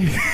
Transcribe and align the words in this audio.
geht. 0.00 0.33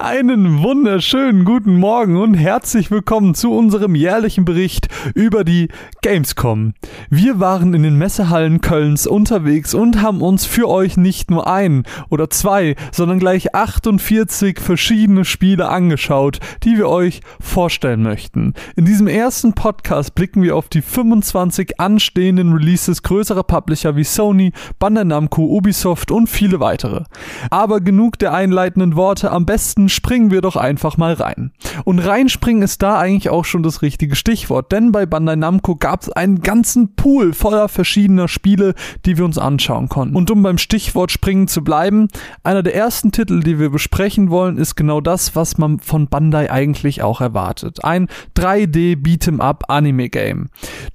Einen 0.00 0.62
wunderschönen 0.62 1.44
guten 1.44 1.74
Morgen 1.74 2.18
und 2.18 2.34
herzlich 2.34 2.92
willkommen 2.92 3.34
zu 3.34 3.52
unserem 3.52 3.96
jährlichen 3.96 4.44
Bericht 4.44 4.86
über 5.16 5.42
die 5.42 5.70
Gamescom. 6.02 6.74
Wir 7.10 7.40
waren 7.40 7.74
in 7.74 7.82
den 7.82 7.98
Messehallen 7.98 8.60
Kölns 8.60 9.08
unterwegs 9.08 9.74
und 9.74 10.00
haben 10.00 10.22
uns 10.22 10.46
für 10.46 10.68
euch 10.68 10.96
nicht 10.96 11.32
nur 11.32 11.48
ein 11.48 11.82
oder 12.10 12.30
zwei, 12.30 12.76
sondern 12.92 13.18
gleich 13.18 13.56
48 13.56 14.60
verschiedene 14.60 15.24
Spiele 15.24 15.68
angeschaut, 15.68 16.38
die 16.62 16.76
wir 16.76 16.88
euch 16.88 17.20
vorstellen 17.40 18.04
möchten. 18.04 18.54
In 18.76 18.84
diesem 18.84 19.08
ersten 19.08 19.54
Podcast 19.54 20.14
blicken 20.14 20.44
wir 20.44 20.54
auf 20.54 20.68
die 20.68 20.82
25 20.82 21.80
anstehenden 21.80 22.52
Releases 22.52 23.02
größerer 23.02 23.42
Publisher 23.42 23.96
wie 23.96 24.04
Sony, 24.04 24.52
Bandai 24.78 25.02
Namco, 25.02 25.42
Ubisoft 25.42 26.12
und 26.12 26.28
viele 26.28 26.60
weitere. 26.60 27.02
Aber 27.50 27.80
genug 27.80 28.16
der 28.20 28.32
einleitenden 28.32 28.94
Worte, 28.94 29.32
am 29.32 29.44
besten 29.44 29.87
springen 29.88 30.30
wir 30.30 30.40
doch 30.40 30.56
einfach 30.56 30.96
mal 30.96 31.14
rein. 31.14 31.52
Und 31.84 31.98
reinspringen 31.98 32.62
ist 32.62 32.82
da 32.82 32.98
eigentlich 32.98 33.30
auch 33.30 33.44
schon 33.44 33.62
das 33.62 33.82
richtige 33.82 34.16
Stichwort, 34.16 34.72
denn 34.72 34.92
bei 34.92 35.06
Bandai 35.06 35.36
Namco 35.36 35.76
gab 35.76 36.02
es 36.02 36.10
einen 36.10 36.40
ganzen 36.40 36.94
Pool 36.94 37.32
voller 37.32 37.68
verschiedener 37.68 38.28
Spiele, 38.28 38.74
die 39.04 39.16
wir 39.16 39.24
uns 39.24 39.38
anschauen 39.38 39.88
konnten. 39.88 40.16
Und 40.16 40.30
um 40.30 40.42
beim 40.42 40.58
Stichwort 40.58 41.10
springen 41.10 41.48
zu 41.48 41.62
bleiben, 41.62 42.08
einer 42.42 42.62
der 42.62 42.74
ersten 42.74 43.12
Titel, 43.12 43.40
die 43.40 43.58
wir 43.58 43.70
besprechen 43.70 44.30
wollen, 44.30 44.56
ist 44.56 44.74
genau 44.74 45.00
das, 45.00 45.36
was 45.36 45.58
man 45.58 45.78
von 45.78 46.08
Bandai 46.08 46.50
eigentlich 46.50 47.02
auch 47.02 47.20
erwartet. 47.20 47.84
Ein 47.84 48.08
3D 48.36 48.96
Beat'em 48.96 49.40
Up 49.40 49.64
Anime 49.68 50.08
Game. 50.08 50.48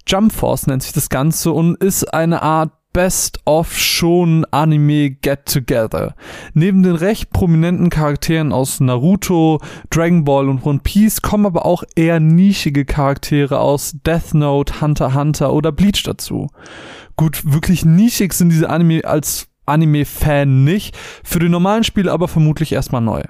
Jump 0.07 0.31
Force 0.31 0.67
nennt 0.67 0.83
sich 0.83 0.93
das 0.93 1.09
Ganze 1.09 1.51
und 1.51 1.75
ist 1.77 2.13
eine 2.13 2.41
Art 2.41 2.71
Best 2.93 3.39
of 3.45 3.75
schon 3.75 4.45
Anime 4.51 5.09
Get 5.09 5.47
Together. 5.47 6.15
Neben 6.53 6.83
den 6.83 6.95
recht 6.95 7.31
prominenten 7.31 7.89
Charakteren 7.89 8.53
aus 8.53 8.79
Naruto, 8.79 9.59
Dragon 9.89 10.23
Ball 10.23 10.47
und 10.47 10.63
One 10.63 10.79
Piece 10.83 11.23
kommen 11.23 11.47
aber 11.47 11.65
auch 11.65 11.83
eher 11.95 12.19
nischige 12.19 12.85
Charaktere 12.85 13.59
aus 13.59 13.95
Death 14.05 14.35
Note, 14.35 14.79
Hunter 14.79 15.15
Hunter 15.15 15.53
oder 15.53 15.71
Bleach 15.71 16.03
dazu. 16.03 16.49
Gut, 17.15 17.41
wirklich 17.51 17.83
nischig 17.83 18.33
sind 18.33 18.49
diese 18.49 18.69
Anime 18.69 19.03
als 19.05 19.47
Anime-Fan 19.65 20.63
nicht, 20.63 20.95
für 21.23 21.39
den 21.39 21.51
normalen 21.51 21.83
Spieler 21.83 22.11
aber 22.11 22.27
vermutlich 22.27 22.73
erstmal 22.73 23.01
neu. 23.01 23.23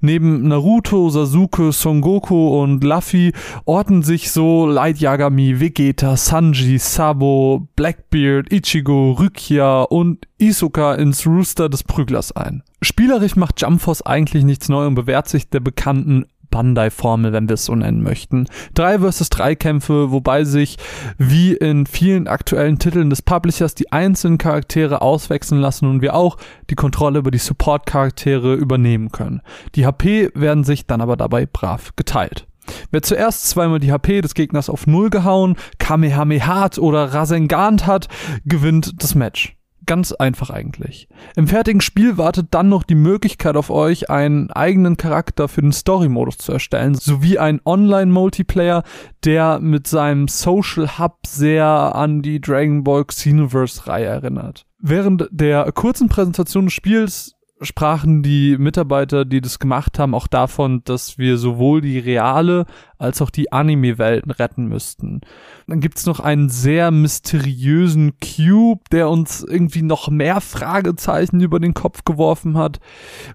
Neben 0.00 0.48
Naruto, 0.48 1.10
Sasuke, 1.10 1.72
Son 1.72 2.00
Goku 2.00 2.60
und 2.60 2.82
Luffy 2.84 3.32
orten 3.64 4.02
sich 4.02 4.30
so 4.30 4.66
Light 4.66 4.98
Yagami, 4.98 5.60
Vegeta, 5.60 6.16
Sanji, 6.16 6.78
Sabo, 6.78 7.68
Blackbeard, 7.76 8.52
Ichigo, 8.52 9.12
Rukia 9.12 9.82
und 9.82 10.26
Isuka 10.38 10.94
ins 10.94 11.26
Rooster 11.26 11.68
des 11.68 11.84
Prüglers 11.84 12.32
ein. 12.32 12.62
Spielerisch 12.82 13.36
macht 13.36 13.60
Jump 13.60 13.80
Force 13.80 14.02
eigentlich 14.02 14.44
nichts 14.44 14.68
neu 14.68 14.86
und 14.86 14.94
bewährt 14.94 15.28
sich 15.28 15.48
der 15.48 15.60
bekannten 15.60 16.24
Bandai-Formel, 16.50 17.32
wenn 17.32 17.48
wir 17.48 17.54
es 17.54 17.64
so 17.64 17.74
nennen 17.74 18.02
möchten. 18.02 18.46
Drei 18.74 18.98
versus 18.98 19.28
drei 19.28 19.54
Kämpfe, 19.54 20.10
wobei 20.10 20.44
sich 20.44 20.76
wie 21.18 21.54
in 21.54 21.86
vielen 21.86 22.28
aktuellen 22.28 22.78
Titeln 22.78 23.10
des 23.10 23.22
Publishers 23.22 23.74
die 23.74 23.92
einzelnen 23.92 24.38
Charaktere 24.38 25.02
auswechseln 25.02 25.60
lassen 25.60 25.86
und 25.86 26.02
wir 26.02 26.14
auch 26.14 26.36
die 26.68 26.74
Kontrolle 26.74 27.20
über 27.20 27.30
die 27.30 27.38
Support-Charaktere 27.38 28.54
übernehmen 28.54 29.10
können. 29.10 29.42
Die 29.74 29.86
HP 29.86 30.30
werden 30.34 30.64
sich 30.64 30.86
dann 30.86 31.00
aber 31.00 31.16
dabei 31.16 31.46
brav 31.46 31.92
geteilt. 31.96 32.46
Wer 32.90 33.02
zuerst 33.02 33.48
zweimal 33.48 33.80
die 33.80 33.92
HP 33.92 34.20
des 34.20 34.34
Gegners 34.34 34.70
auf 34.70 34.86
Null 34.86 35.10
gehauen, 35.10 35.56
Kamehameha 35.78 36.70
oder 36.78 37.12
Rasengan 37.12 37.86
hat, 37.86 38.08
gewinnt 38.44 39.02
das 39.02 39.14
Match. 39.14 39.56
Ganz 39.90 40.12
einfach 40.12 40.50
eigentlich. 40.50 41.08
Im 41.34 41.48
fertigen 41.48 41.80
Spiel 41.80 42.16
wartet 42.16 42.46
dann 42.52 42.68
noch 42.68 42.84
die 42.84 42.94
Möglichkeit 42.94 43.56
auf 43.56 43.70
euch, 43.70 44.08
einen 44.08 44.48
eigenen 44.52 44.96
Charakter 44.96 45.48
für 45.48 45.62
den 45.62 45.72
Story-Modus 45.72 46.38
zu 46.38 46.52
erstellen, 46.52 46.94
sowie 46.94 47.40
ein 47.40 47.60
Online-Multiplayer, 47.64 48.84
der 49.24 49.58
mit 49.58 49.88
seinem 49.88 50.28
Social 50.28 50.96
Hub 51.00 51.26
sehr 51.26 51.66
an 51.66 52.22
die 52.22 52.40
Dragon 52.40 52.84
Ball 52.84 53.04
Xenoverse-Reihe 53.04 54.04
erinnert. 54.04 54.64
Während 54.78 55.26
der 55.32 55.72
kurzen 55.72 56.08
Präsentation 56.08 56.66
des 56.66 56.72
Spiels 56.72 57.34
sprachen 57.60 58.22
die 58.22 58.56
Mitarbeiter, 58.58 59.24
die 59.24 59.40
das 59.40 59.58
gemacht 59.58 59.98
haben, 59.98 60.14
auch 60.14 60.28
davon, 60.28 60.82
dass 60.84 61.18
wir 61.18 61.36
sowohl 61.36 61.80
die 61.80 61.98
reale 61.98 62.66
als 63.00 63.22
auch 63.22 63.30
die 63.30 63.52
Anime-Welten 63.52 64.30
retten 64.30 64.66
müssten. 64.66 65.20
Dann 65.66 65.80
gibt's 65.80 66.06
noch 66.06 66.20
einen 66.20 66.48
sehr 66.48 66.90
mysteriösen 66.90 68.12
Cube, 68.20 68.82
der 68.92 69.08
uns 69.08 69.42
irgendwie 69.42 69.82
noch 69.82 70.08
mehr 70.08 70.40
Fragezeichen 70.40 71.40
über 71.40 71.60
den 71.60 71.74
Kopf 71.74 72.04
geworfen 72.04 72.56
hat. 72.56 72.80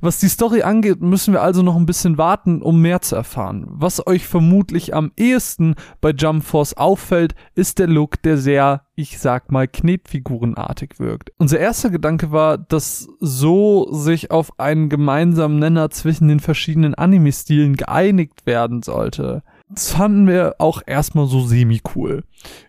Was 0.01 0.19
die 0.19 0.29
Story 0.29 0.61
angeht, 0.61 1.01
müssen 1.01 1.33
wir 1.33 1.41
also 1.41 1.63
noch 1.63 1.75
ein 1.75 1.85
bisschen 1.85 2.17
warten, 2.17 2.61
um 2.61 2.81
mehr 2.81 3.01
zu 3.01 3.15
erfahren. 3.15 3.65
Was 3.67 4.05
euch 4.05 4.27
vermutlich 4.27 4.93
am 4.93 5.11
ehesten 5.17 5.75
bei 6.01 6.11
Jump 6.11 6.43
Force 6.43 6.75
auffällt, 6.75 7.35
ist 7.55 7.79
der 7.79 7.87
Look, 7.87 8.21
der 8.21 8.37
sehr 8.37 8.85
ich 8.95 9.19
sag 9.19 9.51
mal, 9.51 9.67
Knetfigurenartig 9.67 10.99
wirkt. 10.99 11.31
Unser 11.37 11.59
erster 11.59 11.89
Gedanke 11.89 12.31
war, 12.31 12.57
dass 12.57 13.09
so 13.19 13.91
sich 13.91 14.31
auf 14.31 14.57
einen 14.57 14.89
gemeinsamen 14.89 15.59
Nenner 15.59 15.89
zwischen 15.89 16.29
den 16.29 16.39
verschiedenen 16.39 16.95
Anime-Stilen 16.95 17.75
geeinigt 17.75 18.45
werden 18.45 18.83
sollte. 18.83 19.43
Das 19.69 19.91
fanden 19.91 20.27
wir 20.27 20.55
auch 20.59 20.81
erstmal 20.85 21.27
so 21.27 21.45
semi-cool. 21.45 22.23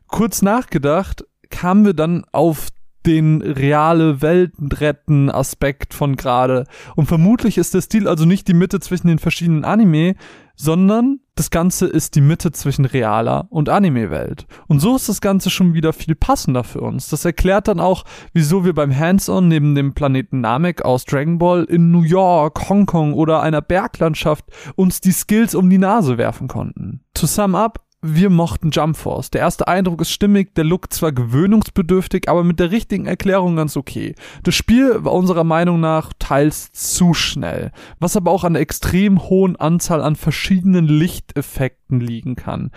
Kurz 0.07 0.43
nachgedacht 0.43 1.25
kamen 1.51 1.85
wir 1.85 1.95
dann 1.95 2.25
auf 2.33 2.69
den 3.07 3.41
reale 3.41 4.21
Welten 4.21 4.73
retten 4.73 5.31
Aspekt 5.31 5.95
von 5.95 6.17
gerade. 6.17 6.65
Und 6.97 7.07
vermutlich 7.07 7.57
ist 7.57 7.73
der 7.75 7.81
Stil 7.81 8.09
also 8.09 8.25
nicht 8.25 8.49
die 8.49 8.55
Mitte 8.55 8.81
zwischen 8.81 9.07
den 9.07 9.21
verschiedenen 9.21 9.65
Anime, 9.65 10.17
sondern 10.57 11.21
das 11.35 11.51
Ganze 11.51 11.87
ist 11.87 12.15
die 12.15 12.23
Mitte 12.23 12.51
zwischen 12.51 12.87
realer 12.87 13.47
und 13.51 13.69
Anime-Welt. 13.69 14.47
Und 14.69 14.81
so 14.81 14.97
ist 14.97 15.09
das 15.09 15.21
Ganze 15.21 15.51
schon 15.51 15.75
wieder 15.75 15.93
viel 15.93 16.15
passender 16.15 16.65
für 16.65 16.81
uns. 16.81 17.09
Das 17.09 17.27
erklärt 17.27 17.69
dann 17.69 17.79
auch, 17.79 18.05
wieso 18.33 18.65
wir 18.65 18.75
beim 18.75 18.97
Hands-On 18.97 19.47
neben 19.47 19.75
dem 19.75 19.93
Planeten 19.93 20.41
Namek 20.41 20.83
aus 20.83 21.05
Dragon 21.05 21.37
Ball 21.37 21.65
in 21.65 21.91
New 21.91 22.03
York, 22.03 22.69
Hongkong 22.71 23.13
oder 23.13 23.43
einer 23.43 23.61
Berglandschaft 23.61 24.47
uns 24.77 25.03
die 25.03 25.13
Skills 25.13 25.55
um 25.55 25.69
die 25.69 25.79
Nase 25.79 26.17
werfen 26.17 26.49
konnten. 26.49 27.03
To 27.13 27.27
sum 27.27 27.55
up, 27.55 27.86
wir 28.15 28.31
mochten 28.31 28.71
Jump 28.71 28.97
Force. 28.97 29.31
Der 29.31 29.41
erste 29.41 29.69
Eindruck 29.69 30.01
ist 30.01 30.11
stimmig, 30.11 30.55
der 30.55 30.65
Look 30.65 30.93
zwar 30.93 31.13
gewöhnungsbedürftig, 31.13 32.29
aber 32.29 32.45
mit 32.45 32.61
der 32.61 32.71
richtigen 32.71 33.07
Erklärung 33.07 33.57
ganz 33.57 33.77
okay. 33.77 34.15
Das 34.43 34.55
Spiel 34.55 35.05
war 35.05 35.13
unserer 35.13 35.45
Meinung 35.45 35.81
nach 35.81 36.13
teils 36.19 36.73
zu 36.73 37.15
schnell, 37.15 37.73
was 37.99 38.17
aber 38.17 38.31
auch 38.31 38.45
an 38.45 38.55
der 38.55 38.63
extrem 38.63 39.29
hohen 39.29 39.57
Anzahl 39.57 40.03
an 40.03 40.17
verschiedenen 40.17 40.87
Lichteffekten 40.87 42.01
liegen 42.01 42.37
kann 42.37 42.71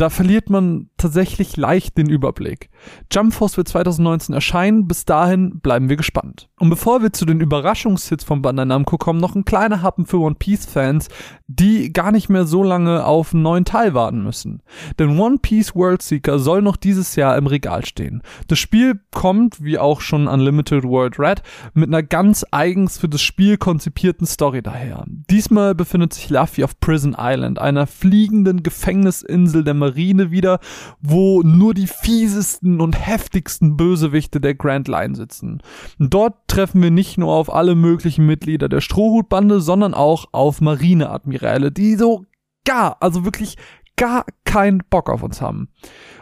da 0.00 0.08
verliert 0.08 0.48
man 0.48 0.88
tatsächlich 0.96 1.58
leicht 1.58 1.98
den 1.98 2.08
Überblick. 2.08 2.70
Jump 3.12 3.34
Force 3.34 3.58
wird 3.58 3.68
2019 3.68 4.34
erscheinen, 4.34 4.88
bis 4.88 5.04
dahin 5.04 5.60
bleiben 5.60 5.90
wir 5.90 5.96
gespannt. 5.96 6.48
Und 6.58 6.70
bevor 6.70 7.02
wir 7.02 7.12
zu 7.12 7.26
den 7.26 7.40
Überraschungshits 7.40 8.24
von 8.24 8.40
Bandai 8.40 8.64
Namco 8.64 8.96
kommen, 8.96 9.20
noch 9.20 9.34
ein 9.34 9.44
kleiner 9.44 9.82
Happen 9.82 10.06
für 10.06 10.18
One 10.18 10.36
Piece 10.36 10.64
Fans, 10.64 11.08
die 11.48 11.92
gar 11.92 12.12
nicht 12.12 12.30
mehr 12.30 12.46
so 12.46 12.62
lange 12.62 13.04
auf 13.04 13.34
einen 13.34 13.42
neuen 13.42 13.66
Teil 13.66 13.92
warten 13.92 14.22
müssen. 14.22 14.62
Denn 14.98 15.18
One 15.18 15.38
Piece 15.38 15.74
World 15.74 16.00
Seeker 16.00 16.38
soll 16.38 16.62
noch 16.62 16.76
dieses 16.76 17.16
Jahr 17.16 17.36
im 17.36 17.46
Regal 17.46 17.84
stehen. 17.84 18.22
Das 18.48 18.58
Spiel 18.58 19.00
kommt, 19.12 19.62
wie 19.62 19.78
auch 19.78 20.00
schon 20.00 20.28
Unlimited 20.28 20.84
World 20.84 21.18
Red, 21.18 21.42
mit 21.74 21.88
einer 21.88 22.02
ganz 22.02 22.46
eigens 22.50 22.96
für 22.96 23.08
das 23.08 23.20
Spiel 23.20 23.58
konzipierten 23.58 24.26
Story 24.26 24.62
daher. 24.62 25.04
Diesmal 25.06 25.74
befindet 25.74 26.14
sich 26.14 26.30
Luffy 26.30 26.64
auf 26.64 26.80
Prison 26.80 27.14
Island, 27.18 27.58
einer 27.58 27.86
fliegenden 27.86 28.62
Gefängnisinsel 28.62 29.62
der 29.62 29.74
Marine 29.74 29.89
Marine 29.90 30.30
wieder, 30.30 30.60
wo 31.00 31.42
nur 31.42 31.74
die 31.74 31.86
fiesesten 31.86 32.80
und 32.80 32.94
heftigsten 32.94 33.76
Bösewichte 33.76 34.40
der 34.40 34.54
Grand 34.54 34.88
Line 34.88 35.16
sitzen. 35.16 35.62
Dort 35.98 36.34
treffen 36.46 36.82
wir 36.82 36.90
nicht 36.90 37.18
nur 37.18 37.32
auf 37.32 37.52
alle 37.52 37.74
möglichen 37.74 38.26
Mitglieder 38.26 38.68
der 38.68 38.80
Strohhutbande, 38.80 39.60
sondern 39.60 39.94
auch 39.94 40.26
auf 40.32 40.60
Marineadmiräle, 40.60 41.72
die 41.72 41.96
so 41.96 42.24
gar, 42.64 42.98
also 43.00 43.24
wirklich 43.24 43.56
gar 44.00 44.24
keinen 44.44 44.82
Bock 44.88 45.10
auf 45.10 45.22
uns 45.22 45.42
haben. 45.42 45.68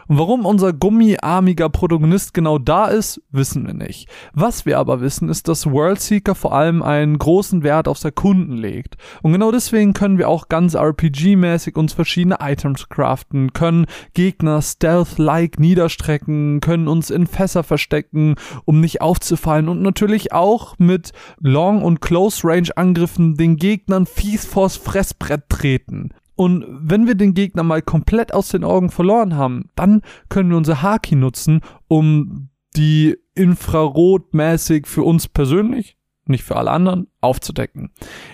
Und 0.09 0.17
warum 0.17 0.45
unser 0.45 0.73
gummiarmiger 0.73 1.69
Protagonist 1.69 2.33
genau 2.33 2.57
da 2.57 2.87
ist, 2.87 3.21
wissen 3.31 3.65
wir 3.65 3.73
nicht. 3.73 4.09
Was 4.33 4.65
wir 4.65 4.79
aber 4.79 4.99
wissen, 4.99 5.29
ist, 5.29 5.47
dass 5.47 5.71
Worldseeker 5.71 6.35
vor 6.35 6.53
allem 6.53 6.83
einen 6.83 7.17
großen 7.17 7.63
Wert 7.63 7.87
aufs 7.87 8.03
Erkunden 8.03 8.57
legt. 8.57 8.97
Und 9.21 9.31
genau 9.31 9.51
deswegen 9.51 9.93
können 9.93 10.17
wir 10.17 10.27
auch 10.27 10.49
ganz 10.49 10.75
RPG-mäßig 10.75 11.77
uns 11.77 11.93
verschiedene 11.93 12.39
Items 12.41 12.89
craften, 12.89 13.53
können 13.53 13.85
Gegner 14.13 14.61
stealth-like 14.61 15.57
niederstrecken, 15.57 16.59
können 16.59 16.89
uns 16.89 17.11
in 17.11 17.27
Fässer 17.27 17.63
verstecken, 17.63 18.35
um 18.65 18.81
nicht 18.81 19.01
aufzufallen 19.01 19.69
und 19.69 19.81
natürlich 19.81 20.33
auch 20.33 20.77
mit 20.79 21.13
Long- 21.39 21.81
und 21.81 22.01
Close-Range-Angriffen 22.01 23.35
den 23.35 23.55
Gegnern 23.55 24.05
fies 24.05 24.45
vors 24.45 24.75
Fressbrett 24.75 25.43
treten. 25.47 26.09
Und 26.39 26.65
wenn 26.69 27.05
wir 27.05 27.15
den 27.15 27.33
Gegner 27.33 27.63
mal 27.63 27.81
komplett 27.81 28.33
aus 28.33 28.47
den 28.47 28.63
Augen 28.63 28.91
verloren 28.91 29.35
haben, 29.35 29.65
dann 29.75 30.01
können 30.29 30.49
wir 30.49 30.55
unser 30.55 30.81
Haki 30.81 31.17
nutzen, 31.17 31.59
um 31.89 32.47
die 32.77 33.17
infrarotmäßig 33.35 34.87
für 34.87 35.03
uns 35.03 35.27
persönlich 35.27 35.97
nicht 36.29 36.43
für 36.43 36.55
alle 36.55 36.71
anderen, 36.71 37.07
aufzudecken. 37.19 37.89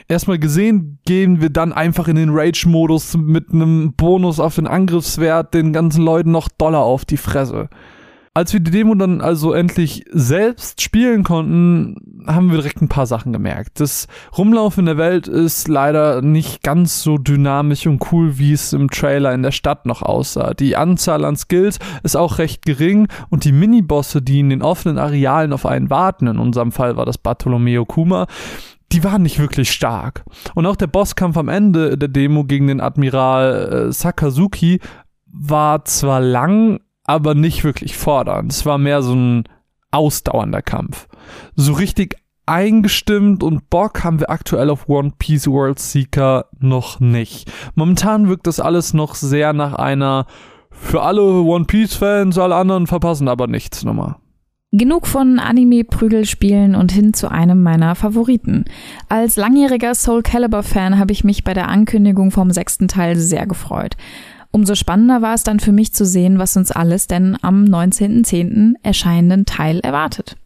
Erstmal 0.08 0.38
gesehen 0.38 1.00
gehen 1.06 1.42
wir 1.42 1.50
dann 1.50 1.74
einfach 1.74 2.08
in 2.08 2.18
den 2.18 2.30
Rage-Modus 2.30 3.18
mit 3.18 3.52
einem 3.52 3.94
Bonus 3.96 4.40
auf 4.40 4.56
den 4.56 4.68
Angriffswert 4.68 5.54
den 5.54 5.74
ganzen 5.74 6.04
Leuten 6.04 6.30
noch 6.30 6.50
Dollar 6.50 6.84
auf 6.84 7.06
die 7.06 7.18
Fresse. 7.18 7.70
Als 8.38 8.52
wir 8.52 8.60
die 8.60 8.72
Demo 8.72 8.96
dann 8.96 9.22
also 9.22 9.54
endlich 9.54 10.04
selbst 10.12 10.82
spielen 10.82 11.24
konnten, 11.24 12.26
haben 12.28 12.52
wir 12.52 12.58
direkt 12.58 12.82
ein 12.82 12.90
paar 12.90 13.06
Sachen 13.06 13.32
gemerkt. 13.32 13.80
Das 13.80 14.08
Rumlaufen 14.38 14.82
in 14.82 14.86
der 14.88 14.98
Welt 14.98 15.30
ist 15.30 15.70
leider 15.70 16.22
nicht 16.22 16.62
ganz 16.62 17.02
so 17.02 17.18
dynamisch 17.18 17.88
und 17.88 18.12
cool, 18.12 18.38
wie 18.38 18.52
es 18.52 18.74
im 18.74 18.90
Trailer 18.90 19.34
in 19.34 19.42
der 19.42 19.52
Stadt 19.52 19.86
noch 19.86 20.02
aussah. 20.02 20.54
Die 20.54 20.76
Anzahl 20.76 21.24
an 21.24 21.38
Skills 21.38 21.80
ist 22.04 22.18
auch 22.18 22.38
recht 22.38 22.66
gering 22.66 23.08
und 23.30 23.46
die 23.46 23.54
Minibosse, 23.54 24.22
die 24.22 24.42
in 24.42 24.50
den 24.50 24.62
offenen 24.62 24.98
Arealen 24.98 25.54
auf 25.54 25.66
einen 25.66 25.90
warten, 25.90 26.28
in 26.28 26.38
unserem 26.38 26.74
Fall 26.74 26.98
war 26.98 27.06
das 27.06 27.18
Bartolomeo 27.18 27.86
Kuma, 27.86 28.28
die 28.92 29.06
waren 29.06 29.22
nicht 29.22 29.40
wirklich 29.40 29.72
stark. 29.72 30.26
Und 30.56 30.66
auch 30.66 30.76
der 30.76 30.88
Bosskampf 30.88 31.38
am 31.38 31.48
Ende 31.48 31.98
der 31.98 32.10
Demo 32.10 32.44
gegen 32.44 32.68
den 32.68 32.82
Admiral 32.82 33.88
äh, 33.88 33.92
Sakazuki 33.94 34.82
war 35.26 35.86
zwar 35.86 36.20
lang, 36.20 36.82
aber 37.06 37.36
nicht 37.36 37.64
wirklich 37.64 37.96
fordernd. 37.98 38.52
Es 38.52 38.66
war 38.66 38.78
mehr 38.78 39.02
so 39.02 39.16
ein 39.16 39.44
ausdauernder 39.92 40.62
Kampf. 40.62 41.08
So 41.56 41.74
richtig 41.74 42.18
eingestimmt 42.46 43.44
und 43.44 43.70
Bock 43.70 44.04
haben 44.04 44.20
wir 44.20 44.30
aktuell 44.30 44.70
auf 44.70 44.88
One 44.88 45.14
Piece 45.18 45.48
World 45.48 45.80
Seeker 45.80 46.46
noch 46.60 47.00
nicht. 47.00 47.52
Momentan 47.76 48.28
wirkt 48.28 48.48
das 48.48 48.60
alles 48.60 48.94
noch 48.94 49.16
sehr 49.16 49.54
nach 49.54 49.74
einer 49.74 50.26
für 50.70 51.02
alle 51.02 51.42
One 51.42 51.66
Piece 51.66 51.96
Fans, 51.96 52.38
alle 52.38 52.56
anderen 52.56 52.86
verpassen 52.86 53.28
aber 53.28 53.48
nichts 53.48 53.84
Nummer. 53.84 54.20
Genug 54.72 55.08
von 55.08 55.40
Anime-Prügelspielen 55.40 56.76
und 56.76 56.92
hin 56.92 57.14
zu 57.14 57.32
einem 57.32 57.64
meiner 57.64 57.96
Favoriten. 57.96 58.66
Als 59.08 59.38
langjähriger 59.38 59.96
Soul 59.96 60.22
Calibur-Fan 60.22 61.00
habe 61.00 61.14
ich 61.14 61.24
mich 61.24 61.46
bei 61.46 61.54
der 61.54 61.70
Ankündigung 61.70 62.30
vom 62.30 62.52
sechsten 62.52 62.90
Teil 62.90 63.16
sehr 63.16 63.48
gefreut. 63.48 63.96
Umso 64.56 64.76
spannender 64.76 65.22
war 65.22 65.34
es 65.34 65.44
dann 65.44 65.60
für 65.60 65.74
mich 65.74 65.92
zu 65.92 66.06
sehen, 66.06 66.40
was 66.40 66.56
uns 66.56 66.72
alles 66.72 67.08
denn 67.08 67.38
am 67.42 67.66
19.10. 67.66 68.76
erscheinenden 68.84 69.46
Teil 69.46 69.82
erwartet. 69.82 70.38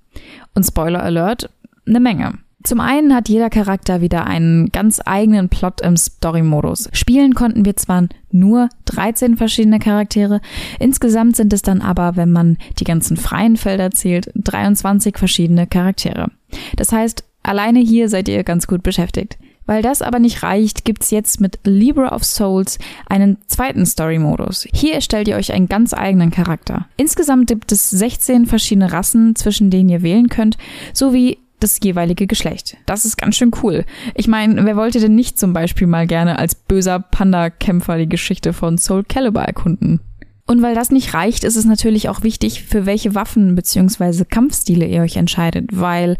Und 0.55 0.63
Spoiler 0.63 1.03
Alert, 1.03 1.51
eine 1.85 1.99
Menge. 1.99 2.39
Zum 2.63 2.79
einen 2.79 3.13
hat 3.13 3.29
jeder 3.29 3.51
Charakter 3.51 4.01
wieder 4.01 4.25
einen 4.25 4.71
ganz 4.71 4.99
eigenen 5.05 5.49
Plot 5.49 5.81
im 5.81 5.95
Story-Modus. 5.95 6.89
Spielen 6.91 7.35
konnten 7.35 7.65
wir 7.65 7.75
zwar 7.75 8.07
nur 8.31 8.69
13 8.85 9.37
verschiedene 9.37 9.77
Charaktere, 9.77 10.41
insgesamt 10.79 11.35
sind 11.35 11.53
es 11.53 11.61
dann 11.61 11.81
aber, 11.83 12.15
wenn 12.15 12.31
man 12.31 12.57
die 12.79 12.85
ganzen 12.85 13.15
freien 13.15 13.57
Felder 13.57 13.91
zählt, 13.91 14.31
23 14.33 15.19
verschiedene 15.19 15.67
Charaktere. 15.67 16.31
Das 16.77 16.91
heißt, 16.91 17.23
alleine 17.43 17.79
hier 17.79 18.09
seid 18.09 18.27
ihr 18.27 18.43
ganz 18.43 18.65
gut 18.65 18.81
beschäftigt. 18.81 19.37
Weil 19.69 19.83
das 19.83 20.01
aber 20.01 20.17
nicht 20.17 20.41
reicht, 20.41 20.83
gibt's 20.83 21.11
jetzt 21.11 21.39
mit 21.41 21.59
Libra 21.63 22.15
of 22.15 22.23
Souls 22.23 22.79
einen 23.07 23.37
zweiten 23.45 23.85
Story-Modus. 23.85 24.67
Hier 24.73 24.95
erstellt 24.95 25.27
ihr 25.27 25.35
euch 25.35 25.53
einen 25.53 25.69
ganz 25.69 25.93
eigenen 25.93 26.31
Charakter. 26.31 26.87
Insgesamt 26.97 27.45
gibt 27.45 27.71
es 27.71 27.91
16 27.91 28.47
verschiedene 28.47 28.91
Rassen, 28.91 29.35
zwischen 29.35 29.69
denen 29.69 29.89
ihr 29.89 30.01
wählen 30.01 30.27
könnt, 30.27 30.57
sowie 30.91 31.37
das 31.59 31.79
jeweilige 31.83 32.25
Geschlecht. 32.25 32.77
Das 32.87 33.05
ist 33.05 33.15
ganz 33.15 33.35
schön 33.35 33.51
cool. 33.61 33.85
Ich 34.15 34.27
meine, 34.27 34.65
wer 34.65 34.75
wollte 34.75 34.99
denn 34.99 35.13
nicht 35.13 35.37
zum 35.37 35.53
Beispiel 35.53 35.85
mal 35.85 36.07
gerne 36.07 36.39
als 36.39 36.55
böser 36.55 36.99
Panda-Kämpfer 36.99 37.99
die 37.99 38.09
Geschichte 38.09 38.53
von 38.53 38.79
Soul 38.79 39.03
Calibur 39.03 39.43
erkunden? 39.43 39.99
Und 40.47 40.63
weil 40.63 40.73
das 40.73 40.89
nicht 40.89 41.13
reicht, 41.13 41.43
ist 41.43 41.57
es 41.57 41.65
natürlich 41.65 42.09
auch 42.09 42.23
wichtig, 42.23 42.63
für 42.63 42.87
welche 42.87 43.13
Waffen 43.13 43.53
bzw. 43.53 44.25
Kampfstile 44.25 44.87
ihr 44.87 45.03
euch 45.03 45.15
entscheidet, 45.15 45.69
weil 45.73 46.17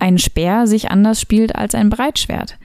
ein 0.00 0.18
Speer 0.18 0.66
sich 0.66 0.90
anders 0.90 1.20
spielt 1.20 1.54
als 1.54 1.76
ein 1.76 1.90
Breitschwert. 1.90 2.58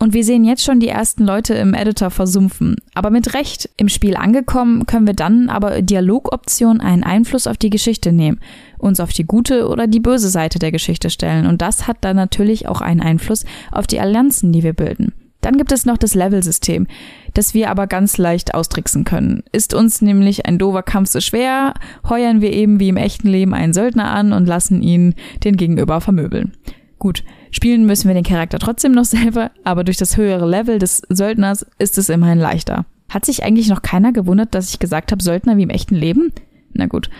Und 0.00 0.12
wir 0.12 0.24
sehen 0.24 0.44
jetzt 0.44 0.64
schon 0.64 0.80
die 0.80 0.88
ersten 0.88 1.24
Leute 1.24 1.54
im 1.54 1.72
Editor 1.72 2.10
versumpfen. 2.10 2.76
Aber 2.94 3.10
mit 3.10 3.32
Recht. 3.32 3.70
Im 3.76 3.88
Spiel 3.88 4.16
angekommen 4.16 4.86
können 4.86 5.06
wir 5.06 5.14
dann 5.14 5.48
aber 5.48 5.82
Dialogoptionen 5.82 6.80
einen 6.80 7.04
Einfluss 7.04 7.46
auf 7.46 7.56
die 7.56 7.70
Geschichte 7.70 8.12
nehmen, 8.12 8.40
uns 8.78 9.00
auf 9.00 9.12
die 9.12 9.24
gute 9.24 9.68
oder 9.68 9.86
die 9.86 10.00
böse 10.00 10.28
Seite 10.28 10.58
der 10.58 10.72
Geschichte 10.72 11.10
stellen. 11.10 11.46
Und 11.46 11.62
das 11.62 11.86
hat 11.86 11.98
dann 12.00 12.16
natürlich 12.16 12.68
auch 12.68 12.80
einen 12.80 13.00
Einfluss 13.00 13.44
auf 13.70 13.86
die 13.86 14.00
Allianzen, 14.00 14.52
die 14.52 14.62
wir 14.62 14.72
bilden. 14.72 15.12
Dann 15.44 15.58
gibt 15.58 15.72
es 15.72 15.84
noch 15.84 15.98
das 15.98 16.14
Level-System, 16.14 16.86
das 17.34 17.52
wir 17.52 17.70
aber 17.70 17.86
ganz 17.86 18.16
leicht 18.16 18.54
austricksen 18.54 19.04
können. 19.04 19.42
Ist 19.52 19.74
uns 19.74 20.00
nämlich 20.00 20.46
ein 20.46 20.58
dover 20.58 20.82
Kampf 20.82 21.10
so 21.10 21.20
schwer, 21.20 21.74
heuern 22.08 22.40
wir 22.40 22.52
eben 22.54 22.80
wie 22.80 22.88
im 22.88 22.96
echten 22.96 23.28
Leben 23.28 23.52
einen 23.52 23.74
Söldner 23.74 24.10
an 24.10 24.32
und 24.32 24.46
lassen 24.46 24.80
ihn 24.80 25.14
den 25.44 25.58
Gegenüber 25.58 26.00
vermöbeln. 26.00 26.52
Gut, 26.98 27.24
spielen 27.54 27.86
müssen 27.86 28.08
wir 28.08 28.14
den 28.14 28.24
Charakter 28.24 28.58
trotzdem 28.58 28.92
noch 28.92 29.04
selber, 29.04 29.50
aber 29.62 29.84
durch 29.84 29.96
das 29.96 30.16
höhere 30.16 30.48
Level 30.48 30.78
des 30.78 31.02
Söldners 31.08 31.66
ist 31.78 31.98
es 31.98 32.08
immerhin 32.08 32.38
leichter. 32.38 32.84
Hat 33.08 33.24
sich 33.24 33.44
eigentlich 33.44 33.68
noch 33.68 33.82
keiner 33.82 34.12
gewundert, 34.12 34.54
dass 34.54 34.70
ich 34.70 34.78
gesagt 34.78 35.12
habe, 35.12 35.22
Söldner 35.22 35.56
wie 35.56 35.62
im 35.62 35.70
echten 35.70 35.94
Leben? 35.94 36.32
Na 36.72 36.86
gut. 36.86 37.10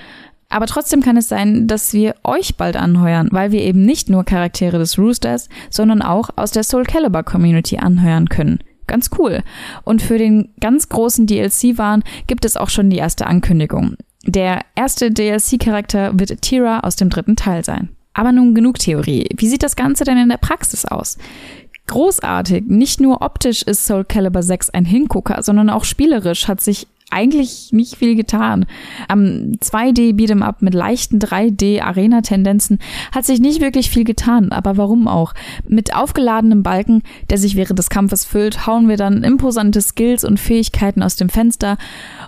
Aber 0.49 0.67
trotzdem 0.67 1.03
kann 1.03 1.17
es 1.17 1.29
sein, 1.29 1.67
dass 1.67 1.93
wir 1.93 2.15
euch 2.23 2.57
bald 2.57 2.77
anheuern, 2.77 3.29
weil 3.33 3.53
wir 3.53 3.63
eben 3.63 3.85
nicht 3.85 4.11
nur 4.11 4.25
Charaktere 4.25 4.79
des 4.79 4.99
Roosters, 4.99 5.49
sondern 5.71 6.03
auch 6.03 6.31
aus 6.37 6.51
der 6.51 6.65
Soul 6.65 6.85
Calibur 6.85 7.23
Community 7.23 7.79
anheuern 7.79 8.29
können. 8.29 8.59
Ganz 8.87 9.11
cool. 9.19 9.43
Und 9.85 10.03
für 10.03 10.19
den 10.19 10.51
ganz 10.61 10.89
großen 10.89 11.27
DLC-Wahn 11.27 12.03
gibt 12.27 12.45
es 12.45 12.57
auch 12.57 12.69
schon 12.69 12.91
die 12.91 12.99
erste 12.99 13.27
Ankündigung. 13.27 13.97
Der 14.27 14.61
erste 14.75 15.11
DLC-Charakter 15.11 16.19
wird 16.19 16.43
Tira 16.43 16.81
aus 16.81 16.97
dem 16.97 17.11
dritten 17.11 17.37
Teil 17.37 17.65
sein. 17.65 17.91
Aber 18.15 18.33
nun 18.33 18.55
genug 18.55 18.79
Theorie. 18.79 19.29
Wie 19.37 19.49
sieht 19.49 19.63
das 19.63 19.77
Ganze 19.77 20.05
denn 20.05 20.19
in 20.19 20.29
der 20.29 20.37
Praxis 20.39 20.85
aus? 20.85 21.19
Großartig. 21.87 22.65
Nicht 22.67 23.01
nur 23.01 23.21
optisch 23.21 23.63
ist 23.63 23.85
Soul 23.85 24.05
Calibur 24.05 24.43
6 24.43 24.71
ein 24.71 24.87
Hingucker, 24.87 25.43
sondern 25.43 25.69
auch 25.69 25.85
spielerisch 25.85 26.49
hat 26.49 26.61
sich 26.61 26.87
eigentlich 27.15 27.73
nicht 27.73 27.97
viel 27.97 28.17
getan. 28.17 28.67
Am 29.09 29.53
2D 29.61 30.15
Beat'em 30.15 30.43
Up 30.43 30.61
mit 30.63 30.75
leichten 30.75 31.19
3D 31.19 31.81
Arena 31.81 32.21
Tendenzen 32.21 32.79
hat 33.13 33.25
sich 33.25 33.41
nicht 33.41 33.61
wirklich 33.61 33.89
viel 33.89 34.05
getan, 34.05 34.51
aber 34.53 34.77
warum 34.77 35.09
auch? 35.09 35.33
Mit 35.69 35.95
aufgeladenem 35.95 36.63
Balken, 36.63 37.03
der 37.31 37.39
sich 37.39 37.57
während 37.57 37.79
des 37.79 37.89
Kampfes 37.89 38.25
füllt, 38.25 38.67
hauen 38.67 38.89
wir 38.89 38.97
dann 38.97 39.23
imposante 39.23 39.81
Skills 39.81 40.25
und 40.25 40.41
Fähigkeiten 40.41 41.03
aus 41.03 41.17
dem 41.17 41.29
Fenster 41.29 41.79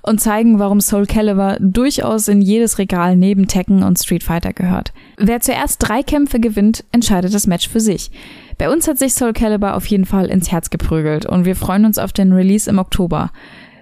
und 0.02 0.20
zeigen, 0.20 0.58
warum 0.58 0.80
Soul 0.80 1.06
Calibur 1.06 1.56
durchaus 1.60 2.28
in 2.28 2.40
jedes 2.40 2.78
Regal 2.78 3.16
neben 3.16 3.48
Tekken 3.48 3.82
und 3.82 3.98
Street 3.98 4.22
Fighter 4.22 4.52
gehört. 4.52 4.92
Wer 5.18 5.40
zuerst 5.40 5.82
drei 5.86 6.02
Kämpfe 6.02 6.38
gewinnt, 6.38 6.84
entscheidet 6.92 7.34
das 7.34 7.46
Match 7.46 7.68
für 7.68 7.80
sich. 7.80 8.10
Bei 8.58 8.70
uns 8.70 8.88
hat 8.88 8.98
sich 8.98 9.12
Soul 9.12 9.34
Calibur 9.34 9.74
auf 9.74 9.86
jeden 9.86 10.06
Fall 10.06 10.26
ins 10.26 10.50
Herz 10.50 10.70
geprügelt 10.70 11.26
und 11.26 11.44
wir 11.44 11.56
freuen 11.56 11.84
uns 11.84 11.98
auf 11.98 12.12
den 12.12 12.32
Release 12.32 12.70
im 12.70 12.78
Oktober. 12.78 13.30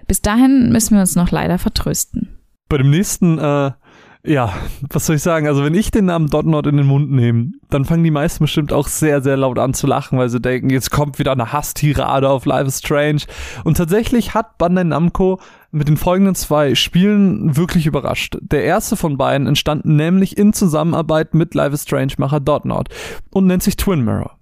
Bis 0.06 0.22
dahin 0.22 0.70
müssen 0.70 0.94
wir 0.94 1.00
uns 1.00 1.16
noch 1.16 1.30
leider 1.30 1.58
vertrösten. 1.58 2.28
Bei 2.68 2.78
dem 2.78 2.90
nächsten, 2.90 3.38
äh, 3.38 3.72
ja, 4.26 4.54
was 4.90 5.04
soll 5.04 5.16
ich 5.16 5.22
sagen? 5.22 5.46
Also 5.46 5.62
wenn 5.64 5.74
ich 5.74 5.90
den 5.90 6.06
Namen 6.06 6.28
Dotnod 6.28 6.66
in 6.66 6.78
den 6.78 6.86
Mund 6.86 7.10
nehme, 7.10 7.52
dann 7.68 7.84
fangen 7.84 8.04
die 8.04 8.10
meisten 8.10 8.42
bestimmt 8.42 8.72
auch 8.72 8.88
sehr, 8.88 9.20
sehr 9.22 9.36
laut 9.36 9.58
an 9.58 9.74
zu 9.74 9.86
lachen, 9.86 10.18
weil 10.18 10.30
sie 10.30 10.40
denken, 10.40 10.70
jetzt 10.70 10.90
kommt 10.90 11.18
wieder 11.18 11.32
eine 11.32 11.52
Hasstirade 11.52 12.28
auf 12.30 12.46
Life 12.46 12.66
is 12.66 12.78
Strange. 12.78 13.22
Und 13.64 13.76
tatsächlich 13.76 14.32
hat 14.32 14.56
Bandai 14.56 14.84
Namco 14.84 15.40
mit 15.72 15.88
den 15.88 15.98
folgenden 15.98 16.34
zwei 16.34 16.74
Spielen 16.74 17.56
wirklich 17.56 17.86
überrascht. 17.86 18.38
Der 18.40 18.64
erste 18.64 18.96
von 18.96 19.18
beiden 19.18 19.46
entstand 19.46 19.84
nämlich 19.84 20.38
in 20.38 20.54
Zusammenarbeit 20.54 21.34
mit 21.34 21.54
Life 21.54 21.74
is 21.74 21.82
Strange-Macher 21.82 22.40
Dotnod 22.40 22.88
und 23.30 23.46
nennt 23.46 23.62
sich 23.62 23.76
Twin 23.76 24.04
Mirror. 24.04 24.38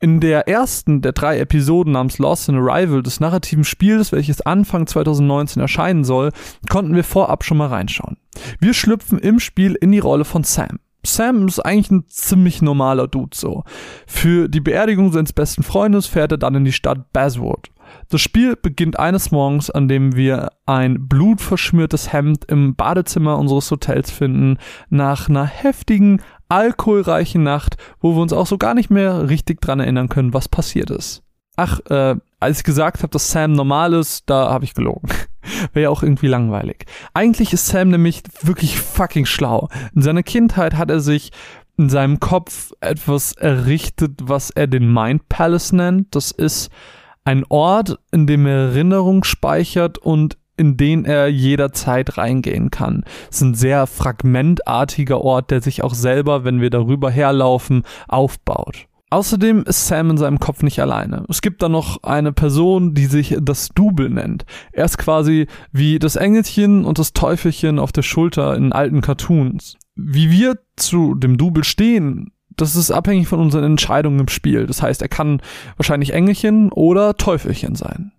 In 0.00 0.20
der 0.20 0.48
ersten 0.48 1.02
der 1.02 1.12
drei 1.12 1.38
Episoden 1.38 1.92
namens 1.92 2.18
Lost 2.18 2.48
in 2.48 2.56
Arrival 2.56 3.02
des 3.02 3.20
narrativen 3.20 3.64
Spiels, 3.64 4.12
welches 4.12 4.40
Anfang 4.40 4.86
2019 4.86 5.60
erscheinen 5.60 6.04
soll, 6.04 6.30
konnten 6.68 6.94
wir 6.94 7.04
vorab 7.04 7.44
schon 7.44 7.58
mal 7.58 7.68
reinschauen. 7.68 8.16
Wir 8.60 8.74
schlüpfen 8.74 9.18
im 9.18 9.40
Spiel 9.40 9.74
in 9.74 9.92
die 9.92 9.98
Rolle 9.98 10.24
von 10.24 10.44
Sam. 10.44 10.78
Sam 11.04 11.46
ist 11.46 11.60
eigentlich 11.60 11.90
ein 11.90 12.04
ziemlich 12.08 12.62
normaler 12.62 13.06
Dude 13.06 13.36
so. 13.36 13.64
Für 14.06 14.48
die 14.48 14.60
Beerdigung 14.60 15.12
seines 15.12 15.32
besten 15.32 15.62
Freundes 15.62 16.06
fährt 16.06 16.32
er 16.32 16.38
dann 16.38 16.56
in 16.56 16.64
die 16.64 16.72
Stadt 16.72 17.12
Basswood. 17.12 17.70
Das 18.08 18.20
Spiel 18.20 18.56
beginnt 18.56 18.98
eines 18.98 19.30
Morgens, 19.30 19.70
an 19.70 19.88
dem 19.88 20.16
wir 20.16 20.50
ein 20.66 21.08
blutverschmiertes 21.08 22.12
Hemd 22.12 22.44
im 22.46 22.74
Badezimmer 22.74 23.38
unseres 23.38 23.70
Hotels 23.70 24.10
finden, 24.10 24.58
nach 24.90 25.28
einer 25.28 25.46
heftigen, 25.46 26.20
alkoholreichen 26.48 27.42
Nacht, 27.42 27.76
wo 28.00 28.14
wir 28.14 28.22
uns 28.22 28.32
auch 28.32 28.46
so 28.46 28.58
gar 28.58 28.74
nicht 28.74 28.90
mehr 28.90 29.28
richtig 29.28 29.60
dran 29.60 29.80
erinnern 29.80 30.08
können, 30.08 30.34
was 30.34 30.48
passiert 30.48 30.90
ist. 30.90 31.22
Ach, 31.56 31.80
äh, 31.88 32.16
als 32.38 32.58
ich 32.58 32.64
gesagt 32.64 32.98
habe, 32.98 33.10
dass 33.10 33.30
Sam 33.30 33.52
normal 33.52 33.94
ist, 33.94 34.28
da 34.28 34.50
habe 34.50 34.64
ich 34.64 34.74
gelogen. 34.74 35.08
Wäre 35.72 35.84
ja 35.84 35.90
auch 35.90 36.02
irgendwie 36.02 36.28
langweilig. 36.28 36.84
Eigentlich 37.14 37.52
ist 37.52 37.66
Sam 37.66 37.88
nämlich 37.88 38.22
wirklich 38.42 38.78
fucking 38.78 39.26
schlau. 39.26 39.68
In 39.94 40.02
seiner 40.02 40.22
Kindheit 40.22 40.74
hat 40.74 40.90
er 40.90 41.00
sich 41.00 41.32
in 41.78 41.88
seinem 41.88 42.20
Kopf 42.20 42.72
etwas 42.80 43.32
errichtet, 43.32 44.20
was 44.22 44.50
er 44.50 44.66
den 44.66 44.92
Mind 44.92 45.28
Palace 45.28 45.72
nennt. 45.72 46.14
Das 46.14 46.30
ist 46.30 46.70
ein 47.24 47.44
Ort, 47.48 47.98
in 48.12 48.26
dem 48.26 48.46
er 48.46 48.68
Erinnerung 48.68 49.24
speichert 49.24 49.98
und 49.98 50.38
in 50.56 50.76
den 50.76 51.04
er 51.04 51.28
jederzeit 51.28 52.18
reingehen 52.18 52.70
kann. 52.70 53.04
Es 53.30 53.36
ist 53.36 53.42
ein 53.42 53.54
sehr 53.54 53.86
fragmentartiger 53.86 55.20
Ort, 55.20 55.50
der 55.50 55.60
sich 55.60 55.82
auch 55.82 55.94
selber, 55.94 56.44
wenn 56.44 56.60
wir 56.60 56.70
darüber 56.70 57.10
herlaufen, 57.10 57.82
aufbaut. 58.08 58.86
Außerdem 59.08 59.62
ist 59.62 59.86
Sam 59.86 60.10
in 60.10 60.18
seinem 60.18 60.40
Kopf 60.40 60.62
nicht 60.62 60.80
alleine. 60.80 61.24
Es 61.28 61.40
gibt 61.40 61.62
da 61.62 61.68
noch 61.68 62.02
eine 62.02 62.32
Person, 62.32 62.92
die 62.92 63.06
sich 63.06 63.36
das 63.40 63.68
Double 63.68 64.10
nennt. 64.10 64.44
Er 64.72 64.84
ist 64.84 64.98
quasi 64.98 65.46
wie 65.70 66.00
das 66.00 66.16
Engelchen 66.16 66.84
und 66.84 66.98
das 66.98 67.12
Teufelchen 67.12 67.78
auf 67.78 67.92
der 67.92 68.02
Schulter 68.02 68.56
in 68.56 68.72
alten 68.72 69.02
Cartoons. 69.02 69.76
Wie 69.94 70.30
wir 70.30 70.58
zu 70.74 71.14
dem 71.14 71.38
Double 71.38 71.62
stehen, 71.62 72.32
das 72.56 72.76
ist 72.76 72.90
abhängig 72.90 73.28
von 73.28 73.40
unseren 73.40 73.64
Entscheidungen 73.64 74.20
im 74.20 74.28
Spiel. 74.28 74.66
Das 74.66 74.82
heißt, 74.82 75.02
er 75.02 75.08
kann 75.08 75.40
wahrscheinlich 75.76 76.12
Engelchen 76.12 76.70
oder 76.72 77.16
Teufelchen 77.16 77.74
sein. 77.74 78.12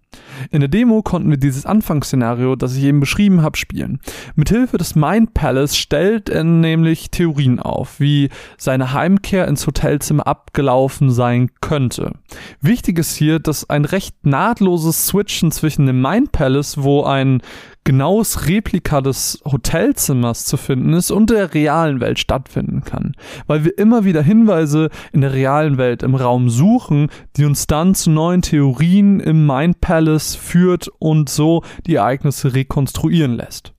In 0.51 0.60
der 0.60 0.70
Demo 0.70 1.01
konnten 1.01 1.29
wir 1.29 1.38
dieses 1.38 1.65
Anfangsszenario, 1.65 2.56
das 2.56 2.75
ich 2.75 2.84
eben 2.84 3.00
beschrieben 3.00 3.41
habe, 3.41 3.58
spielen. 3.58 4.00
Mithilfe 4.36 4.77
des 4.77 4.96
Mind 4.96 5.34
Palace 5.34 5.75
stellt 5.75 6.29
er 6.29 6.44
nämlich 6.44 7.12
Theorien 7.12 7.60
auf, 7.60 8.00
wie 8.00 8.29
seine 8.58 8.94
Heimkehr 8.94 9.48
ins 9.48 9.65
Hotelzimmer 9.65 10.27
abgelaufen 10.27 11.12
sein 11.12 11.50
könnte. 11.62 12.13
Wichtig 12.62 13.00
ist 13.00 13.15
hier, 13.15 13.39
dass 13.39 13.70
ein 13.70 13.86
recht 13.86 14.25
nahtloses 14.25 15.08
Switchen 15.08 15.51
zwischen 15.51 15.86
dem 15.86 16.01
Mind 16.01 16.32
Palace, 16.32 16.84
wo 16.84 17.03
ein 17.03 17.41
genaues 17.88 18.50
Replika 18.50 19.00
des 19.00 19.41
Hotelzimmers 19.46 20.44
zu 20.44 20.58
finden 20.58 20.91
ist 20.91 21.10
und 21.10 21.29
der 21.29 21.53
realen 21.53 22.01
Welt 22.01 22.20
stattfinden 22.20 22.82
kann. 22.84 23.13
Weil 23.48 23.63
wir 23.63 23.77
immer 23.77 24.03
wieder 24.03 24.22
Hinweise 24.22 24.89
in 25.13 25.22
der 25.22 25.32
realen 25.32 25.77
Welt 25.77 26.03
im 26.03 26.13
Raum 26.13 26.50
suchen, 26.50 27.08
die 27.38 27.46
uns 27.46 27.65
dann 27.65 27.96
zu 27.96 28.12
neuen 28.12 28.41
Theorien 28.41 29.22
im 29.22 29.48
Mind 29.48 29.79
Palace 29.79 30.36
führt 30.36 30.89
und 31.00 31.29
so 31.29 31.63
die 31.86 31.96
Ereignisse 31.96 32.53
rekonstruieren 32.53 33.32
lässt. 33.32 33.76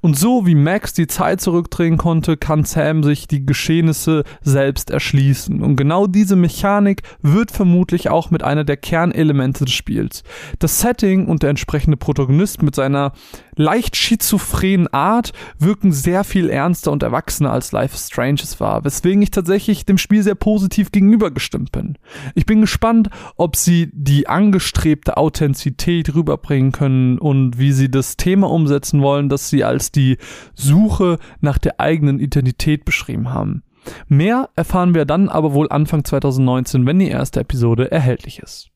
Und 0.00 0.18
so 0.18 0.46
wie 0.46 0.54
Max 0.54 0.92
die 0.92 1.06
Zeit 1.06 1.40
zurückdrehen 1.40 1.96
konnte, 1.96 2.36
kann 2.36 2.64
Sam 2.64 3.02
sich 3.02 3.28
die 3.28 3.44
Geschehnisse 3.44 4.24
selbst 4.42 4.90
erschließen. 4.90 5.62
Und 5.62 5.76
genau 5.76 6.06
diese 6.06 6.36
Mechanik 6.36 7.02
wird 7.22 7.50
vermutlich 7.50 8.10
auch 8.10 8.30
mit 8.30 8.42
einer 8.42 8.64
der 8.64 8.76
Kernelemente 8.76 9.64
des 9.64 9.74
Spiels. 9.74 10.22
Das 10.58 10.80
Setting 10.80 11.26
und 11.26 11.42
der 11.42 11.50
entsprechende 11.50 11.96
Protagonist 11.96 12.62
mit 12.62 12.74
seiner 12.74 13.12
leicht 13.60 13.94
schizophrenen 13.94 14.88
Art 14.88 15.32
wirken 15.58 15.92
sehr 15.92 16.24
viel 16.24 16.48
ernster 16.48 16.90
und 16.90 17.02
erwachsener 17.02 17.52
als 17.52 17.72
Life 17.72 17.94
is 17.94 18.06
Strange 18.06 18.40
es 18.42 18.58
war, 18.58 18.84
weswegen 18.84 19.20
ich 19.20 19.30
tatsächlich 19.30 19.84
dem 19.84 19.98
Spiel 19.98 20.22
sehr 20.22 20.34
positiv 20.34 20.92
gegenübergestimmt 20.92 21.70
bin. 21.70 21.98
Ich 22.34 22.46
bin 22.46 22.62
gespannt, 22.62 23.10
ob 23.36 23.56
sie 23.56 23.90
die 23.92 24.28
angestrebte 24.28 25.18
Authentizität 25.18 26.14
rüberbringen 26.14 26.72
können 26.72 27.18
und 27.18 27.58
wie 27.58 27.72
sie 27.72 27.90
das 27.90 28.16
Thema 28.16 28.50
umsetzen 28.50 29.02
wollen, 29.02 29.28
das 29.28 29.50
sie 29.50 29.62
als 29.62 29.92
die 29.92 30.16
Suche 30.54 31.18
nach 31.40 31.58
der 31.58 31.80
eigenen 31.80 32.18
Identität 32.18 32.86
beschrieben 32.86 33.28
haben. 33.28 33.62
Mehr 34.08 34.48
erfahren 34.56 34.94
wir 34.94 35.04
dann 35.04 35.28
aber 35.28 35.52
wohl 35.52 35.68
Anfang 35.70 36.04
2019, 36.04 36.86
wenn 36.86 36.98
die 36.98 37.08
erste 37.08 37.40
Episode 37.40 37.90
erhältlich 37.90 38.38
ist. 38.38 38.70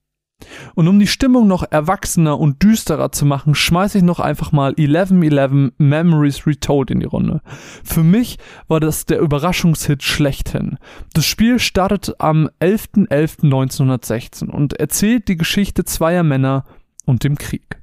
Und 0.74 0.88
um 0.88 0.98
die 0.98 1.06
Stimmung 1.06 1.46
noch 1.46 1.64
erwachsener 1.70 2.38
und 2.38 2.62
düsterer 2.62 3.12
zu 3.12 3.26
machen, 3.26 3.54
schmeiße 3.54 3.98
ich 3.98 4.04
noch 4.04 4.20
einfach 4.20 4.52
mal 4.52 4.74
1111 4.78 5.72
Memories 5.78 6.46
Retold 6.46 6.90
in 6.90 7.00
die 7.00 7.06
Runde. 7.06 7.40
Für 7.82 8.02
mich 8.02 8.38
war 8.68 8.80
das 8.80 9.06
der 9.06 9.20
Überraschungshit 9.20 10.02
schlechthin. 10.02 10.78
Das 11.12 11.26
Spiel 11.26 11.58
startet 11.58 12.20
am 12.20 12.48
11.11.1916 12.60 14.48
und 14.48 14.74
erzählt 14.74 15.28
die 15.28 15.36
Geschichte 15.36 15.84
zweier 15.84 16.22
Männer 16.22 16.64
und 17.04 17.24
dem 17.24 17.36
Krieg. 17.36 17.82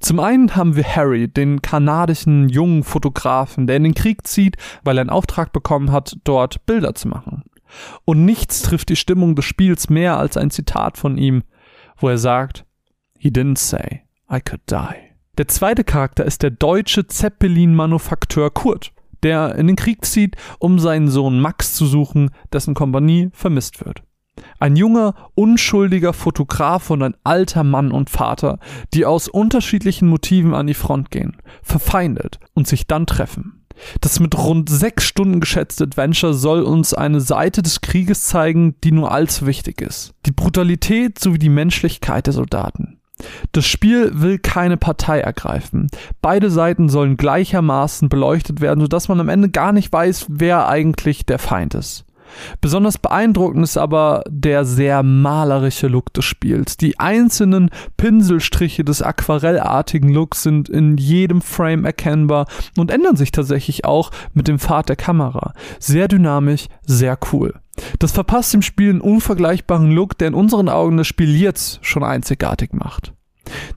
Zum 0.00 0.18
einen 0.18 0.56
haben 0.56 0.76
wir 0.76 0.84
Harry, 0.84 1.28
den 1.28 1.60
kanadischen 1.60 2.48
jungen 2.48 2.84
Fotografen, 2.84 3.66
der 3.66 3.76
in 3.76 3.84
den 3.84 3.94
Krieg 3.94 4.26
zieht, 4.26 4.56
weil 4.82 4.96
er 4.96 5.02
einen 5.02 5.10
Auftrag 5.10 5.52
bekommen 5.52 5.92
hat, 5.92 6.16
dort 6.24 6.64
Bilder 6.64 6.94
zu 6.94 7.08
machen. 7.08 7.42
Und 8.04 8.24
nichts 8.24 8.62
trifft 8.62 8.88
die 8.88 8.96
Stimmung 8.96 9.36
des 9.36 9.44
Spiels 9.44 9.90
mehr 9.90 10.16
als 10.16 10.36
ein 10.36 10.50
Zitat 10.50 10.96
von 10.96 11.18
ihm, 11.18 11.42
wo 12.00 12.08
er 12.08 12.18
sagt, 12.18 12.64
He 13.18 13.28
didn't 13.28 13.58
say 13.58 14.02
I 14.30 14.40
could 14.40 14.62
die. 14.66 15.10
Der 15.38 15.48
zweite 15.48 15.84
Charakter 15.84 16.24
ist 16.24 16.42
der 16.42 16.50
deutsche 16.50 17.06
Zeppelin-Manufakteur 17.06 18.50
Kurt, 18.50 18.92
der 19.22 19.54
in 19.56 19.66
den 19.66 19.76
Krieg 19.76 20.04
zieht, 20.04 20.36
um 20.58 20.78
seinen 20.78 21.08
Sohn 21.08 21.40
Max 21.40 21.74
zu 21.74 21.86
suchen, 21.86 22.30
dessen 22.52 22.74
Kompanie 22.74 23.30
vermisst 23.32 23.84
wird. 23.84 24.02
Ein 24.58 24.76
junger, 24.76 25.14
unschuldiger 25.34 26.12
Fotograf 26.12 26.90
und 26.90 27.02
ein 27.02 27.14
alter 27.24 27.64
Mann 27.64 27.92
und 27.92 28.10
Vater, 28.10 28.58
die 28.94 29.04
aus 29.04 29.28
unterschiedlichen 29.28 30.08
Motiven 30.08 30.54
an 30.54 30.66
die 30.66 30.74
Front 30.74 31.10
gehen, 31.10 31.36
verfeindet 31.62 32.38
und 32.54 32.66
sich 32.66 32.86
dann 32.86 33.06
treffen. 33.06 33.59
Das 34.00 34.20
mit 34.20 34.36
rund 34.36 34.68
sechs 34.68 35.04
Stunden 35.04 35.40
geschätzte 35.40 35.84
Adventure 35.84 36.34
soll 36.34 36.62
uns 36.62 36.94
eine 36.94 37.20
Seite 37.20 37.62
des 37.62 37.80
Krieges 37.80 38.24
zeigen, 38.24 38.74
die 38.84 38.92
nur 38.92 39.12
allzu 39.12 39.46
wichtig 39.46 39.80
ist. 39.80 40.14
Die 40.26 40.32
Brutalität 40.32 41.18
sowie 41.18 41.38
die 41.38 41.48
Menschlichkeit 41.48 42.26
der 42.26 42.34
Soldaten. 42.34 42.98
Das 43.52 43.66
Spiel 43.66 44.10
will 44.14 44.38
keine 44.38 44.76
Partei 44.76 45.20
ergreifen. 45.20 45.88
Beide 46.22 46.50
Seiten 46.50 46.88
sollen 46.88 47.16
gleichermaßen 47.16 48.08
beleuchtet 48.08 48.60
werden, 48.60 48.80
sodass 48.80 49.08
man 49.08 49.20
am 49.20 49.28
Ende 49.28 49.50
gar 49.50 49.72
nicht 49.72 49.92
weiß, 49.92 50.26
wer 50.28 50.68
eigentlich 50.68 51.26
der 51.26 51.38
Feind 51.38 51.74
ist. 51.74 52.04
Besonders 52.60 52.98
beeindruckend 52.98 53.64
ist 53.64 53.76
aber 53.76 54.22
der 54.28 54.64
sehr 54.64 55.02
malerische 55.02 55.88
Look 55.88 56.12
des 56.14 56.24
Spiels. 56.24 56.76
Die 56.76 56.98
einzelnen 56.98 57.70
Pinselstriche 57.96 58.84
des 58.84 59.02
aquarellartigen 59.02 60.10
Looks 60.10 60.42
sind 60.42 60.68
in 60.68 60.96
jedem 60.96 61.42
Frame 61.42 61.84
erkennbar 61.84 62.46
und 62.76 62.90
ändern 62.90 63.16
sich 63.16 63.32
tatsächlich 63.32 63.84
auch 63.84 64.10
mit 64.34 64.48
dem 64.48 64.58
Pfad 64.58 64.88
der 64.88 64.96
Kamera. 64.96 65.52
Sehr 65.78 66.08
dynamisch, 66.08 66.66
sehr 66.86 67.18
cool. 67.32 67.54
Das 67.98 68.12
verpasst 68.12 68.52
dem 68.52 68.62
Spiel 68.62 68.90
einen 68.90 69.00
unvergleichbaren 69.00 69.90
Look, 69.90 70.18
der 70.18 70.28
in 70.28 70.34
unseren 70.34 70.68
Augen 70.68 70.96
das 70.96 71.06
Spiel 71.06 71.34
jetzt 71.34 71.84
schon 71.84 72.04
einzigartig 72.04 72.72
macht. 72.72 73.12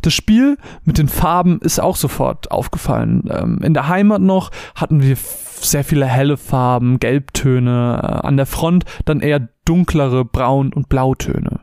Das 0.01 0.13
Spiel 0.13 0.57
mit 0.83 0.97
den 0.97 1.07
Farben 1.07 1.59
ist 1.59 1.79
auch 1.79 1.95
sofort 1.95 2.51
aufgefallen. 2.51 3.29
Ähm, 3.29 3.59
in 3.63 3.73
der 3.73 3.87
Heimat 3.87 4.21
noch 4.21 4.51
hatten 4.75 5.01
wir 5.01 5.15
sehr 5.15 5.83
viele 5.83 6.05
helle 6.05 6.37
Farben, 6.37 6.99
Gelbtöne, 6.99 7.99
äh, 8.01 8.27
an 8.27 8.37
der 8.37 8.45
Front 8.45 8.85
dann 9.05 9.21
eher 9.21 9.47
dunklere 9.65 10.25
Braun- 10.25 10.73
und 10.73 10.89
Blautöne. 10.89 11.61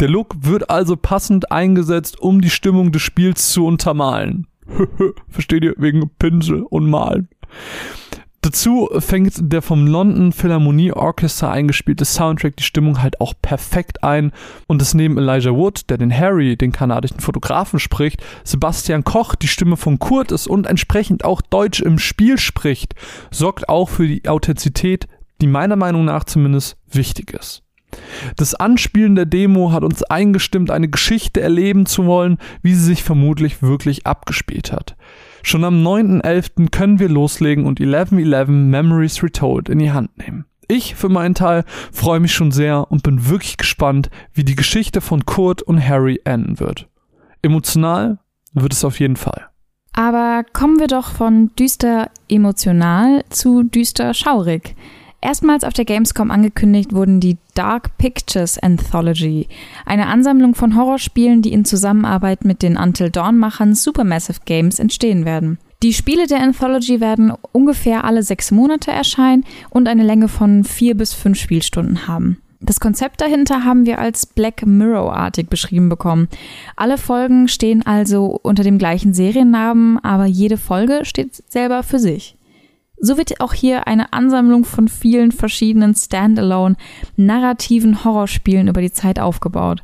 Der 0.00 0.08
Look 0.08 0.34
wird 0.40 0.70
also 0.70 0.96
passend 0.96 1.52
eingesetzt, 1.52 2.18
um 2.20 2.40
die 2.40 2.50
Stimmung 2.50 2.92
des 2.92 3.02
Spiels 3.02 3.50
zu 3.50 3.66
untermalen. 3.66 4.46
Versteht 5.28 5.64
ihr? 5.64 5.74
Wegen 5.76 6.10
Pinsel 6.18 6.62
und 6.62 6.88
Malen. 6.88 7.28
Dazu 8.42 8.88
fängt 9.00 9.34
der 9.52 9.60
vom 9.60 9.86
London 9.86 10.32
Philharmonie 10.32 10.92
Orchestra 10.92 11.52
eingespielte 11.52 12.06
Soundtrack 12.06 12.56
die 12.56 12.64
Stimmung 12.64 13.02
halt 13.02 13.20
auch 13.20 13.34
perfekt 13.40 14.02
ein 14.02 14.32
und 14.66 14.80
es 14.80 14.94
neben 14.94 15.18
Elijah 15.18 15.54
Wood, 15.54 15.90
der 15.90 15.98
den 15.98 16.16
Harry, 16.16 16.56
den 16.56 16.72
kanadischen 16.72 17.20
Fotografen 17.20 17.78
spricht, 17.78 18.24
Sebastian 18.42 19.04
Koch 19.04 19.34
die 19.34 19.48
Stimme 19.48 19.76
von 19.76 19.98
Kurt 19.98 20.32
ist 20.32 20.46
und 20.46 20.66
entsprechend 20.66 21.22
auch 21.22 21.42
Deutsch 21.42 21.82
im 21.82 21.98
Spiel 21.98 22.38
spricht, 22.38 22.94
sorgt 23.30 23.68
auch 23.68 23.90
für 23.90 24.08
die 24.08 24.26
Authentizität, 24.26 25.06
die 25.42 25.46
meiner 25.46 25.76
Meinung 25.76 26.06
nach 26.06 26.24
zumindest 26.24 26.78
wichtig 26.90 27.34
ist. 27.34 27.62
Das 28.36 28.54
Anspielen 28.54 29.16
der 29.16 29.26
Demo 29.26 29.72
hat 29.72 29.84
uns 29.84 30.02
eingestimmt, 30.02 30.70
eine 30.70 30.88
Geschichte 30.88 31.42
erleben 31.42 31.84
zu 31.84 32.06
wollen, 32.06 32.38
wie 32.62 32.72
sie 32.72 32.84
sich 32.84 33.02
vermutlich 33.02 33.62
wirklich 33.62 34.06
abgespielt 34.06 34.72
hat. 34.72 34.96
Schon 35.42 35.64
am 35.64 35.86
9.11. 35.86 36.70
können 36.70 36.98
wir 36.98 37.08
loslegen 37.08 37.66
und 37.66 37.80
11.11 37.80 38.50
Memories 38.50 39.22
Retold 39.22 39.68
in 39.68 39.78
die 39.78 39.92
Hand 39.92 40.16
nehmen. 40.18 40.44
Ich 40.68 40.94
für 40.94 41.08
meinen 41.08 41.34
Teil 41.34 41.64
freue 41.92 42.20
mich 42.20 42.32
schon 42.32 42.52
sehr 42.52 42.90
und 42.90 43.02
bin 43.02 43.28
wirklich 43.28 43.56
gespannt, 43.56 44.08
wie 44.32 44.44
die 44.44 44.54
Geschichte 44.54 45.00
von 45.00 45.26
Kurt 45.26 45.62
und 45.62 45.84
Harry 45.84 46.20
enden 46.24 46.60
wird. 46.60 46.88
Emotional 47.42 48.18
wird 48.52 48.72
es 48.72 48.84
auf 48.84 49.00
jeden 49.00 49.16
Fall. 49.16 49.48
Aber 49.92 50.44
kommen 50.52 50.78
wir 50.78 50.86
doch 50.86 51.10
von 51.10 51.50
düster 51.58 52.10
emotional 52.28 53.24
zu 53.30 53.64
düster 53.64 54.14
schaurig. 54.14 54.76
Erstmals 55.22 55.64
auf 55.64 55.74
der 55.74 55.84
Gamescom 55.84 56.30
angekündigt 56.30 56.94
wurden 56.94 57.20
die 57.20 57.36
Dark 57.54 57.98
Pictures 57.98 58.58
Anthology, 58.58 59.48
eine 59.84 60.06
Ansammlung 60.06 60.54
von 60.54 60.76
Horrorspielen, 60.76 61.42
die 61.42 61.52
in 61.52 61.66
Zusammenarbeit 61.66 62.44
mit 62.44 62.62
den 62.62 62.78
Until 62.78 63.10
Dawn-Machern 63.10 63.74
Supermassive 63.74 64.40
Games 64.46 64.78
entstehen 64.78 65.26
werden. 65.26 65.58
Die 65.82 65.92
Spiele 65.92 66.26
der 66.26 66.40
Anthology 66.40 67.00
werden 67.00 67.32
ungefähr 67.52 68.04
alle 68.04 68.22
sechs 68.22 68.50
Monate 68.50 68.92
erscheinen 68.92 69.44
und 69.68 69.88
eine 69.88 70.04
Länge 70.04 70.28
von 70.28 70.64
vier 70.64 70.96
bis 70.96 71.12
fünf 71.12 71.38
Spielstunden 71.38 72.06
haben. 72.06 72.40
Das 72.62 72.80
Konzept 72.80 73.22
dahinter 73.22 73.64
haben 73.64 73.86
wir 73.86 73.98
als 73.98 74.26
Black 74.26 74.66
Mirror-artig 74.66 75.48
beschrieben 75.48 75.88
bekommen. 75.88 76.28
Alle 76.76 76.98
Folgen 76.98 77.48
stehen 77.48 77.84
also 77.84 78.38
unter 78.42 78.62
dem 78.62 78.76
gleichen 78.76 79.14
Seriennamen, 79.14 79.98
aber 79.98 80.26
jede 80.26 80.58
Folge 80.58 81.04
steht 81.04 81.42
selber 81.50 81.82
für 81.82 81.98
sich. 81.98 82.36
So 83.00 83.16
wird 83.16 83.40
auch 83.40 83.54
hier 83.54 83.86
eine 83.86 84.12
Ansammlung 84.12 84.64
von 84.64 84.86
vielen 84.86 85.32
verschiedenen 85.32 85.94
Standalone 85.94 86.76
narrativen 87.16 88.04
Horrorspielen 88.04 88.68
über 88.68 88.82
die 88.82 88.92
Zeit 88.92 89.18
aufgebaut. 89.18 89.82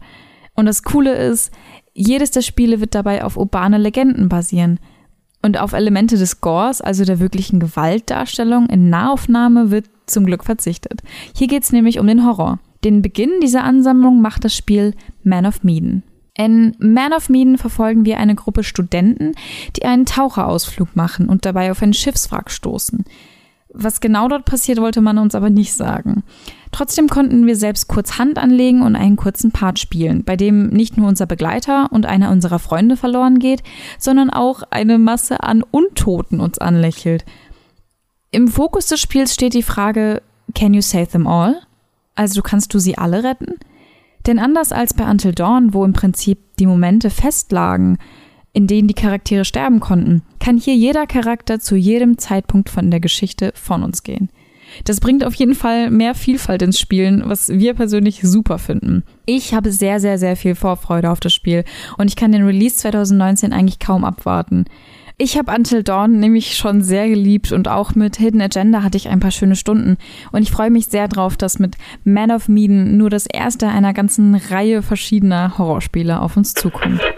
Und 0.55 0.67
das 0.67 0.83
Coole 0.83 1.15
ist, 1.15 1.51
jedes 1.95 2.31
der 2.31 2.43
Spiele 2.43 2.81
wird 2.81 2.95
dabei 2.95 3.25
auf 3.25 3.39
urbane 3.39 3.79
Legenden 3.79 4.29
basieren. 4.29 4.79
Und 5.43 5.59
auf 5.59 5.73
Elemente 5.73 6.19
des 6.19 6.41
Gores, 6.41 6.81
also 6.81 7.05
der 7.05 7.21
wirklichen 7.21 7.61
Gewaltdarstellung 7.61 8.69
in 8.69 8.91
Nahaufnahme, 8.91 9.71
wird 9.71 9.87
zum 10.07 10.27
Glück 10.27 10.45
verzichtet. 10.45 11.03
Hier 11.35 11.47
geht 11.47 11.63
es 11.63 11.73
nämlich 11.73 11.99
um 11.99 12.07
den 12.07 12.27
Horror. 12.27 12.59
Den 12.85 13.01
Beginn 13.01 13.41
dieser 13.41 13.65
Ansammlung 13.65 14.21
macht 14.21 14.45
das 14.45 14.55
Spiel 14.55 14.95
Man 15.25 15.47
of 15.47 15.63
Medan. 15.63 16.03
In 16.39 16.77
Man 16.79 17.13
of 17.13 17.29
Medan 17.29 17.57
verfolgen 17.57 18.05
wir 18.05 18.19
eine 18.19 18.35
Gruppe 18.35 18.63
Studenten, 18.63 19.33
die 19.77 19.85
einen 19.85 20.05
Taucherausflug 20.05 20.95
machen 20.95 21.29
und 21.29 21.47
dabei 21.47 21.71
auf 21.71 21.83
ein 21.83 21.95
Schiffswrack 21.95 22.51
stoßen. 22.51 23.05
Was 23.79 24.01
genau 24.01 24.29
dort 24.29 24.47
passiert, 24.47 24.81
wollte 24.81 25.03
man 25.03 25.19
uns 25.19 25.35
aber 25.35 25.51
nicht 25.51 25.75
sagen. 25.75 26.23
Trotzdem 26.73 27.09
konnten 27.09 27.47
wir 27.47 27.57
selbst 27.57 27.89
kurz 27.89 28.19
Hand 28.19 28.39
anlegen 28.39 28.83
und 28.83 28.97
einen 28.97 29.17
kurzen 29.17 29.51
Part 29.51 29.79
spielen, 29.79 30.25
bei 30.25 30.37
dem 30.37 30.69
nicht 30.69 30.97
nur 30.97 31.09
unser 31.09 31.27
Begleiter 31.27 31.93
und 31.93 32.07
einer 32.07 32.31
unserer 32.31 32.59
Freunde 32.59 32.97
verloren 32.97 33.39
geht, 33.39 33.63
sondern 33.99 34.31
auch 34.31 34.63
eine 34.71 34.99
Masse 34.99 35.43
an 35.43 35.63
Untoten 35.63 36.41
uns 36.41 36.59
anlächelt. 36.59 37.25
Im 38.31 38.49
Fokus 38.49 38.87
des 38.87 39.01
Spiels 39.01 39.35
steht 39.35 39.55
die 39.55 39.63
Frage, 39.63 40.23
can 40.55 40.75
you 40.75 40.83
save 40.83 41.09
them 41.09 41.27
all? 41.27 41.57
Also 42.15 42.41
kannst 42.43 42.73
du 42.73 42.79
sie 42.79 42.97
alle 42.97 43.25
retten? 43.25 43.55
Denn 44.27 44.39
anders 44.39 44.73
als 44.73 44.95
bei 44.95 45.09
Until 45.09 45.33
Dawn, 45.33 45.73
wo 45.73 45.85
im 45.85 45.93
Prinzip 45.93 46.39
die 46.59 46.67
Momente 46.67 47.11
festlagen, 47.11 47.99
in 48.53 48.67
denen 48.67 48.89
die 48.89 48.95
Charaktere 48.95 49.45
sterben 49.45 49.81
konnten, 49.81 50.23
kann 50.41 50.57
hier 50.57 50.75
jeder 50.75 51.07
Charakter 51.07 51.61
zu 51.61 51.77
jedem 51.77 52.19
Zeitpunkt 52.19 52.71
von 52.71 52.91
der 52.91 53.01
Geschichte 53.01 53.53
von 53.55 53.83
uns 53.83 54.03
gehen. 54.03 54.31
Das 54.85 55.01
bringt 55.01 55.25
auf 55.25 55.35
jeden 55.35 55.55
Fall 55.55 55.91
mehr 55.91 56.15
Vielfalt 56.15 56.63
ins 56.63 56.81
Spielen, 56.81 57.23
was 57.25 57.49
wir 57.49 57.75
persönlich 57.75 58.21
super 58.23 58.59
finden. 58.59 59.05
Ich 59.25 59.55
habe 59.55 59.71
sehr, 59.73 60.01
sehr, 60.01 60.19
sehr 60.19 60.37
viel 60.37 60.55
Vorfreude 60.55 61.11
auf 61.11 61.21
das 61.21 61.33
Spiel 61.33 61.65
und 61.99 62.09
ich 62.09 62.17
kann 62.17 62.33
den 62.33 62.45
Release 62.45 62.77
2019 62.77 63.53
eigentlich 63.53 63.79
kaum 63.79 64.05
abwarten. 64.05 64.65
Ich 65.19 65.39
habe 65.39 65.51
Until 65.51 65.83
Dawn 65.83 66.21
nämlich 66.21 66.59
schon 66.59 66.83
sehr 66.83 67.09
geliebt 67.09 67.51
und 67.51 67.69
auch 67.69 67.95
mit 67.95 68.17
Hidden 68.17 68.43
Agenda 68.43 68.83
hatte 68.83 68.99
ich 68.99 69.09
ein 69.09 69.19
paar 69.19 69.31
schöne 69.31 69.57
Stunden. 69.57 69.97
Und 70.31 70.43
ich 70.43 70.51
freue 70.51 70.71
mich 70.71 70.89
sehr 70.89 71.09
drauf, 71.09 71.39
dass 71.39 71.59
mit 71.59 71.77
Man 72.05 72.31
of 72.31 72.49
Medan 72.49 72.99
nur 72.99 73.09
das 73.09 73.25
erste 73.25 73.67
einer 73.67 73.95
ganzen 73.95 74.35
Reihe 74.35 74.83
verschiedener 74.83 75.57
Horrorspiele 75.57 76.21
auf 76.21 76.37
uns 76.37 76.53
zukommt. 76.53 77.01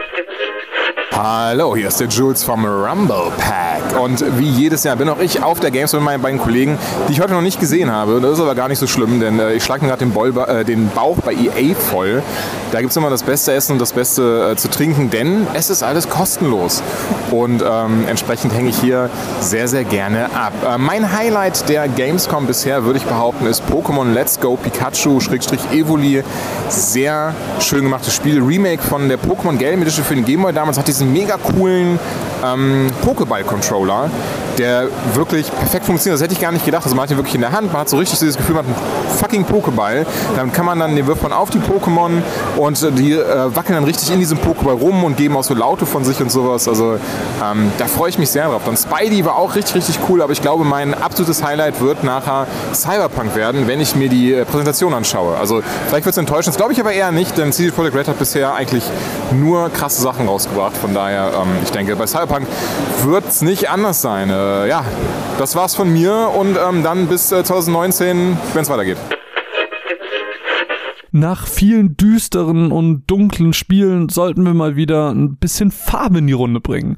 Hallo, 1.10 1.74
hier 1.74 1.88
ist 1.88 1.98
der 1.98 2.06
Jules 2.06 2.44
vom 2.44 2.64
Rumble 2.64 3.32
Pack. 3.38 3.98
Und 4.00 4.22
wie 4.38 4.48
jedes 4.48 4.84
Jahr 4.84 4.94
bin 4.94 5.08
auch 5.08 5.18
ich 5.18 5.42
auf 5.42 5.58
der 5.58 5.70
Games 5.70 5.92
mit 5.92 6.02
meinen 6.02 6.22
beiden 6.22 6.38
Kollegen, 6.38 6.78
die 7.08 7.12
ich 7.12 7.20
heute 7.20 7.32
noch 7.32 7.40
nicht 7.40 7.58
gesehen 7.58 7.90
habe. 7.90 8.20
Das 8.20 8.32
ist 8.32 8.40
aber 8.40 8.54
gar 8.54 8.68
nicht 8.68 8.78
so 8.78 8.86
schlimm, 8.86 9.18
denn 9.18 9.40
äh, 9.40 9.54
ich 9.54 9.64
schlage 9.64 9.84
mir 9.84 9.88
gerade 9.88 10.04
den, 10.04 10.36
äh, 10.36 10.64
den, 10.64 10.90
Bauch 10.90 11.16
bei 11.16 11.32
EA 11.32 11.74
voll. 11.74 12.22
Da 12.72 12.80
gibt 12.80 12.90
es 12.90 12.96
immer 12.96 13.10
das 13.10 13.22
beste 13.22 13.52
Essen 13.52 13.72
und 13.72 13.78
das 13.80 13.92
Beste 13.92 14.50
äh, 14.52 14.56
zu 14.56 14.68
trinken, 14.68 15.10
denn 15.10 15.46
es 15.54 15.70
ist 15.70 15.82
alles 15.82 16.08
kostenlos. 16.08 16.82
Und 17.30 17.64
ähm, 17.66 18.04
entsprechend 18.06 18.54
hänge 18.54 18.68
ich 18.68 18.78
hier 18.78 19.10
sehr, 19.40 19.66
sehr 19.66 19.84
gerne 19.84 20.26
ab. 20.34 20.52
Äh, 20.64 20.78
mein 20.78 21.16
Highlight 21.16 21.68
der 21.68 21.88
Gamescom 21.88 22.46
bisher, 22.46 22.84
würde 22.84 22.98
ich 22.98 23.06
behaupten, 23.06 23.46
ist 23.46 23.62
Pokémon 23.64 24.12
Let's 24.12 24.38
Go 24.38 24.56
Pikachu-Evoli. 24.56 26.22
Sehr 26.68 27.34
schön 27.60 27.84
gemachtes 27.84 28.14
Spiel. 28.14 28.42
Remake 28.42 28.82
von 28.82 29.08
der 29.08 29.18
Pokémon 29.18 29.56
Game 29.56 29.82
Edition 29.82 30.04
für 30.04 30.14
den 30.14 30.24
Game 30.24 30.42
Boy 30.42 30.52
damals 30.52 30.78
hat 30.78 30.86
diesen 30.98 31.12
mega 31.12 31.36
coolen 31.36 31.98
ähm, 32.44 32.88
Pokéball-Controller, 33.04 34.10
der 34.58 34.88
wirklich 35.14 35.50
perfekt 35.50 35.86
funktioniert. 35.86 36.14
Das 36.14 36.22
hätte 36.22 36.34
ich 36.34 36.40
gar 36.40 36.52
nicht 36.52 36.64
gedacht. 36.64 36.84
Also 36.84 36.96
man 36.96 37.04
hat 37.04 37.10
ihn 37.10 37.16
wirklich 37.16 37.34
in 37.34 37.40
der 37.40 37.52
Hand, 37.52 37.72
man 37.72 37.82
hat 37.82 37.88
so 37.88 37.96
richtig 37.96 38.18
dieses 38.18 38.36
Gefühl, 38.36 38.56
man 38.56 38.66
hat 38.66 38.76
einen 38.76 39.18
fucking 39.18 39.44
Pokéball. 39.44 40.06
Dann 40.36 40.52
kann 40.52 40.66
man 40.66 40.78
dann, 40.78 40.96
den 40.96 41.06
wirft 41.06 41.22
man 41.22 41.32
auf 41.32 41.50
die 41.50 41.58
Pokémon 41.58 42.22
und 42.56 42.98
die 42.98 43.12
äh, 43.12 43.54
wackeln 43.54 43.74
dann 43.74 43.84
richtig 43.84 44.10
in 44.10 44.18
diesem 44.18 44.38
Pokéball 44.38 44.78
rum 44.78 45.04
und 45.04 45.16
geben 45.16 45.36
auch 45.36 45.44
so 45.44 45.54
Laute 45.54 45.86
von 45.86 46.04
sich 46.04 46.20
und 46.20 46.30
sowas. 46.30 46.68
Also 46.68 46.98
ähm, 47.42 47.72
da 47.78 47.86
freue 47.86 48.10
ich 48.10 48.18
mich 48.18 48.30
sehr 48.30 48.48
drauf. 48.48 48.62
Dann 48.64 48.76
Spidey 48.76 49.24
war 49.24 49.36
auch 49.36 49.54
richtig, 49.54 49.76
richtig 49.76 49.98
cool, 50.08 50.22
aber 50.22 50.32
ich 50.32 50.42
glaube, 50.42 50.64
mein 50.64 50.94
absolutes 50.94 51.42
Highlight 51.42 51.80
wird 51.80 52.04
nachher 52.04 52.46
Cyberpunk 52.74 53.34
werden, 53.34 53.66
wenn 53.66 53.80
ich 53.80 53.94
mir 53.94 54.08
die 54.08 54.34
äh, 54.34 54.44
Präsentation 54.44 54.94
anschaue. 54.94 55.36
Also 55.36 55.62
vielleicht 55.88 56.04
wird 56.04 56.14
es 56.14 56.18
enttäuschend, 56.18 56.48
das 56.48 56.56
glaube 56.56 56.72
ich 56.72 56.80
aber 56.80 56.92
eher 56.92 57.12
nicht, 57.12 57.36
denn 57.38 57.52
CD 57.52 57.70
Projekt 57.70 57.96
Red 57.96 58.08
hat 58.08 58.18
bisher 58.18 58.54
eigentlich 58.54 58.84
nur 59.32 59.70
krasse 59.70 60.02
Sachen 60.02 60.26
rausgebracht. 60.26 60.74
Von 60.88 60.94
daher, 60.94 61.34
ähm, 61.42 61.50
ich 61.62 61.70
denke, 61.70 61.96
bei 61.96 62.06
Cyberpunk 62.06 62.46
wird 63.04 63.28
es 63.28 63.42
nicht 63.42 63.68
anders 63.68 64.00
sein. 64.00 64.30
Äh, 64.30 64.68
ja, 64.68 64.86
das 65.38 65.54
war's 65.54 65.74
von 65.74 65.92
mir 65.92 66.30
und 66.34 66.56
ähm, 66.56 66.82
dann 66.82 67.08
bis 67.08 67.30
äh, 67.30 67.44
2019, 67.44 68.38
wenn 68.54 68.62
es 68.62 68.70
weitergeht. 68.70 68.96
Nach 71.12 71.46
vielen 71.46 71.98
düsteren 71.98 72.72
und 72.72 73.04
dunklen 73.06 73.52
Spielen 73.52 74.08
sollten 74.08 74.46
wir 74.46 74.54
mal 74.54 74.76
wieder 74.76 75.10
ein 75.10 75.36
bisschen 75.36 75.72
Farbe 75.72 76.20
in 76.20 76.26
die 76.26 76.32
Runde 76.32 76.60
bringen. 76.60 76.96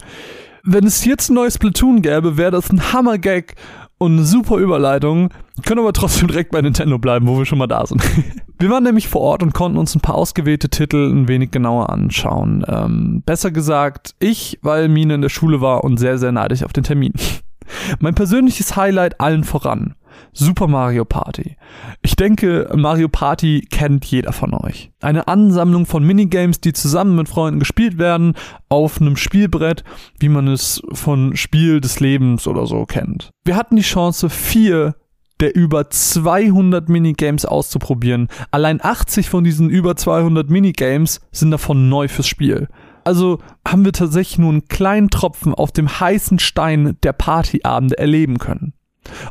Wenn 0.62 0.86
es 0.86 1.04
jetzt 1.04 1.28
ein 1.28 1.34
neues 1.34 1.58
Platoon 1.58 2.00
gäbe, 2.00 2.36
wäre 2.36 2.52
das 2.52 2.70
ein 2.70 2.92
Hammer-Gag 2.92 3.56
und 4.00 4.14
eine 4.14 4.24
super 4.24 4.56
Überleitung. 4.56 5.28
Können 5.66 5.80
aber 5.80 5.92
trotzdem 5.92 6.28
direkt 6.28 6.52
bei 6.52 6.62
Nintendo 6.62 6.98
bleiben, 6.98 7.28
wo 7.28 7.36
wir 7.38 7.44
schon 7.44 7.58
mal 7.58 7.66
da 7.66 7.84
sind. 7.84 8.02
wir 8.58 8.70
waren 8.70 8.82
nämlich 8.82 9.08
vor 9.08 9.20
Ort 9.20 9.42
und 9.42 9.52
konnten 9.52 9.76
uns 9.76 9.94
ein 9.94 10.00
paar 10.00 10.14
ausgewählte 10.14 10.70
Titel 10.70 11.12
ein 11.12 11.28
wenig 11.28 11.50
genauer 11.50 11.90
anschauen. 11.90 12.64
Ähm, 12.66 13.22
besser 13.26 13.50
gesagt, 13.50 14.14
ich, 14.18 14.58
weil 14.62 14.88
Mine 14.88 15.16
in 15.16 15.20
der 15.20 15.28
Schule 15.28 15.60
war 15.60 15.84
und 15.84 15.98
sehr, 15.98 16.16
sehr 16.16 16.32
neidisch 16.32 16.62
auf 16.62 16.72
den 16.72 16.82
Termin. 16.82 17.12
mein 18.00 18.14
persönliches 18.14 18.74
Highlight 18.74 19.20
allen 19.20 19.44
voran. 19.44 19.94
Super 20.32 20.66
Mario 20.66 21.04
Party. 21.04 21.56
Ich 22.02 22.16
denke, 22.16 22.70
Mario 22.74 23.08
Party 23.08 23.66
kennt 23.70 24.04
jeder 24.06 24.32
von 24.32 24.54
euch. 24.54 24.90
Eine 25.00 25.28
Ansammlung 25.28 25.86
von 25.86 26.04
Minigames, 26.04 26.60
die 26.60 26.72
zusammen 26.72 27.16
mit 27.16 27.28
Freunden 27.28 27.60
gespielt 27.60 27.98
werden, 27.98 28.34
auf 28.68 29.00
einem 29.00 29.16
Spielbrett, 29.16 29.84
wie 30.18 30.28
man 30.28 30.48
es 30.48 30.82
von 30.92 31.36
Spiel 31.36 31.80
des 31.80 32.00
Lebens 32.00 32.46
oder 32.46 32.66
so 32.66 32.86
kennt. 32.86 33.30
Wir 33.44 33.56
hatten 33.56 33.76
die 33.76 33.82
Chance, 33.82 34.30
vier 34.30 34.94
der 35.40 35.56
über 35.56 35.90
200 35.90 36.88
Minigames 36.88 37.46
auszuprobieren. 37.46 38.28
Allein 38.50 38.78
80 38.82 39.28
von 39.28 39.42
diesen 39.42 39.70
über 39.70 39.96
200 39.96 40.50
Minigames 40.50 41.20
sind 41.32 41.50
davon 41.50 41.88
neu 41.88 42.08
fürs 42.08 42.28
Spiel. 42.28 42.68
Also 43.04 43.38
haben 43.66 43.84
wir 43.84 43.92
tatsächlich 43.92 44.38
nur 44.38 44.50
einen 44.50 44.68
kleinen 44.68 45.08
Tropfen 45.08 45.54
auf 45.54 45.72
dem 45.72 45.88
heißen 45.88 46.38
Stein 46.38 46.96
der 47.02 47.12
Partyabende 47.12 47.98
erleben 47.98 48.38
können. 48.38 48.74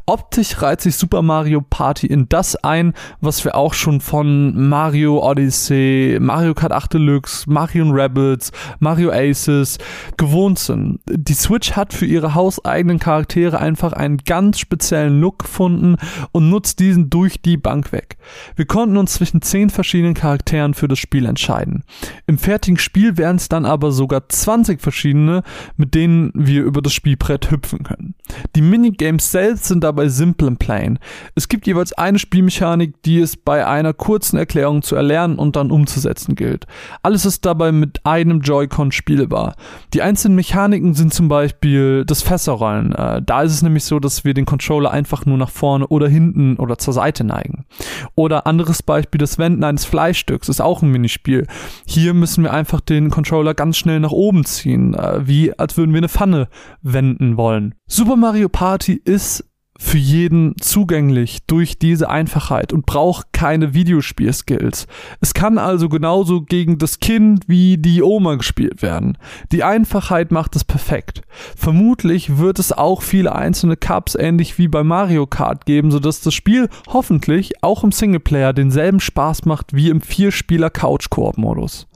Optisch 0.05 0.61
reiht 0.61 0.81
sich 0.81 0.95
Super 0.95 1.21
Mario 1.21 1.61
Party 1.61 2.07
in 2.07 2.27
das 2.27 2.55
ein, 2.55 2.93
was 3.21 3.45
wir 3.45 3.55
auch 3.55 3.73
schon 3.73 4.01
von 4.01 4.69
Mario 4.69 5.19
Odyssey, 5.19 6.17
Mario 6.19 6.53
Kart 6.53 6.71
8 6.71 6.95
Deluxe, 6.95 7.49
Mario 7.49 7.89
Rebels, 7.89 8.51
Mario 8.79 9.11
Aces 9.11 9.77
gewohnt 10.17 10.59
sind. 10.59 10.99
Die 11.07 11.33
Switch 11.33 11.73
hat 11.73 11.93
für 11.93 12.05
ihre 12.05 12.35
hauseigenen 12.35 12.99
Charaktere 12.99 13.59
einfach 13.59 13.93
einen 13.93 14.17
ganz 14.17 14.59
speziellen 14.59 15.21
Look 15.21 15.39
gefunden 15.39 15.97
und 16.31 16.49
nutzt 16.49 16.79
diesen 16.79 17.09
durch 17.09 17.41
die 17.41 17.57
Bank 17.57 17.91
weg. 17.91 18.17
Wir 18.55 18.65
konnten 18.65 18.97
uns 18.97 19.13
zwischen 19.13 19.41
zehn 19.41 19.69
verschiedenen 19.69 20.13
Charakteren 20.13 20.73
für 20.73 20.87
das 20.87 20.99
Spiel 20.99 21.25
entscheiden. 21.25 21.83
Im 22.27 22.37
fertigen 22.37 22.79
Spiel 22.79 23.17
wären 23.17 23.37
es 23.37 23.49
dann 23.49 23.65
aber 23.65 23.91
sogar 23.91 24.27
20 24.27 24.81
verschiedene, 24.81 25.43
mit 25.77 25.93
denen 25.93 26.31
wir 26.33 26.63
über 26.63 26.81
das 26.81 26.93
Spielbrett 26.93 27.51
hüpfen 27.51 27.83
können. 27.83 28.15
Die 28.55 28.61
Minigames 28.61 29.31
selbst 29.31 29.65
sind 29.65 29.83
dabei 29.83 30.07
simpel 30.09 30.47
im 30.47 30.57
Plain. 30.57 30.99
Es 31.35 31.47
gibt 31.47 31.67
jeweils 31.67 31.93
eine 31.93 32.19
Spielmechanik, 32.19 33.01
die 33.03 33.19
es 33.19 33.35
bei 33.37 33.65
einer 33.65 33.93
kurzen 33.93 34.37
Erklärung 34.37 34.81
zu 34.81 34.95
erlernen 34.95 35.37
und 35.37 35.55
dann 35.55 35.71
umzusetzen 35.71 36.35
gilt. 36.35 36.65
Alles 37.03 37.25
ist 37.25 37.45
dabei 37.45 37.71
mit 37.71 38.05
einem 38.05 38.41
Joy-Con 38.41 38.91
spielbar. 38.91 39.55
Die 39.93 40.01
einzelnen 40.01 40.35
Mechaniken 40.35 40.93
sind 40.93 41.13
zum 41.13 41.27
Beispiel 41.27 42.05
das 42.05 42.21
Fässerrollen. 42.21 42.93
Äh, 42.93 43.21
da 43.21 43.41
ist 43.41 43.53
es 43.53 43.61
nämlich 43.61 43.83
so, 43.83 43.99
dass 43.99 44.25
wir 44.25 44.33
den 44.33 44.45
Controller 44.45 44.91
einfach 44.91 45.25
nur 45.25 45.37
nach 45.37 45.49
vorne 45.49 45.87
oder 45.87 46.07
hinten 46.07 46.57
oder 46.57 46.77
zur 46.77 46.93
Seite 46.93 47.23
neigen. 47.23 47.65
Oder 48.15 48.47
anderes 48.47 48.83
Beispiel, 48.83 49.19
das 49.19 49.37
Wenden 49.37 49.63
eines 49.63 49.85
Fleischstücks 49.85 50.49
ist 50.49 50.61
auch 50.61 50.81
ein 50.81 50.91
Minispiel. 50.91 51.47
Hier 51.85 52.13
müssen 52.13 52.43
wir 52.43 52.53
einfach 52.53 52.81
den 52.81 53.09
Controller 53.09 53.53
ganz 53.53 53.77
schnell 53.77 53.99
nach 53.99 54.11
oben 54.11 54.45
ziehen, 54.45 54.93
äh, 54.93 55.27
wie 55.27 55.57
als 55.57 55.77
würden 55.77 55.93
wir 55.93 55.99
eine 55.99 56.09
Pfanne 56.09 56.47
wenden 56.81 57.37
wollen. 57.37 57.75
Super 57.87 58.15
Mario 58.19 58.49
Party 58.49 59.01
ist 59.03 59.45
für 59.81 59.97
jeden 59.97 60.55
zugänglich 60.59 61.39
durch 61.47 61.79
diese 61.79 62.09
Einfachheit 62.09 62.73
und 62.73 62.85
braucht 62.85 63.31
keine 63.31 63.73
Videospielskills. 63.73 64.87
Es 65.21 65.33
kann 65.33 65.57
also 65.57 65.87
genauso 65.87 66.41
gegen 66.41 66.77
das 66.77 66.99
Kind 66.99 67.45
wie 67.47 67.77
die 67.77 68.03
Oma 68.03 68.35
gespielt 68.35 68.81
werden. 68.81 69.17
Die 69.53 69.63
Einfachheit 69.63 70.31
macht 70.31 70.57
es 70.57 70.65
perfekt. 70.65 71.21
Vermutlich 71.55 72.37
wird 72.37 72.59
es 72.59 72.73
auch 72.73 73.01
viele 73.01 73.33
einzelne 73.33 73.77
Cups 73.77 74.15
ähnlich 74.15 74.57
wie 74.57 74.67
bei 74.67 74.83
Mario 74.83 75.25
Kart 75.25 75.65
geben, 75.65 75.91
sodass 75.91 76.19
das 76.19 76.33
Spiel 76.33 76.67
hoffentlich 76.89 77.63
auch 77.63 77.85
im 77.85 77.93
Singleplayer 77.93 78.51
denselben 78.51 78.99
Spaß 78.99 79.45
macht 79.45 79.73
wie 79.73 79.89
im 79.89 80.01
Vierspieler 80.01 80.69
Couch-Koop-Modus. 80.69 81.87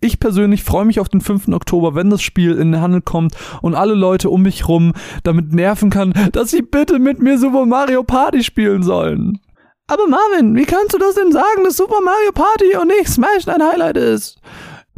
Ich 0.00 0.20
persönlich 0.20 0.62
freue 0.62 0.84
mich 0.84 1.00
auf 1.00 1.08
den 1.08 1.20
5. 1.20 1.48
Oktober, 1.48 1.94
wenn 1.94 2.10
das 2.10 2.22
Spiel 2.22 2.52
in 2.52 2.72
den 2.72 2.80
Handel 2.80 3.00
kommt 3.00 3.34
und 3.60 3.74
alle 3.74 3.94
Leute 3.94 4.30
um 4.30 4.42
mich 4.42 4.68
rum 4.68 4.92
damit 5.22 5.52
nerven 5.52 5.90
kann, 5.90 6.12
dass 6.32 6.50
sie 6.50 6.62
bitte 6.62 6.98
mit 6.98 7.20
mir 7.20 7.38
Super 7.38 7.66
Mario 7.66 8.02
Party 8.02 8.42
spielen 8.42 8.82
sollen. 8.82 9.40
Aber 9.86 10.06
Marvin, 10.06 10.54
wie 10.54 10.64
kannst 10.64 10.94
du 10.94 10.98
das 10.98 11.14
denn 11.14 11.32
sagen, 11.32 11.64
dass 11.64 11.76
Super 11.76 12.00
Mario 12.02 12.32
Party 12.32 12.76
und 12.80 12.88
nicht 12.88 13.08
Smash 13.08 13.44
dein 13.44 13.62
Highlight 13.62 13.96
ist? 13.96 14.40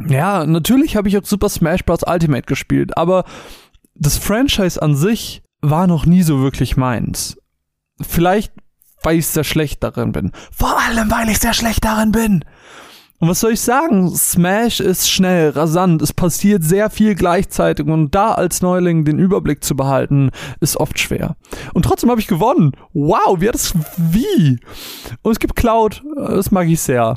Ja, 0.07 0.45
natürlich 0.45 0.95
habe 0.95 1.07
ich 1.07 1.17
auch 1.17 1.25
Super 1.25 1.49
Smash 1.49 1.83
Bros. 1.83 2.01
Ultimate 2.05 2.45
gespielt, 2.45 2.97
aber 2.97 3.25
das 3.95 4.17
Franchise 4.17 4.81
an 4.81 4.95
sich 4.95 5.41
war 5.61 5.87
noch 5.87 6.05
nie 6.05 6.21
so 6.21 6.41
wirklich 6.41 6.77
meins. 6.77 7.37
Vielleicht 8.01 8.51
weil 9.05 9.19
ich 9.19 9.27
sehr 9.27 9.43
schlecht 9.43 9.83
darin 9.83 10.11
bin. 10.11 10.31
Vor 10.51 10.79
allem, 10.81 11.09
weil 11.11 11.29
ich 11.29 11.39
sehr 11.39 11.53
schlecht 11.53 11.85
darin 11.85 12.11
bin. 12.11 12.43
Und 13.25 13.31
was 13.31 13.39
soll 13.39 13.53
ich 13.53 13.61
sagen? 13.61 14.15
Smash 14.15 14.79
ist 14.79 15.09
schnell, 15.09 15.49
rasant, 15.49 15.99
es 16.03 16.13
passiert 16.13 16.63
sehr 16.63 16.91
viel 16.91 17.15
gleichzeitig 17.15 17.87
und 17.87 18.13
da 18.13 18.33
als 18.33 18.61
Neuling 18.61 19.03
den 19.03 19.17
Überblick 19.17 19.63
zu 19.63 19.75
behalten, 19.75 20.29
ist 20.59 20.77
oft 20.77 20.99
schwer. 20.99 21.35
Und 21.73 21.85
trotzdem 21.85 22.11
habe 22.11 22.21
ich 22.21 22.27
gewonnen. 22.27 22.73
Wow, 22.93 23.41
wie 23.41 23.47
hat 23.47 23.55
es 23.55 23.73
wie? 23.97 24.59
Und 25.23 25.31
es 25.31 25.39
gibt 25.39 25.55
Cloud, 25.55 26.03
das 26.15 26.51
mag 26.51 26.67
ich 26.67 26.79
sehr. 26.79 27.15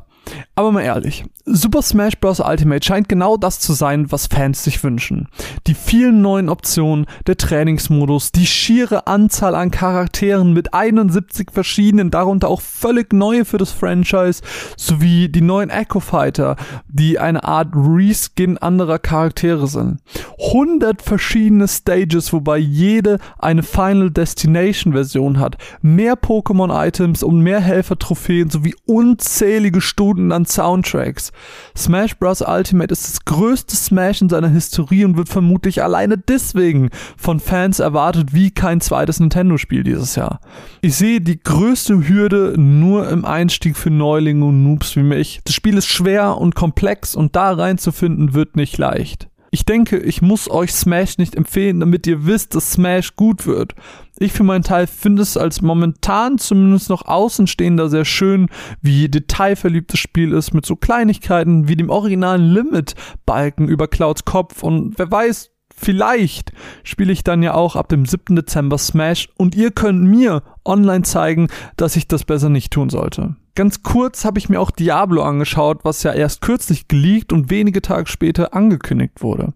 Aber 0.54 0.72
mal 0.72 0.82
ehrlich, 0.82 1.24
Super 1.44 1.82
Smash 1.82 2.18
Bros. 2.18 2.40
Ultimate 2.40 2.84
scheint 2.84 3.08
genau 3.08 3.36
das 3.36 3.58
zu 3.58 3.72
sein, 3.72 4.10
was 4.12 4.26
Fans 4.26 4.64
sich 4.64 4.82
wünschen. 4.84 5.28
Die 5.66 5.74
vielen 5.74 6.20
neuen 6.20 6.48
Optionen, 6.48 7.06
der 7.26 7.36
Trainingsmodus, 7.36 8.32
die 8.32 8.46
schiere 8.46 9.06
Anzahl 9.06 9.54
an 9.54 9.70
Charakteren 9.70 10.52
mit 10.52 10.74
71 10.74 11.50
verschiedenen, 11.52 12.10
darunter 12.10 12.48
auch 12.48 12.60
völlig 12.60 13.12
neue 13.12 13.44
für 13.44 13.56
das 13.56 13.70
Franchise, 13.70 14.42
sowie 14.76 15.28
die 15.28 15.40
neuen 15.40 15.70
Echo 15.70 16.00
Fighter, 16.00 16.56
die 16.88 17.18
eine 17.18 17.44
Art 17.44 17.68
Reskin 17.74 18.58
anderer 18.58 18.98
Charaktere 18.98 19.68
sind. 19.68 20.00
100 20.48 21.00
verschiedene 21.00 21.66
Stages, 21.66 22.32
wobei 22.32 22.58
jede 22.58 23.18
eine 23.38 23.62
Final 23.62 24.10
Destination 24.10 24.92
Version 24.92 25.38
hat, 25.38 25.56
mehr 25.80 26.14
Pokémon 26.14 26.86
Items 26.86 27.22
und 27.22 27.40
mehr 27.40 27.60
Helfer-Trophäen 27.60 28.50
sowie 28.50 28.74
unzählige 28.84 29.80
Stunden 29.80 30.17
an 30.32 30.44
Soundtracks. 30.44 31.32
Smash 31.76 32.16
Bros. 32.18 32.42
Ultimate 32.42 32.92
ist 32.92 33.08
das 33.08 33.24
größte 33.24 33.76
Smash 33.76 34.20
in 34.22 34.28
seiner 34.28 34.48
Historie 34.48 35.04
und 35.04 35.16
wird 35.16 35.28
vermutlich 35.28 35.82
alleine 35.82 36.18
deswegen 36.18 36.90
von 37.16 37.40
Fans 37.40 37.78
erwartet 37.78 38.34
wie 38.34 38.50
kein 38.50 38.80
zweites 38.80 39.20
Nintendo-Spiel 39.20 39.84
dieses 39.84 40.16
Jahr. 40.16 40.40
Ich 40.80 40.96
sehe 40.96 41.20
die 41.20 41.40
größte 41.40 42.08
Hürde 42.08 42.54
nur 42.56 43.08
im 43.08 43.24
Einstieg 43.24 43.76
für 43.76 43.90
Neulinge 43.90 44.44
und 44.46 44.62
Noobs 44.64 44.96
wie 44.96 45.02
mich. 45.02 45.40
Das 45.44 45.54
Spiel 45.54 45.76
ist 45.76 45.86
schwer 45.88 46.38
und 46.38 46.54
komplex 46.54 47.14
und 47.14 47.36
da 47.36 47.52
reinzufinden 47.52 48.34
wird 48.34 48.56
nicht 48.56 48.78
leicht. 48.78 49.27
Ich 49.50 49.64
denke, 49.64 49.98
ich 49.98 50.20
muss 50.20 50.50
euch 50.50 50.72
Smash 50.72 51.18
nicht 51.18 51.34
empfehlen, 51.34 51.80
damit 51.80 52.06
ihr 52.06 52.26
wisst, 52.26 52.54
dass 52.54 52.72
Smash 52.72 53.16
gut 53.16 53.46
wird. 53.46 53.74
Ich 54.18 54.32
für 54.32 54.44
meinen 54.44 54.64
Teil 54.64 54.86
finde 54.86 55.22
es 55.22 55.36
als 55.36 55.62
momentan 55.62 56.38
zumindest 56.38 56.90
noch 56.90 57.06
Außenstehender 57.06 57.88
sehr 57.88 58.04
schön, 58.04 58.48
wie 58.82 59.08
detailverliebt 59.08 59.92
das 59.92 60.00
Spiel 60.00 60.32
ist 60.32 60.52
mit 60.52 60.66
so 60.66 60.76
Kleinigkeiten 60.76 61.68
wie 61.68 61.76
dem 61.76 61.88
originalen 61.88 62.50
Limit-Balken 62.50 63.68
über 63.68 63.88
Clouds 63.88 64.24
Kopf 64.24 64.62
und 64.62 64.98
wer 64.98 65.10
weiß, 65.10 65.50
vielleicht 65.74 66.52
spiele 66.82 67.12
ich 67.12 67.24
dann 67.24 67.42
ja 67.42 67.54
auch 67.54 67.76
ab 67.76 67.88
dem 67.88 68.04
7. 68.04 68.36
Dezember 68.36 68.78
Smash 68.78 69.28
und 69.36 69.54
ihr 69.54 69.70
könnt 69.70 70.02
mir 70.02 70.42
online 70.64 71.02
zeigen, 71.02 71.48
dass 71.76 71.96
ich 71.96 72.08
das 72.08 72.24
besser 72.24 72.48
nicht 72.48 72.72
tun 72.72 72.90
sollte. 72.90 73.36
Ganz 73.58 73.82
kurz 73.82 74.24
habe 74.24 74.38
ich 74.38 74.48
mir 74.48 74.60
auch 74.60 74.70
Diablo 74.70 75.24
angeschaut, 75.24 75.80
was 75.82 76.04
ja 76.04 76.12
erst 76.12 76.42
kürzlich 76.42 76.86
geleakt 76.86 77.32
und 77.32 77.50
wenige 77.50 77.82
Tage 77.82 78.06
später 78.08 78.54
angekündigt 78.54 79.20
wurde. 79.20 79.52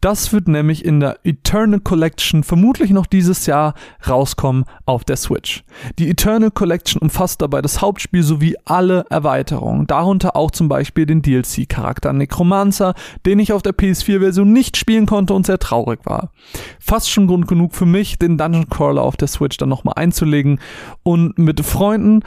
Das 0.00 0.32
wird 0.32 0.46
nämlich 0.46 0.84
in 0.84 1.00
der 1.00 1.18
Eternal 1.24 1.80
Collection 1.80 2.44
vermutlich 2.44 2.90
noch 2.90 3.06
dieses 3.06 3.46
Jahr 3.46 3.74
rauskommen 4.06 4.66
auf 4.84 5.02
der 5.02 5.16
Switch. 5.16 5.64
Die 5.98 6.10
Eternal 6.10 6.52
Collection 6.52 7.02
umfasst 7.02 7.42
dabei 7.42 7.60
das 7.60 7.80
Hauptspiel 7.80 8.22
sowie 8.22 8.54
alle 8.66 9.04
Erweiterungen, 9.10 9.88
darunter 9.88 10.36
auch 10.36 10.52
zum 10.52 10.68
Beispiel 10.68 11.06
den 11.06 11.22
DLC-Charakter 11.22 12.12
Necromancer, 12.12 12.94
den 13.26 13.40
ich 13.40 13.52
auf 13.52 13.62
der 13.62 13.72
PS4-Version 13.72 14.52
nicht 14.52 14.76
spielen 14.76 15.06
konnte 15.06 15.34
und 15.34 15.46
sehr 15.46 15.58
traurig 15.58 16.00
war. 16.04 16.30
Fast 16.78 17.10
schon 17.10 17.26
Grund 17.26 17.48
genug 17.48 17.74
für 17.74 17.86
mich, 17.86 18.16
den 18.16 18.38
Dungeon 18.38 18.68
Crawler 18.68 19.02
auf 19.02 19.16
der 19.16 19.26
Switch 19.26 19.56
dann 19.56 19.70
nochmal 19.70 19.94
einzulegen 19.96 20.60
und 21.02 21.36
mit 21.38 21.64
Freunden 21.64 22.20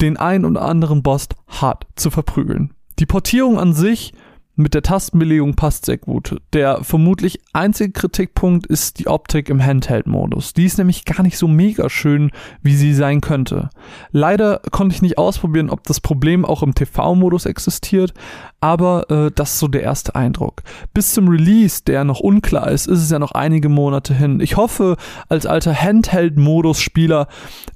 den 0.00 0.16
ein 0.16 0.44
oder 0.44 0.62
anderen 0.62 1.02
Boss 1.02 1.28
hart 1.48 1.86
zu 1.96 2.10
verprügeln. 2.10 2.74
Die 2.98 3.06
Portierung 3.06 3.58
an 3.58 3.72
sich 3.72 4.12
mit 4.62 4.74
der 4.74 4.82
Tastenbelegung 4.82 5.54
passt 5.54 5.86
sehr 5.86 5.98
gut. 5.98 6.40
Der 6.52 6.82
vermutlich 6.82 7.40
einzige 7.52 7.92
Kritikpunkt 7.92 8.66
ist 8.66 8.98
die 8.98 9.06
Optik 9.06 9.48
im 9.48 9.62
Handheld-Modus. 9.62 10.54
Die 10.54 10.64
ist 10.64 10.78
nämlich 10.78 11.04
gar 11.04 11.22
nicht 11.22 11.36
so 11.36 11.48
mega 11.48 11.90
schön, 11.90 12.30
wie 12.62 12.74
sie 12.74 12.94
sein 12.94 13.20
könnte. 13.20 13.70
Leider 14.10 14.60
konnte 14.70 14.94
ich 14.94 15.02
nicht 15.02 15.18
ausprobieren, 15.18 15.70
ob 15.70 15.82
das 15.84 16.00
Problem 16.00 16.44
auch 16.44 16.62
im 16.62 16.74
TV-Modus 16.74 17.46
existiert, 17.46 18.14
aber 18.60 19.10
äh, 19.10 19.30
das 19.34 19.54
ist 19.54 19.58
so 19.58 19.68
der 19.68 19.82
erste 19.82 20.14
Eindruck. 20.14 20.62
Bis 20.94 21.12
zum 21.12 21.28
Release, 21.28 21.82
der 21.84 22.04
noch 22.04 22.20
unklar 22.20 22.70
ist, 22.70 22.86
ist 22.86 23.00
es 23.00 23.10
ja 23.10 23.18
noch 23.18 23.32
einige 23.32 23.68
Monate 23.68 24.14
hin. 24.14 24.40
Ich 24.40 24.56
hoffe, 24.56 24.96
als 25.28 25.46
alter 25.46 25.74
Handheld-Modus-Spieler, 25.74 27.26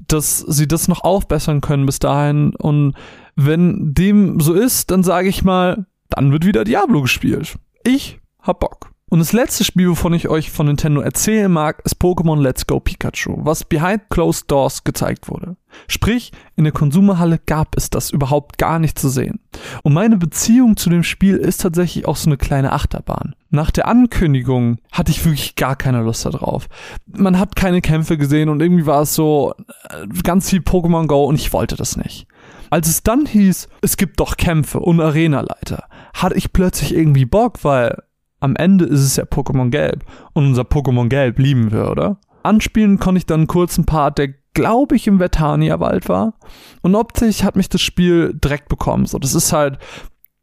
dass 0.07 0.39
sie 0.39 0.69
das 0.69 0.89
noch 0.89 1.03
aufbessern 1.03 1.61
können 1.61 1.87
bis 1.87 1.99
dahin 1.99 2.55
und 2.55 2.95
wenn 3.37 3.93
dem 3.93 4.41
so 4.41 4.55
ist, 4.55 4.91
dann 4.91 5.03
sage 5.03 5.29
ich 5.29 5.45
mal, 5.45 5.87
dann 6.11 6.33
wird 6.33 6.45
wieder 6.45 6.65
Diablo 6.65 7.03
gespielt. 7.03 7.57
Ich 7.85 8.21
hab 8.41 8.61
Bock. 8.61 8.91
Und 9.09 9.21
das 9.21 9.33
letzte 9.33 9.63
Spiel, 9.63 9.91
wovon 9.91 10.15
ich 10.15 10.29
euch 10.29 10.51
von 10.51 10.67
Nintendo 10.67 11.01
erzählen 11.01 11.51
mag, 11.51 11.81
ist 11.85 12.01
Pokémon 12.01 12.41
Let's 12.41 12.67
Go 12.67 12.81
Pikachu, 12.81 13.37
was 13.45 13.65
behind 13.65 14.09
closed 14.11 14.51
doors 14.51 14.83
gezeigt 14.83 15.29
wurde. 15.29 15.57
Sprich, 15.89 16.33
in 16.57 16.65
der 16.65 16.73
Konsumerhalle 16.73 17.39
gab 17.45 17.77
es 17.77 17.91
das 17.91 18.11
überhaupt 18.11 18.59
gar 18.59 18.79
nicht 18.79 18.99
zu 18.99 19.09
sehen. 19.09 19.41
Und 19.83 19.95
meine 19.95 20.17
Beziehung 20.17 20.77
zu 20.77 20.91
dem 20.91 21.03
Spiel 21.03 21.37
ist 21.37 21.61
tatsächlich 21.61 22.07
auch 22.07 22.17
so 22.17 22.29
eine 22.29 22.37
kleine 22.37 22.73
Achterbahn. 22.73 23.35
Nach 23.51 23.71
der 23.71 23.89
Ankündigung 23.89 24.79
hatte 24.93 25.13
ich 25.13 25.25
wirklich 25.25 25.55
gar 25.55 25.77
keine 25.77 26.03
Lust 26.03 26.25
darauf. 26.25 26.69
Man 27.07 27.39
hat 27.39 27.57
keine 27.57 27.81
Kämpfe 27.81 28.19
gesehen 28.19 28.49
und 28.49 28.61
irgendwie 28.61 28.87
war 28.87 29.03
es 29.03 29.15
so 29.15 29.55
äh, 29.89 30.07
ganz 30.23 30.51
viel 30.51 30.61
Pokémon 30.61 31.07
Go 31.07 31.25
und 31.25 31.37
ich 31.37 31.53
wollte 31.53 31.77
das 31.77 31.97
nicht. 31.97 32.27
Als 32.71 32.89
es 32.89 33.03
dann 33.03 33.27
hieß, 33.27 33.69
es 33.83 33.97
gibt 33.97 34.21
doch 34.21 34.37
Kämpfe 34.37 34.81
und 34.81 35.01
Arenaleiter, 35.01 35.85
hatte 36.15 36.35
ich 36.35 36.53
plötzlich 36.53 36.95
irgendwie 36.95 37.25
Bock, 37.25 37.63
weil 37.63 38.03
am 38.41 38.57
Ende 38.57 38.85
ist 38.85 39.01
es 39.01 39.17
ja 39.17 39.25
Pokémon 39.25 39.71
Gelb. 39.71 40.05
Und 40.33 40.47
unser 40.47 40.63
Pokémon 40.63 41.09
Gelb 41.09 41.39
lieben 41.39 41.71
wir, 41.73 41.91
oder? 41.91 42.19
Anspielen 42.43 42.99
konnte 42.99 43.19
ich 43.19 43.27
dann 43.27 43.41
einen 43.41 43.47
kurzen 43.47 43.87
Part, 43.87 44.19
der 44.19 44.35
glaube 44.57 44.97
ich 44.97 45.07
im 45.07 45.19
Vertania-Wald 45.19 46.09
war. 46.09 46.33
Und 46.81 46.95
optisch 46.95 47.43
hat 47.43 47.57
mich 47.57 47.69
das 47.69 47.83
Spiel 47.83 48.33
direkt 48.33 48.71
bekommen. 48.71 49.05
So, 49.05 49.19
das 49.19 49.35
ist 49.35 49.53
halt, 49.53 49.79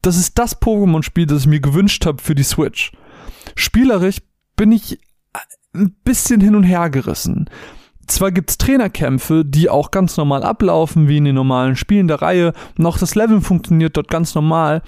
das 0.04 0.18
ist 0.18 0.38
das 0.38 0.62
Pokémon-Spiel, 0.62 1.26
das 1.26 1.42
ich 1.42 1.48
mir 1.48 1.60
gewünscht 1.60 2.06
habe 2.06 2.22
für 2.22 2.36
die 2.36 2.44
Switch. 2.44 2.92
Spielerisch 3.56 4.18
bin 4.56 4.72
ich 4.72 5.00
ein 5.74 5.96
bisschen 6.04 6.42
hin 6.42 6.56
und 6.56 6.64
her 6.64 6.92
gerissen. 6.92 7.50
Zwar 8.06 8.32
gibt's 8.32 8.60
Trainerkämpfe, 8.60 9.44
die 9.46 9.68
auch 9.68 9.90
ganz 9.90 10.16
normal 10.16 10.44
ablaufen, 10.44 11.08
wie 11.08 11.18
in 11.18 11.26
den 11.26 11.36
normalen 11.36 11.76
Spielen 11.76 12.08
der 12.08 12.22
Reihe, 12.22 12.54
und 12.78 12.86
auch 12.86 13.00
das 13.00 13.16
Leveln 13.16 13.42
funktioniert 13.42 13.98
dort 13.98 14.10
ganz 14.10 14.36
normal, 14.36 14.84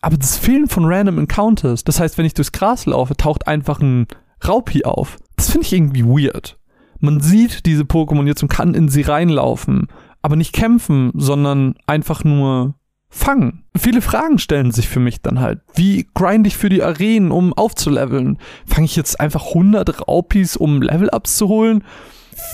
aber 0.00 0.16
das 0.16 0.36
Fehlen 0.36 0.68
von 0.68 0.84
Random 0.84 1.18
Encounters, 1.18 1.82
das 1.82 1.98
heißt, 1.98 2.18
wenn 2.18 2.26
ich 2.26 2.34
durchs 2.34 2.52
Gras 2.52 2.86
laufe, 2.86 3.16
taucht 3.16 3.48
einfach 3.48 3.80
ein 3.80 4.06
Raupi 4.46 4.84
auf. 4.84 5.16
Das 5.36 5.50
finde 5.50 5.66
ich 5.66 5.72
irgendwie 5.72 6.04
weird. 6.04 6.59
Man 7.00 7.20
sieht 7.20 7.66
diese 7.66 7.84
Pokémon 7.84 8.26
jetzt 8.26 8.42
und 8.42 8.48
kann 8.48 8.74
in 8.74 8.88
sie 8.88 9.02
reinlaufen, 9.02 9.88
aber 10.22 10.36
nicht 10.36 10.52
kämpfen, 10.52 11.10
sondern 11.14 11.74
einfach 11.86 12.24
nur 12.24 12.74
fangen. 13.08 13.64
Viele 13.76 14.02
Fragen 14.02 14.38
stellen 14.38 14.70
sich 14.70 14.88
für 14.88 15.00
mich 15.00 15.20
dann 15.20 15.40
halt. 15.40 15.60
Wie 15.74 16.08
grind 16.14 16.46
ich 16.46 16.56
für 16.56 16.68
die 16.68 16.82
Arenen, 16.82 17.32
um 17.32 17.52
aufzuleveln? 17.52 18.38
Fange 18.66 18.84
ich 18.84 18.96
jetzt 18.96 19.18
einfach 19.20 19.48
100 19.48 20.06
Raupis, 20.06 20.56
um 20.56 20.80
Level-Ups 20.80 21.36
zu 21.36 21.48
holen? 21.48 21.84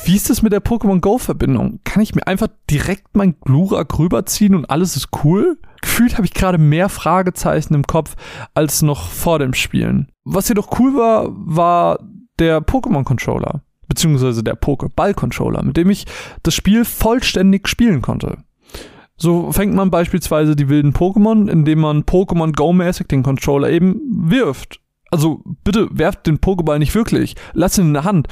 Wie 0.05 0.17
ist 0.17 0.31
das 0.31 0.43
mit 0.43 0.53
der 0.53 0.65
Pokémon 0.65 1.01
Go-Verbindung? 1.01 1.81
Kann 1.85 2.03
ich 2.03 2.15
mir 2.15 2.27
einfach 2.27 2.49
direkt 2.71 3.17
mein 3.17 3.39
Glurak 3.41 3.99
rüberziehen 3.99 4.55
und 4.55 4.71
alles 4.71 4.97
ist 4.97 5.09
cool? 5.25 5.59
Gefühlt 5.83 6.15
habe 6.17 6.27
ich 6.27 6.35
gerade 6.35 6.59
mehr 6.59 6.89
Fragezeichen 6.89 7.75
im 7.75 7.87
Kopf 7.87 8.17
als 8.55 8.83
noch 8.83 9.09
vor 9.09 9.39
dem 9.39 9.55
Spielen. 9.55 10.11
Was 10.25 10.49
jedoch 10.49 10.79
cool 10.81 10.95
war, 10.95 11.29
war 11.31 11.99
der 12.39 12.61
Pokémon-Controller. 12.61 13.63
Beziehungsweise 13.97 14.45
der 14.45 14.61
Pokéball-Controller, 14.61 15.63
mit 15.63 15.79
dem 15.79 15.89
ich 15.89 16.05
das 16.43 16.55
Spiel 16.55 16.85
vollständig 16.85 17.67
spielen 17.67 18.03
konnte. 18.03 18.37
So 19.17 19.51
fängt 19.53 19.75
man 19.75 19.91
beispielsweise 19.91 20.55
die 20.55 20.69
wilden 20.69 20.93
Pokémon, 20.93 21.49
indem 21.49 21.81
man 21.81 22.03
Pokémon 22.03 22.55
Go-mäßig 22.55 23.07
den 23.07 23.23
Controller 23.23 23.71
eben 23.71 23.99
wirft. 24.11 24.83
Also 25.11 25.43
bitte 25.65 25.89
werft 25.93 26.27
den 26.27 26.39
Pokéball 26.41 26.79
nicht 26.79 26.95
wirklich, 26.95 27.37
lasst 27.55 27.79
ihn 27.79 27.87
in 27.87 27.95
der 27.95 28.05
Hand. 28.05 28.29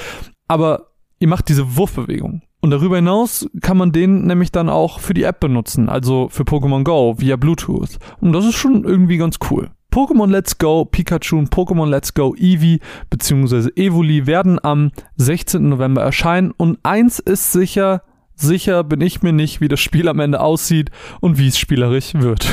Aber 0.49 0.91
ihr 1.19 1.29
macht 1.29 1.49
diese 1.49 1.79
Wurfbewegung. 1.79 2.43
Und 2.61 2.71
darüber 2.71 2.97
hinaus 2.97 3.49
kann 3.63 3.79
man 3.79 3.93
den 3.93 4.27
nämlich 4.27 4.53
dann 4.53 4.69
auch 4.69 5.01
für 5.01 5.15
die 5.15 5.23
App 5.23 5.41
benutzen, 5.41 5.89
also 5.89 6.29
für 6.29 6.43
Pokémon 6.43 6.85
Go 6.85 7.15
via 7.17 7.37
Bluetooth. 7.37 7.99
Und 8.21 8.33
das 8.33 8.45
ist 8.45 8.57
schon 8.57 8.85
irgendwie 8.85 9.17
ganz 9.17 9.39
cool. 9.51 9.71
Pokémon 9.95 10.29
Let's 10.29 10.59
Go 10.59 10.85
Pikachu 10.85 11.39
und 11.39 11.55
Pokémon 11.55 11.89
Let's 11.89 12.15
Go 12.15 12.35
Eevee 12.35 12.81
bzw. 13.11 13.71
Evoli 13.77 14.27
werden 14.27 14.59
am 14.61 14.91
16. 15.19 15.69
November 15.69 16.03
erscheinen 16.03 16.51
und 16.51 16.81
eins 16.83 17.21
ist 17.21 17.53
sicher, 17.53 18.03
sicher 18.35 18.83
bin 18.83 19.01
ich 19.01 19.23
mir 19.23 19.33
nicht, 19.33 19.61
wie 19.61 19.69
das 19.69 19.79
Spiel 19.79 20.09
am 20.09 20.19
Ende 20.19 20.41
aussieht 20.41 20.91
und 21.21 21.39
wie 21.39 21.47
es 21.47 21.57
spielerisch 21.57 22.15
wird. 22.15 22.45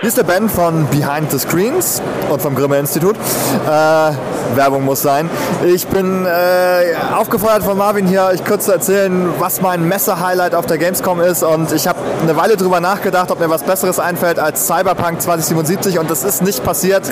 Hier 0.00 0.08
ist 0.08 0.18
der 0.18 0.24
Ben 0.24 0.48
von 0.48 0.84
Behind 0.90 1.30
the 1.30 1.38
Screens 1.38 2.02
und 2.28 2.42
vom 2.42 2.56
Grimme 2.56 2.78
Institut. 2.78 3.14
Äh, 3.14 4.12
Werbung 4.54 4.84
muss 4.84 5.02
sein. 5.02 5.28
Ich 5.64 5.86
bin 5.88 6.26
äh, 6.26 6.94
aufgefordert 7.14 7.64
von 7.64 7.76
Marvin 7.76 8.06
hier, 8.06 8.24
euch 8.24 8.44
kurz 8.44 8.66
zu 8.66 8.72
erzählen, 8.72 9.28
was 9.38 9.60
mein 9.60 9.86
Messe-Highlight 9.86 10.54
auf 10.54 10.66
der 10.66 10.78
Gamescom 10.78 11.20
ist. 11.20 11.42
Und 11.42 11.72
ich 11.72 11.88
habe 11.88 11.98
eine 12.22 12.36
Weile 12.36 12.56
drüber 12.56 12.80
nachgedacht, 12.80 13.30
ob 13.30 13.40
mir 13.40 13.50
was 13.50 13.62
Besseres 13.62 13.98
einfällt 13.98 14.38
als 14.38 14.66
Cyberpunk 14.66 15.20
2077. 15.20 15.98
Und 15.98 16.10
das 16.10 16.24
ist 16.24 16.42
nicht 16.42 16.62
passiert. 16.64 17.04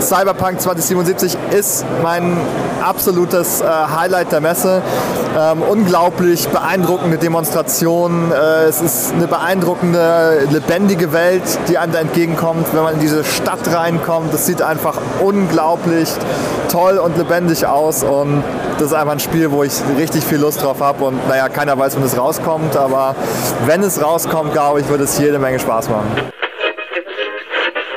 Cyberpunk 0.00 0.60
2077 0.60 1.36
ist 1.50 1.84
mein 2.02 2.36
absolutes 2.82 3.60
äh, 3.60 3.64
Highlight 3.66 4.32
der 4.32 4.40
Messe. 4.40 4.82
Ähm, 5.38 5.62
unglaublich 5.62 6.48
beeindruckende 6.48 7.18
Demonstrationen. 7.18 8.32
Äh, 8.32 8.64
es 8.64 8.80
ist 8.80 9.12
eine 9.12 9.26
beeindruckende, 9.26 10.48
lebendige 10.50 11.12
Welt, 11.12 11.42
die 11.68 11.78
einem 11.78 11.92
da 11.92 12.00
entgegenkommt, 12.00 12.66
wenn 12.72 12.82
man 12.82 12.94
in 12.94 13.00
diese 13.00 13.24
Stadt 13.24 13.72
reinkommt. 13.72 14.34
Das 14.34 14.46
sieht 14.46 14.62
einfach 14.62 14.98
unglaublich 15.20 16.08
toll 16.68 16.79
und 16.80 17.16
lebendig 17.16 17.66
aus 17.66 18.02
und 18.02 18.42
das 18.78 18.88
ist 18.88 18.94
einfach 18.94 19.12
ein 19.12 19.20
Spiel, 19.20 19.50
wo 19.50 19.62
ich 19.62 19.72
richtig 19.96 20.24
viel 20.24 20.38
Lust 20.38 20.62
drauf 20.62 20.80
habe 20.80 21.04
und 21.04 21.28
naja, 21.28 21.48
keiner 21.48 21.78
weiß, 21.78 21.96
wann 21.96 22.04
es 22.04 22.16
rauskommt, 22.16 22.76
aber 22.76 23.14
wenn 23.66 23.82
es 23.82 24.02
rauskommt, 24.02 24.52
glaube 24.52 24.80
ich, 24.80 24.88
wird 24.88 25.00
es 25.00 25.18
jede 25.18 25.38
Menge 25.38 25.58
Spaß 25.58 25.90
machen. 25.90 26.10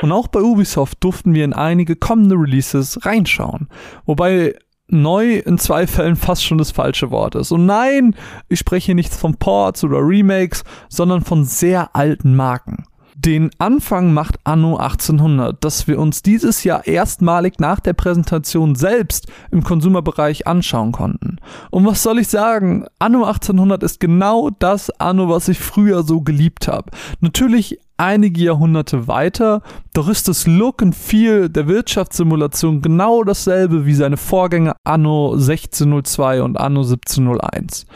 Und 0.02 0.12
auch 0.12 0.28
bei 0.28 0.40
Ubisoft 0.40 1.02
durften 1.02 1.32
wir 1.32 1.44
in 1.44 1.54
einige 1.54 1.96
kommende 1.96 2.34
Releases 2.34 3.06
reinschauen. 3.06 3.68
Wobei 4.04 4.54
neu 4.86 5.36
in 5.36 5.56
zwei 5.56 5.86
Fällen 5.86 6.16
fast 6.16 6.44
schon 6.44 6.58
das 6.58 6.72
falsche 6.72 7.10
Wort 7.10 7.34
ist. 7.34 7.52
Und 7.52 7.64
nein, 7.64 8.14
ich 8.48 8.58
spreche 8.58 8.94
nicht 8.94 9.14
von 9.14 9.36
Ports 9.36 9.82
oder 9.82 9.98
Remakes, 10.00 10.62
sondern 10.90 11.22
von 11.22 11.44
sehr 11.44 11.96
alten 11.96 12.36
Marken. 12.36 12.84
Den 13.24 13.48
Anfang 13.56 14.12
macht 14.12 14.36
Anno 14.44 14.76
1800, 14.76 15.64
dass 15.64 15.88
wir 15.88 15.98
uns 15.98 16.20
dieses 16.20 16.62
Jahr 16.62 16.86
erstmalig 16.86 17.58
nach 17.58 17.80
der 17.80 17.94
Präsentation 17.94 18.74
selbst 18.74 19.28
im 19.50 19.64
Konsumerbereich 19.64 20.46
anschauen 20.46 20.92
konnten. 20.92 21.38
Und 21.70 21.86
was 21.86 22.02
soll 22.02 22.18
ich 22.18 22.28
sagen? 22.28 22.84
Anno 22.98 23.24
1800 23.24 23.82
ist 23.82 23.98
genau 23.98 24.50
das 24.50 24.90
Anno, 25.00 25.30
was 25.30 25.48
ich 25.48 25.58
früher 25.58 26.02
so 26.02 26.20
geliebt 26.20 26.68
habe. 26.68 26.90
Natürlich 27.20 27.78
einige 27.96 28.42
Jahrhunderte 28.42 29.08
weiter, 29.08 29.62
doch 29.94 30.08
ist 30.08 30.28
das 30.28 30.46
Look 30.46 30.82
und 30.82 30.94
Feel 30.94 31.48
der 31.48 31.66
Wirtschaftssimulation 31.66 32.82
genau 32.82 33.24
dasselbe 33.24 33.86
wie 33.86 33.94
seine 33.94 34.18
Vorgänger 34.18 34.76
Anno 34.84 35.32
1602 35.32 36.42
und 36.42 36.60
Anno 36.60 36.82
1701. 36.82 37.86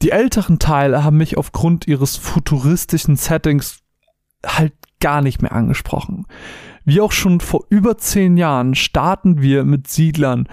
Die 0.00 0.10
älteren 0.10 0.58
Teile 0.58 1.04
haben 1.04 1.18
mich 1.18 1.36
aufgrund 1.36 1.86
ihres 1.86 2.16
futuristischen 2.16 3.16
Settings 3.16 3.83
halt 4.46 4.72
gar 5.00 5.22
nicht 5.22 5.42
mehr 5.42 5.52
angesprochen. 5.52 6.26
Wie 6.84 7.00
auch 7.00 7.12
schon 7.12 7.40
vor 7.40 7.64
über 7.68 7.98
zehn 7.98 8.36
Jahren 8.36 8.74
starten 8.74 9.40
wir 9.42 9.64
mit 9.64 9.88
Siedlern, 9.88 10.48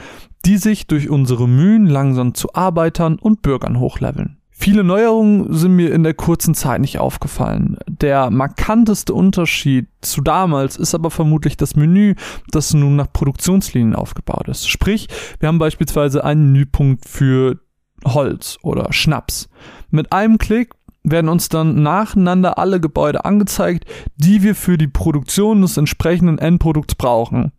die 0.45 0.57
sich 0.57 0.87
durch 0.87 1.09
unsere 1.09 1.47
Mühen 1.47 1.85
langsam 1.85 2.33
zu 2.33 2.53
Arbeitern 2.53 3.19
und 3.19 3.41
Bürgern 3.41 3.79
hochleveln. 3.79 4.37
Viele 4.61 4.83
Neuerungen 4.83 5.51
sind 5.53 5.75
mir 5.75 5.91
in 5.91 6.03
der 6.03 6.13
kurzen 6.13 6.53
Zeit 6.53 6.81
nicht 6.81 6.99
aufgefallen. 6.99 7.77
Der 7.87 8.29
markanteste 8.29 9.11
Unterschied 9.11 9.87
zu 10.01 10.21
damals 10.21 10.77
ist 10.77 10.93
aber 10.93 11.09
vermutlich 11.09 11.57
das 11.57 11.75
Menü, 11.75 12.13
das 12.51 12.71
nun 12.75 12.95
nach 12.95 13.11
Produktionslinien 13.11 13.95
aufgebaut 13.95 14.47
ist. 14.49 14.69
Sprich, 14.69 15.07
wir 15.39 15.47
haben 15.47 15.57
beispielsweise 15.57 16.23
einen 16.23 16.51
Menüpunkt 16.51 17.09
für 17.09 17.59
Holz 18.05 18.59
oder 18.61 18.93
Schnaps. 18.93 19.49
Mit 19.89 20.13
einem 20.13 20.37
Klick 20.37 20.73
werden 21.03 21.29
uns 21.29 21.49
dann 21.49 21.81
nacheinander 21.81 22.57
alle 22.57 22.79
Gebäude 22.79 23.25
angezeigt, 23.25 23.85
die 24.17 24.43
wir 24.43 24.55
für 24.55 24.77
die 24.77 24.87
Produktion 24.87 25.61
des 25.61 25.77
entsprechenden 25.77 26.37
Endprodukts 26.37 26.95
brauchen. 26.95 27.51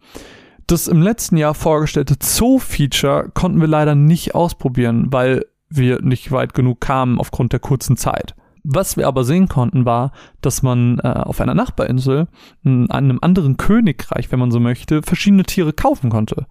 Das 0.67 0.89
im 0.89 1.03
letzten 1.03 1.37
Jahr 1.37 1.55
vorgestellte 1.55 2.17
Zoo-Feature 2.21 3.31
konnten 3.35 3.61
wir 3.61 3.69
leider 3.69 3.95
nicht 3.95 4.35
ausprobieren, 4.35 5.09
weil 5.11 5.45
wir 5.69 6.03
nicht 6.03 6.31
weit 6.31 6.55
genug 6.55 6.81
kamen 6.81 7.19
aufgrund 7.19 7.53
der 7.53 7.61
kurzen 7.61 7.97
Zeit. 7.97 8.35
Was 8.65 8.97
wir 8.97 9.09
aber 9.09 9.25
sehen 9.25 9.49
konnten, 9.49 9.85
war, 9.85 10.13
dass 10.41 10.63
man 10.63 11.01
äh, 11.01 11.09
auf 11.09 11.41
einer 11.41 11.55
Nachbarinsel, 11.55 12.29
in 12.63 12.91
einem 12.91 13.19
anderen 13.21 13.57
Königreich, 13.57 14.31
wenn 14.31 14.39
man 14.39 14.53
so 14.53 14.61
möchte, 14.61 15.03
verschiedene 15.03 15.43
Tiere 15.43 15.73
kaufen 15.73 16.11
konnte. 16.11 16.47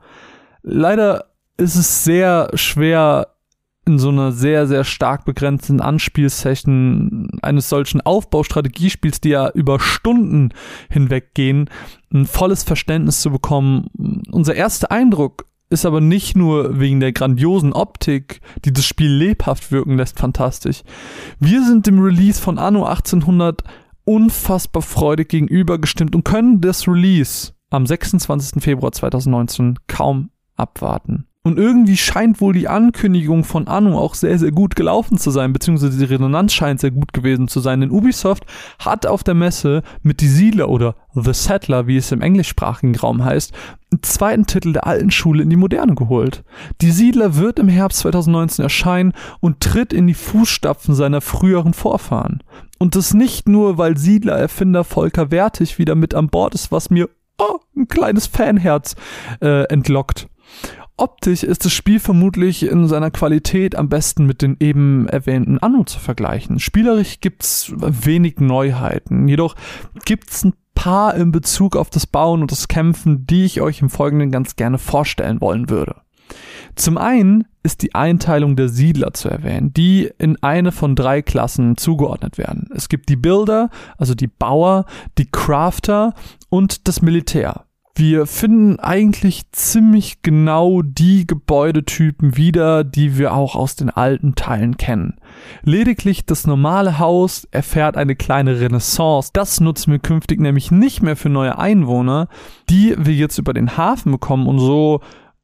Leider 0.62 1.26
ist 1.56 1.76
es 1.76 2.04
sehr 2.04 2.50
schwer, 2.56 3.28
in 3.86 3.98
so 3.98 4.10
einer 4.10 4.32
sehr, 4.32 4.67
sehr 4.67 4.84
stark 4.84 5.26
begrenzten 5.26 5.82
Anspielsession 5.82 7.30
eines 7.41 7.67
solchen 7.67 8.02
Aufbaustrategiespiels, 8.02 9.22
die 9.22 9.30
ja 9.30 9.50
über 9.50 9.80
Stunden 9.80 10.50
hinweg 10.89 11.34
gehen, 11.34 11.70
ein 12.13 12.26
volles 12.26 12.63
Verständnis 12.63 13.22
zu 13.22 13.32
bekommen. 13.32 13.88
Unser 14.32 14.54
erster 14.54 14.91
Eindruck 14.91 15.46
ist 15.72 15.86
aber 15.86 16.02
nicht 16.02 16.36
nur 16.36 16.80
wegen 16.80 17.00
der 17.00 17.13
grandiosen 17.13 17.74
Optik, 17.74 18.41
die 18.65 18.74
das 18.74 18.86
Spiel 18.86 19.10
lebhaft 19.10 19.72
wirken 19.72 19.98
lässt, 19.98 20.20
fantastisch. 20.20 20.84
Wir 21.39 21.65
sind 21.65 21.88
dem 21.88 22.00
Release 22.00 22.41
von 22.41 22.60
Anno 22.60 22.86
1800 22.86 23.63
unfassbar 24.04 24.82
freudig 24.82 25.30
gegenübergestimmt 25.30 26.13
und 26.13 26.26
können 26.26 26.62
das 26.62 26.88
Release 26.88 27.54
am 27.70 27.88
26. 27.88 28.62
Februar 28.62 28.91
2019 28.91 29.80
kaum 29.88 30.30
abwarten. 30.56 31.26
Und 31.44 31.58
irgendwie 31.58 31.98
scheint 31.98 32.40
wohl 32.40 32.54
die 32.54 32.68
Ankündigung 32.68 33.44
von 33.44 33.68
Anno 33.68 33.98
auch 33.98 34.14
sehr, 34.14 34.38
sehr 34.38 34.52
gut 34.52 34.76
gelaufen 34.76 35.18
zu 35.18 35.32
sein, 35.32 35.54
beziehungsweise 35.54 35.98
die 35.98 36.06
Resonanz 36.06 36.54
scheint 36.54 36.80
sehr 36.80 36.92
gut 36.92 37.14
gewesen 37.14 37.48
zu 37.48 37.60
sein. 37.60 37.82
Denn 37.82 37.90
Ubisoft 37.90 38.46
hat 38.78 39.08
auf 39.08 39.24
der 39.24 39.34
Messe 39.34 39.82
mit 40.04 40.22
Die 40.22 40.28
Siedler 40.28 40.70
oder 40.70 40.96
The 41.16 41.34
Settler, 41.34 41.88
wie 41.88 41.98
es 41.98 42.12
im 42.12 42.22
englischsprachigen 42.22 42.96
Raum 42.96 43.26
heißt, 43.26 43.54
einen 43.92 44.04
zweiten 44.04 44.46
Titel 44.46 44.72
der 44.72 44.86
alten 44.86 45.10
Schule 45.10 45.42
in 45.42 45.50
die 45.50 45.56
Moderne 45.56 45.96
geholt. 45.96 46.44
Die 46.80 46.92
Siedler 46.92 47.36
wird 47.36 47.58
im 47.58 47.70
Herbst 47.70 48.00
2019 48.00 48.62
erscheinen 48.62 49.14
und 49.40 49.62
tritt 49.62 49.94
in 49.94 50.06
die 50.06 50.14
Fußstapfen 50.14 50.94
seiner 50.94 51.22
früheren 51.22 51.74
Vorfahren. 51.74 52.44
Und 52.78 52.96
das 52.96 53.16
nicht 53.16 53.50
nur, 53.50 53.80
weil 53.80 53.98
Siedler-Erfinder 53.98 54.84
Volker 54.84 55.32
Wertig 55.32 55.80
wieder 55.80 55.96
mit 55.96 56.14
an 56.14 56.30
Bord 56.30 56.54
ist, 56.54 56.72
was 56.72 56.92
mir 56.92 57.10
oh, 57.40 57.58
ein 57.76 57.88
kleines 57.88 58.28
Fanherz 58.28 58.96
äh, 59.42 59.64
entlockt. 59.64 60.21
Optisch 61.02 61.42
ist 61.42 61.66
das 61.66 61.74
Spiel 61.74 62.00
vermutlich 62.00 62.62
in 62.62 62.88
seiner 62.88 63.10
Qualität 63.10 63.76
am 63.76 63.90
besten 63.90 64.28
mit 64.28 64.44
den 64.44 64.58
eben 64.60 65.08
erwähnten 65.08 65.58
Anno 65.58 65.84
zu 65.84 65.98
vergleichen. 65.98 66.60
Spielerisch 66.60 67.22
gibt's 67.22 67.74
wenig 67.76 68.40
Neuheiten, 68.40 69.28
jedoch 69.28 69.56
gibt's 70.06 70.44
ein 70.44 70.54
paar 70.76 71.16
in 71.16 71.32
Bezug 71.32 71.76
auf 71.76 71.90
das 71.90 72.06
Bauen 72.06 72.44
und 72.44 72.52
das 72.52 72.68
Kämpfen, 72.68 73.26
die 73.26 73.46
ich 73.46 73.62
euch 73.62 73.82
im 73.82 73.90
Folgenden 73.90 74.30
ganz 74.30 74.56
gerne 74.56 74.78
vorstellen 74.78 75.42
wollen 75.42 75.72
würde. 75.72 75.96
Zum 76.76 77.00
einen 77.00 77.48
ist 77.64 77.82
die 77.82 77.96
Einteilung 77.96 78.56
der 78.56 78.70
Siedler 78.70 79.12
zu 79.16 79.28
erwähnen, 79.28 79.74
die 79.74 80.12
in 80.20 80.38
eine 80.44 80.72
von 80.72 80.96
drei 80.96 81.24
Klassen 81.24 81.78
zugeordnet 81.78 82.38
werden. 82.38 82.70
Es 82.76 82.90
gibt 82.90 83.10
die 83.10 83.16
Builder, 83.16 83.72
also 83.98 84.14
die 84.14 84.28
Bauer, 84.28 84.86
die 85.18 85.26
Crafter 85.26 86.14
und 86.50 86.88
das 86.88 87.02
Militär. 87.02 87.66
Wir 87.96 88.26
finden 88.26 88.80
eigentlich 88.80 89.52
ziemlich 89.52 90.22
genau 90.22 90.82
die 90.82 91.28
Gebäudetypen 91.28 92.38
wieder, 92.38 92.84
die 92.84 93.18
wir 93.18 93.34
auch 93.34 93.56
aus 93.56 93.76
den 93.76 93.90
alten 93.90 94.36
Teilen 94.36 94.78
kennen. 94.78 95.18
Lediglich 95.64 96.26
das 96.26 96.48
normale 96.48 97.00
Haus 97.00 97.48
erfährt 97.52 97.98
eine 97.98 98.16
kleine 98.16 98.60
Renaissance. 98.60 99.32
Das 99.34 99.60
nutzen 99.60 99.92
wir 99.92 100.00
künftig 100.00 100.40
nämlich 100.40 100.72
nicht 100.72 101.02
mehr 101.02 101.18
für 101.18 101.30
neue 101.30 101.58
Einwohner, 101.58 102.28
die 102.70 102.96
wir 102.98 103.14
jetzt 103.14 103.38
über 103.38 103.54
den 103.54 103.76
Hafen 103.78 104.12
bekommen 104.12 104.48
und 104.48 104.60
so 104.60 105.02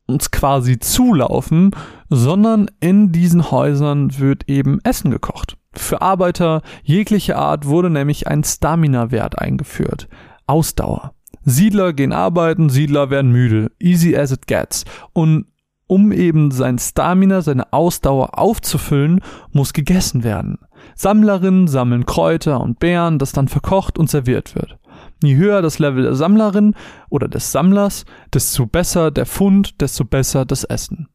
uns 0.08 0.32
quasi 0.32 0.80
zulaufen, 0.80 1.72
sondern 2.10 2.72
in 2.80 3.12
diesen 3.12 3.52
Häusern 3.52 4.18
wird 4.20 4.50
eben 4.50 4.80
Essen 4.84 5.12
gekocht. 5.12 5.58
Für 5.74 6.02
Arbeiter 6.02 6.62
jeglicher 6.82 7.38
Art 7.38 7.66
wurde 7.66 7.90
nämlich 7.90 8.28
ein 8.28 8.44
Stamina-Wert 8.44 9.38
eingeführt. 9.38 10.08
Ausdauer. 10.48 11.14
Siedler 11.50 11.94
gehen 11.94 12.12
arbeiten, 12.12 12.70
Siedler 12.70 13.10
werden 13.10 13.32
müde. 13.32 13.72
Easy 13.80 14.18
as 14.18 14.32
it 14.32 14.48
gets. 14.48 14.84
Und 15.14 15.46
um 15.88 16.12
eben 16.12 16.52
sein 16.52 16.78
Stamina, 16.78 17.42
seine 17.42 17.72
Ausdauer 17.72 18.38
aufzufüllen, 18.38 19.22
muss 19.54 19.72
gegessen 19.72 20.26
werden. 20.26 20.60
Sammlerinnen 20.96 21.70
sammeln 21.70 22.06
Kräuter 22.06 22.60
und 22.60 22.80
Beeren, 22.80 23.18
das 23.18 23.32
dann 23.32 23.48
verkocht 23.48 23.98
und 23.98 24.10
serviert 24.10 24.56
wird. 24.56 24.78
Je 25.24 25.38
höher 25.38 25.62
das 25.62 25.80
Level 25.80 26.04
der 26.04 26.16
Sammlerin 26.16 26.76
oder 27.10 27.30
des 27.30 27.54
Sammlers, 27.54 28.04
desto 28.34 28.66
besser 28.66 29.10
der 29.10 29.26
Fund, 29.26 29.80
desto 29.80 30.04
besser 30.04 30.44
das 30.44 30.66
Essen. 30.66 31.08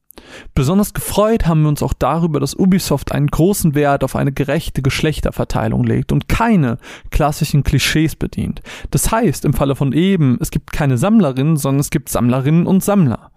Besonders 0.55 0.93
gefreut 0.93 1.47
haben 1.47 1.63
wir 1.63 1.69
uns 1.69 1.83
auch 1.83 1.95
darüber, 1.95 2.39
dass 2.41 2.55
Ubisoft 2.55 3.13
einen 3.13 3.29
großen 3.29 3.75
Wert 3.75 4.05
auf 4.05 4.17
eine 4.17 4.33
gerechte 4.33 4.83
Geschlechterverteilung 4.83 5.85
legt 5.85 6.13
und 6.13 6.29
keine 6.29 6.79
klassischen 7.11 7.65
Klischees 7.65 8.17
bedient. 8.17 8.63
Das 8.91 9.11
heißt, 9.11 9.45
im 9.45 9.55
Falle 9.55 9.75
von 9.75 9.93
eben, 9.93 10.39
es 10.41 10.51
gibt 10.51 10.73
keine 10.73 10.99
Sammlerinnen, 10.99 11.57
sondern 11.57 11.81
es 11.81 11.91
gibt 11.91 12.09
Sammlerinnen 12.09 12.67
und 12.67 12.85
Sammler. 12.85 13.31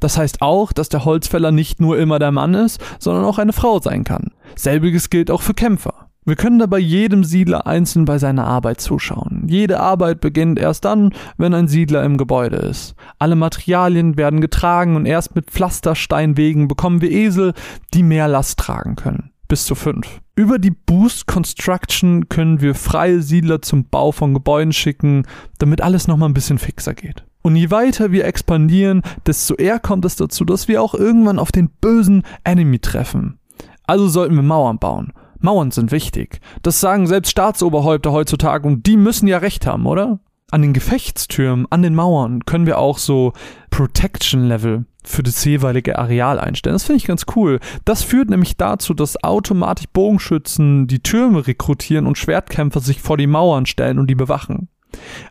Das 0.00 0.18
heißt 0.18 0.42
auch, 0.42 0.72
dass 0.72 0.88
der 0.88 1.04
Holzfäller 1.04 1.52
nicht 1.52 1.80
nur 1.80 1.98
immer 1.98 2.18
der 2.18 2.32
Mann 2.32 2.54
ist, 2.54 2.80
sondern 2.98 3.24
auch 3.24 3.38
eine 3.38 3.52
Frau 3.52 3.80
sein 3.80 4.04
kann. 4.04 4.32
Selbiges 4.56 5.10
gilt 5.10 5.30
auch 5.30 5.42
für 5.42 5.54
Kämpfer. 5.54 6.09
Wir 6.26 6.36
können 6.36 6.58
dabei 6.58 6.78
jedem 6.78 7.24
Siedler 7.24 7.66
einzeln 7.66 8.04
bei 8.04 8.18
seiner 8.18 8.46
Arbeit 8.46 8.80
zuschauen. 8.80 9.44
Jede 9.46 9.80
Arbeit 9.80 10.20
beginnt 10.20 10.58
erst 10.58 10.84
dann, 10.84 11.14
wenn 11.38 11.54
ein 11.54 11.66
Siedler 11.66 12.04
im 12.04 12.18
Gebäude 12.18 12.56
ist. 12.56 12.94
Alle 13.18 13.36
Materialien 13.36 14.18
werden 14.18 14.42
getragen 14.42 14.96
und 14.96 15.06
erst 15.06 15.34
mit 15.34 15.50
Pflastersteinwegen 15.50 16.68
bekommen 16.68 17.00
wir 17.00 17.10
Esel, 17.10 17.54
die 17.94 18.02
mehr 18.02 18.28
Last 18.28 18.58
tragen 18.58 18.96
können. 18.96 19.30
Bis 19.48 19.64
zu 19.64 19.74
fünf. 19.74 20.20
Über 20.36 20.58
die 20.58 20.70
Boost 20.70 21.26
Construction 21.26 22.28
können 22.28 22.60
wir 22.60 22.74
freie 22.74 23.22
Siedler 23.22 23.62
zum 23.62 23.86
Bau 23.86 24.12
von 24.12 24.34
Gebäuden 24.34 24.72
schicken, 24.72 25.26
damit 25.58 25.80
alles 25.80 26.06
nochmal 26.06 26.28
ein 26.28 26.34
bisschen 26.34 26.58
fixer 26.58 26.94
geht. 26.94 27.24
Und 27.42 27.56
je 27.56 27.70
weiter 27.70 28.12
wir 28.12 28.26
expandieren, 28.26 29.02
desto 29.26 29.54
eher 29.54 29.78
kommt 29.78 30.04
es 30.04 30.16
dazu, 30.16 30.44
dass 30.44 30.68
wir 30.68 30.82
auch 30.82 30.94
irgendwann 30.94 31.38
auf 31.38 31.50
den 31.50 31.70
bösen 31.80 32.22
Enemy 32.44 32.78
treffen. 32.78 33.38
Also 33.86 34.06
sollten 34.08 34.36
wir 34.36 34.42
Mauern 34.42 34.78
bauen. 34.78 35.14
Mauern 35.40 35.70
sind 35.70 35.92
wichtig. 35.92 36.40
Das 36.62 36.80
sagen 36.80 37.06
selbst 37.06 37.30
Staatsoberhäupter 37.30 38.12
heutzutage 38.12 38.66
und 38.66 38.86
die 38.86 38.96
müssen 38.96 39.26
ja 39.26 39.38
recht 39.38 39.66
haben, 39.66 39.86
oder? 39.86 40.20
An 40.50 40.62
den 40.62 40.72
Gefechtstürmen, 40.72 41.66
an 41.70 41.82
den 41.82 41.94
Mauern 41.94 42.44
können 42.44 42.66
wir 42.66 42.78
auch 42.78 42.98
so 42.98 43.32
Protection 43.70 44.48
Level 44.48 44.84
für 45.04 45.22
das 45.22 45.44
jeweilige 45.44 45.98
Areal 45.98 46.38
einstellen. 46.38 46.74
Das 46.74 46.84
finde 46.84 46.98
ich 46.98 47.06
ganz 47.06 47.24
cool. 47.36 47.60
Das 47.84 48.02
führt 48.02 48.30
nämlich 48.30 48.56
dazu, 48.56 48.92
dass 48.92 49.22
automatisch 49.22 49.86
Bogenschützen 49.92 50.86
die 50.86 51.02
Türme 51.02 51.46
rekrutieren 51.46 52.06
und 52.06 52.18
Schwertkämpfer 52.18 52.80
sich 52.80 53.00
vor 53.00 53.16
die 53.16 53.28
Mauern 53.28 53.66
stellen 53.66 53.98
und 53.98 54.08
die 54.08 54.14
bewachen. 54.14 54.68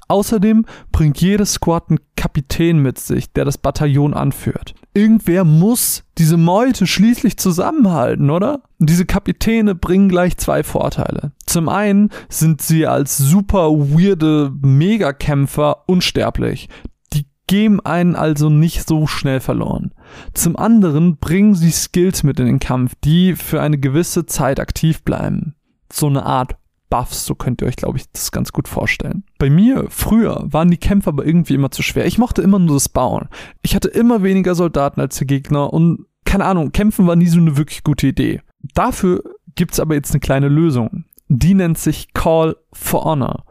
Außerdem 0.07 0.65
bringt 0.91 1.19
jedes 1.21 1.53
Squad 1.53 1.89
einen 1.89 1.99
Kapitän 2.15 2.79
mit 2.79 2.97
sich, 2.97 3.31
der 3.33 3.45
das 3.45 3.57
Bataillon 3.57 4.13
anführt. 4.13 4.73
Irgendwer 4.93 5.43
muss 5.43 6.03
diese 6.17 6.37
Meute 6.37 6.87
schließlich 6.87 7.37
zusammenhalten, 7.37 8.29
oder? 8.29 8.63
Und 8.79 8.89
diese 8.89 9.05
Kapitäne 9.05 9.75
bringen 9.75 10.09
gleich 10.09 10.37
zwei 10.37 10.63
Vorteile. 10.63 11.31
Zum 11.45 11.69
einen 11.69 12.09
sind 12.27 12.61
sie 12.61 12.87
als 12.87 13.17
super 13.17 13.69
weirde 13.71 14.51
Megakämpfer 14.61 15.83
unsterblich. 15.87 16.69
Die 17.13 17.27
geben 17.47 17.79
einen 17.81 18.15
also 18.15 18.49
nicht 18.49 18.87
so 18.87 19.05
schnell 19.05 19.39
verloren. 19.39 19.93
Zum 20.33 20.55
anderen 20.55 21.17
bringen 21.17 21.53
sie 21.55 21.71
Skills 21.71 22.23
mit 22.23 22.39
in 22.39 22.47
den 22.47 22.59
Kampf, 22.59 22.93
die 23.03 23.35
für 23.35 23.61
eine 23.61 23.77
gewisse 23.77 24.25
Zeit 24.25 24.59
aktiv 24.59 25.03
bleiben. 25.03 25.55
So 25.91 26.07
eine 26.07 26.25
Art 26.25 26.58
Buffs, 26.89 27.25
so 27.25 27.35
könnt 27.35 27.61
ihr 27.61 27.67
euch, 27.67 27.75
glaube 27.75 27.97
ich, 27.97 28.11
das 28.11 28.31
ganz 28.31 28.51
gut 28.51 28.67
vorstellen. 28.67 29.23
Bei 29.37 29.49
mir 29.49 29.87
früher 29.89 30.45
waren 30.47 30.71
die 30.71 30.77
Kämpfe 30.77 31.09
aber 31.09 31.25
irgendwie 31.25 31.53
immer 31.53 31.71
zu 31.71 31.83
schwer. 31.83 32.05
Ich 32.05 32.17
mochte 32.17 32.41
immer 32.41 32.59
nur 32.59 32.75
das 32.75 32.89
Bauen. 32.89 33.29
Ich 33.61 33.75
hatte 33.75 33.89
immer 33.89 34.23
weniger 34.23 34.55
Soldaten 34.55 34.99
als 34.99 35.17
der 35.17 35.27
Gegner 35.27 35.71
und 35.71 36.05
keine 36.25 36.45
Ahnung, 36.45 36.71
kämpfen 36.71 37.07
war 37.07 37.15
nie 37.15 37.27
so 37.27 37.39
eine 37.39 37.57
wirklich 37.57 37.83
gute 37.83 38.07
Idee. 38.07 38.41
Dafür 38.73 39.23
gibt's 39.55 39.79
aber 39.79 39.95
jetzt 39.95 40.11
eine 40.11 40.19
kleine 40.19 40.47
Lösung. 40.47 41.05
Die 41.27 41.53
nennt 41.53 41.77
sich 41.77 42.13
Call 42.13 42.55
for 42.71 43.03
Honor. 43.05 43.45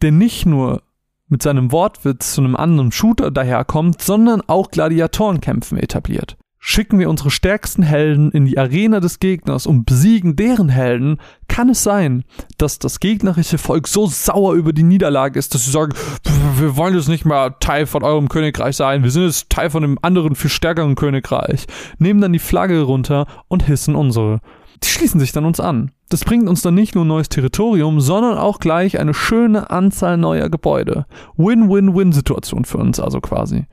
Der 0.00 0.12
nicht 0.12 0.46
nur 0.46 0.82
mit 1.28 1.42
seinem 1.42 1.72
Wortwitz 1.72 2.34
zu 2.34 2.42
einem 2.42 2.56
anderen 2.56 2.92
Shooter 2.92 3.30
daherkommt, 3.30 4.02
sondern 4.02 4.42
auch 4.46 4.70
Gladiatorenkämpfen 4.70 5.78
etabliert. 5.78 6.36
Schicken 6.64 7.00
wir 7.00 7.10
unsere 7.10 7.32
stärksten 7.32 7.82
Helden 7.82 8.30
in 8.30 8.44
die 8.44 8.56
Arena 8.56 9.00
des 9.00 9.18
Gegners 9.18 9.66
und 9.66 9.84
besiegen 9.84 10.36
deren 10.36 10.68
Helden, 10.68 11.18
kann 11.48 11.68
es 11.68 11.82
sein, 11.82 12.22
dass 12.56 12.78
das 12.78 13.00
gegnerische 13.00 13.58
Volk 13.58 13.88
so 13.88 14.06
sauer 14.06 14.54
über 14.54 14.72
die 14.72 14.84
Niederlage 14.84 15.40
ist, 15.40 15.54
dass 15.54 15.64
sie 15.64 15.72
sagen, 15.72 15.92
wir 16.58 16.76
wollen 16.76 16.94
jetzt 16.94 17.08
nicht 17.08 17.24
mehr 17.24 17.58
Teil 17.58 17.86
von 17.86 18.04
eurem 18.04 18.28
Königreich 18.28 18.76
sein, 18.76 19.02
wir 19.02 19.10
sind 19.10 19.24
jetzt 19.24 19.50
Teil 19.50 19.70
von 19.70 19.82
einem 19.82 19.98
anderen, 20.02 20.36
viel 20.36 20.50
stärkeren 20.50 20.94
Königreich, 20.94 21.66
nehmen 21.98 22.20
dann 22.20 22.32
die 22.32 22.38
Flagge 22.38 22.82
runter 22.82 23.26
und 23.48 23.64
hissen 23.64 23.96
unsere. 23.96 24.40
Die 24.84 24.88
schließen 24.88 25.18
sich 25.18 25.32
dann 25.32 25.44
uns 25.44 25.58
an. 25.58 25.90
Das 26.10 26.24
bringt 26.24 26.48
uns 26.48 26.62
dann 26.62 26.76
nicht 26.76 26.94
nur 26.94 27.04
neues 27.04 27.28
Territorium, 27.28 28.00
sondern 28.00 28.38
auch 28.38 28.60
gleich 28.60 29.00
eine 29.00 29.14
schöne 29.14 29.70
Anzahl 29.70 30.16
neuer 30.16 30.48
Gebäude. 30.48 31.06
Win-Win-Win-Situation 31.36 32.64
für 32.64 32.78
uns 32.78 33.00
also 33.00 33.20
quasi 33.20 33.66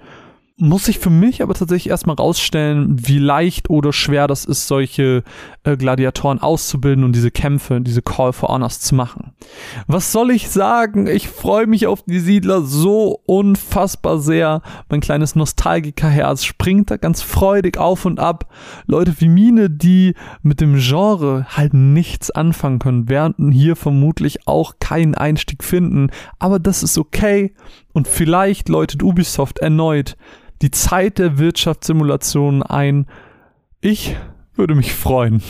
muss 0.60 0.86
sich 0.86 1.00
für 1.00 1.10
mich 1.10 1.42
aber 1.42 1.54
tatsächlich 1.54 1.90
erstmal 1.90 2.16
rausstellen, 2.16 3.08
wie 3.08 3.20
leicht 3.20 3.70
oder 3.70 3.94
schwer 3.94 4.28
das 4.28 4.46
ist, 4.46 4.68
solche 4.68 5.24
äh, 5.64 5.78
Gladiatoren 5.78 6.40
auszubilden 6.40 7.04
und 7.04 7.14
diese 7.14 7.32
Kämpfe, 7.32 7.82
diese 7.82 8.02
Call 8.02 8.34
for 8.34 8.50
Honors 8.50 8.80
zu 8.80 8.96
machen. 8.96 9.34
Was 9.88 10.12
soll 10.12 10.32
ich 10.32 10.50
sagen? 10.50 11.08
Ich 11.08 11.30
freue 11.30 11.68
mich 11.68 11.88
auf 11.88 12.04
die 12.04 12.20
Siedler 12.20 12.62
so 12.62 13.22
unfassbar 13.26 14.20
sehr. 14.20 14.62
Mein 14.90 15.02
kleines 15.02 15.36
Nostalgikerherz 15.36 16.44
springt 16.44 16.92
da 16.92 16.98
ganz 16.98 17.22
freudig 17.22 17.78
auf 17.78 18.06
und 18.06 18.20
ab. 18.20 18.52
Leute 18.86 19.16
wie 19.20 19.30
Mine, 19.30 19.70
die 19.70 20.16
mit 20.42 20.62
dem 20.62 20.78
Genre 20.78 21.46
halt 21.50 21.74
nichts 21.74 22.32
anfangen 22.32 22.80
können, 22.80 23.10
werden 23.10 23.52
hier 23.52 23.76
vermutlich 23.76 24.48
auch 24.48 24.76
keinen 24.80 25.16
Einstieg 25.16 25.64
finden. 25.64 26.12
Aber 26.38 26.60
das 26.60 26.84
ist 26.84 26.98
okay. 26.98 27.54
Und 27.94 28.08
vielleicht 28.08 28.70
läutet 28.70 29.04
Ubisoft 29.04 29.60
erneut 29.60 30.16
die 30.62 30.72
Zeit 30.72 31.18
der 31.20 31.38
Wirtschaftssimulation 31.38 32.64
ein. 32.64 33.06
Ich 33.82 34.16
würde 34.56 34.76
mich 34.76 34.94
freuen. 34.94 35.42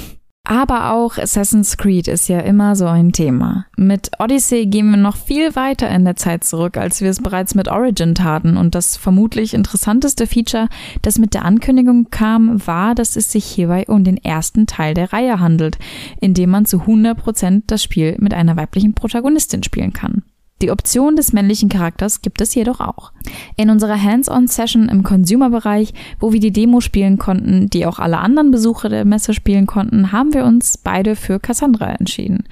Aber 0.49 0.93
auch 0.93 1.19
Assassin's 1.19 1.77
Creed 1.77 2.07
ist 2.07 2.27
ja 2.27 2.39
immer 2.39 2.75
so 2.75 2.87
ein 2.87 3.11
Thema. 3.11 3.67
Mit 3.77 4.09
Odyssey 4.17 4.65
gehen 4.65 4.89
wir 4.89 4.97
noch 4.97 5.15
viel 5.15 5.55
weiter 5.55 5.87
in 5.91 6.05
der 6.05 6.15
Zeit 6.15 6.43
zurück, 6.43 6.75
als 6.75 7.01
wir 7.01 7.09
es 7.11 7.21
bereits 7.21 7.53
mit 7.53 7.67
Origin 7.67 8.15
taten. 8.15 8.57
Und 8.57 8.73
das 8.73 8.97
vermutlich 8.97 9.53
interessanteste 9.53 10.25
Feature, 10.25 10.67
das 11.03 11.19
mit 11.19 11.35
der 11.35 11.45
Ankündigung 11.45 12.09
kam, 12.09 12.65
war, 12.65 12.95
dass 12.95 13.15
es 13.15 13.31
sich 13.31 13.45
hierbei 13.45 13.85
um 13.87 14.03
den 14.03 14.17
ersten 14.17 14.65
Teil 14.65 14.95
der 14.95 15.13
Reihe 15.13 15.39
handelt, 15.39 15.77
in 16.19 16.33
dem 16.33 16.49
man 16.49 16.65
zu 16.65 16.77
100% 16.77 17.63
das 17.67 17.83
Spiel 17.83 18.15
mit 18.17 18.33
einer 18.33 18.57
weiblichen 18.57 18.95
Protagonistin 18.95 19.61
spielen 19.61 19.93
kann. 19.93 20.23
Die 20.61 20.71
Option 20.71 21.15
des 21.15 21.31
männlichen 21.31 21.69
Charakters 21.69 22.21
gibt 22.21 22.41
es 22.41 22.53
jedoch 22.53 22.81
auch. 22.81 23.13
In 23.55 23.69
unserer 23.69 24.01
Hands-on-Session 24.01 24.89
im 24.89 25.03
Consumer-Bereich, 25.03 25.93
wo 26.19 26.33
wir 26.33 26.41
die 26.41 26.51
Demo 26.51 26.81
spielen 26.81 27.17
konnten, 27.17 27.69
die 27.69 27.85
auch 27.85 27.99
alle 27.99 28.17
anderen 28.17 28.51
Besucher 28.51 28.89
der 28.89 29.05
Messe 29.05 29.33
spielen 29.33 29.67
konnten, 29.67 30.11
haben 30.11 30.33
wir 30.33 30.43
uns 30.43 30.77
beide 30.77 31.15
für 31.15 31.39
Cassandra 31.39 31.91
entschieden. 31.91 32.43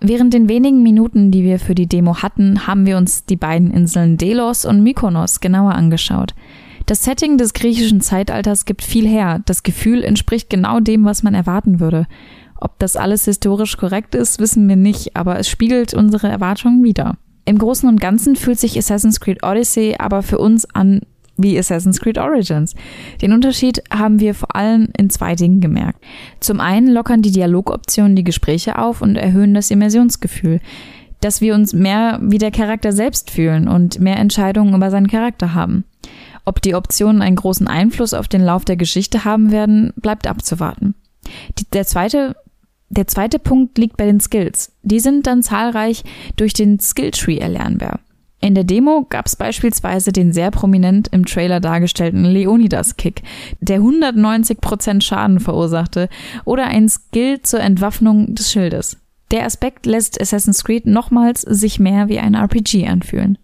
Während 0.00 0.34
den 0.34 0.48
wenigen 0.48 0.82
Minuten, 0.82 1.30
die 1.30 1.44
wir 1.44 1.60
für 1.60 1.76
die 1.76 1.86
Demo 1.86 2.16
hatten, 2.22 2.66
haben 2.66 2.86
wir 2.86 2.96
uns 2.96 3.26
die 3.26 3.36
beiden 3.36 3.70
Inseln 3.70 4.16
Delos 4.16 4.64
und 4.64 4.82
Mykonos 4.82 5.38
genauer 5.38 5.74
angeschaut. 5.74 6.34
Das 6.86 7.04
Setting 7.04 7.38
des 7.38 7.52
griechischen 7.52 8.00
Zeitalters 8.00 8.64
gibt 8.64 8.82
viel 8.82 9.06
her. 9.06 9.40
Das 9.46 9.62
Gefühl 9.62 10.02
entspricht 10.02 10.50
genau 10.50 10.80
dem, 10.80 11.04
was 11.04 11.22
man 11.22 11.34
erwarten 11.34 11.78
würde. 11.78 12.08
Ob 12.56 12.80
das 12.80 12.96
alles 12.96 13.24
historisch 13.26 13.76
korrekt 13.76 14.16
ist, 14.16 14.40
wissen 14.40 14.68
wir 14.68 14.74
nicht, 14.74 15.14
aber 15.14 15.38
es 15.38 15.48
spiegelt 15.48 15.94
unsere 15.94 16.28
Erwartungen 16.28 16.82
wider. 16.82 17.16
Im 17.44 17.58
Großen 17.58 17.88
und 17.88 18.00
Ganzen 18.00 18.36
fühlt 18.36 18.58
sich 18.58 18.78
Assassin's 18.78 19.20
Creed 19.20 19.42
Odyssey 19.42 19.96
aber 19.98 20.22
für 20.22 20.38
uns 20.38 20.64
an 20.74 21.00
wie 21.36 21.58
Assassin's 21.58 22.00
Creed 22.00 22.18
Origins. 22.18 22.74
Den 23.20 23.32
Unterschied 23.32 23.82
haben 23.90 24.20
wir 24.20 24.34
vor 24.34 24.54
allem 24.54 24.88
in 24.96 25.10
zwei 25.10 25.34
Dingen 25.34 25.60
gemerkt. 25.60 26.02
Zum 26.40 26.60
einen 26.60 26.88
lockern 26.88 27.22
die 27.22 27.30
Dialogoptionen 27.30 28.16
die 28.16 28.24
Gespräche 28.24 28.78
auf 28.78 29.02
und 29.02 29.16
erhöhen 29.16 29.54
das 29.54 29.70
Immersionsgefühl, 29.70 30.60
dass 31.20 31.40
wir 31.40 31.54
uns 31.54 31.72
mehr 31.72 32.18
wie 32.22 32.38
der 32.38 32.50
Charakter 32.50 32.92
selbst 32.92 33.30
fühlen 33.30 33.68
und 33.68 34.00
mehr 34.00 34.18
Entscheidungen 34.18 34.74
über 34.74 34.90
seinen 34.90 35.08
Charakter 35.08 35.54
haben. 35.54 35.84
Ob 36.44 36.60
die 36.60 36.74
Optionen 36.74 37.22
einen 37.22 37.36
großen 37.36 37.68
Einfluss 37.68 38.14
auf 38.14 38.28
den 38.28 38.42
Lauf 38.42 38.64
der 38.64 38.76
Geschichte 38.76 39.24
haben 39.24 39.52
werden, 39.52 39.92
bleibt 39.96 40.26
abzuwarten. 40.26 40.94
Die, 41.58 41.64
der 41.72 41.86
zweite 41.86 42.34
der 42.92 43.06
zweite 43.06 43.38
Punkt 43.38 43.78
liegt 43.78 43.96
bei 43.96 44.04
den 44.04 44.20
Skills. 44.20 44.72
Die 44.82 45.00
sind 45.00 45.26
dann 45.26 45.42
zahlreich 45.42 46.04
durch 46.36 46.52
den 46.52 46.78
Skilltree 46.78 47.38
erlernbar. 47.38 48.00
In 48.40 48.54
der 48.54 48.64
Demo 48.64 49.06
gab 49.08 49.26
es 49.26 49.36
beispielsweise 49.36 50.12
den 50.12 50.32
sehr 50.32 50.50
prominent 50.50 51.08
im 51.08 51.24
Trailer 51.24 51.60
dargestellten 51.60 52.24
Leonidas-Kick, 52.24 53.22
der 53.60 53.80
190% 53.80 55.00
Schaden 55.00 55.40
verursachte, 55.40 56.08
oder 56.44 56.66
ein 56.66 56.88
Skill 56.88 57.40
zur 57.40 57.60
Entwaffnung 57.60 58.34
des 58.34 58.52
Schildes. 58.52 58.98
Der 59.30 59.46
Aspekt 59.46 59.86
lässt 59.86 60.20
Assassin's 60.20 60.64
Creed 60.64 60.86
nochmals 60.86 61.40
sich 61.42 61.78
mehr 61.78 62.08
wie 62.08 62.18
ein 62.18 62.34
RPG 62.34 62.86
anfühlen. 62.88 63.38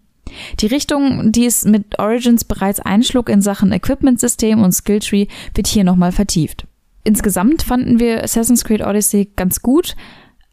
Die 0.59 0.67
Richtung, 0.67 1.31
die 1.31 1.45
es 1.45 1.65
mit 1.65 1.97
Origins 1.97 2.43
bereits 2.43 2.79
einschlug 2.79 3.29
in 3.29 3.41
Sachen 3.41 3.71
Equipment-System 3.71 4.61
und 4.61 4.73
Skilltree, 4.73 5.25
wird 5.55 5.65
hier 5.65 5.83
nochmal 5.83 6.11
vertieft. 6.11 6.67
Insgesamt 7.03 7.63
fanden 7.63 7.99
wir 7.99 8.23
Assassin's 8.23 8.63
Creed 8.63 8.81
Odyssey 8.81 9.29
ganz 9.35 9.61
gut, 9.61 9.95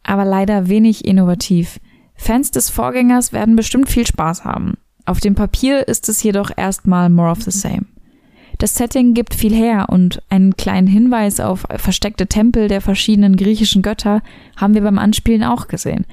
aber 0.03 0.25
leider 0.25 0.68
wenig 0.68 1.05
innovativ. 1.05 1.81
Fans 2.14 2.51
des 2.51 2.71
Vorgängers 2.71 3.33
werden 3.33 3.57
bestimmt 3.57 3.89
viel 3.89 4.07
Spaß 4.07 4.45
haben. 4.45 4.79
Auf 5.05 5.21
dem 5.21 5.35
Papier 5.35 5.87
ist 5.87 6.09
es 6.09 6.23
jedoch 6.23 6.51
erstmal 6.57 7.11
more 7.11 7.31
of 7.31 7.43
the 7.43 7.51
same. 7.51 7.87
Das 8.59 8.75
Setting 8.75 9.12
gibt 9.12 9.35
viel 9.35 9.55
her 9.55 9.87
und 9.91 10.23
einen 10.31 10.57
kleinen 10.57 10.87
Hinweis 10.87 11.41
auf 11.41 11.66
versteckte 11.77 12.27
Tempel 12.27 12.68
der 12.68 12.81
verschiedenen 12.81 13.37
griechischen 13.37 13.83
Götter 13.83 14.23
haben 14.57 14.73
wir 14.73 14.81
beim 14.81 14.99
Anspielen 14.99 15.45
auch 15.45 15.68
gesehen. 15.68 16.07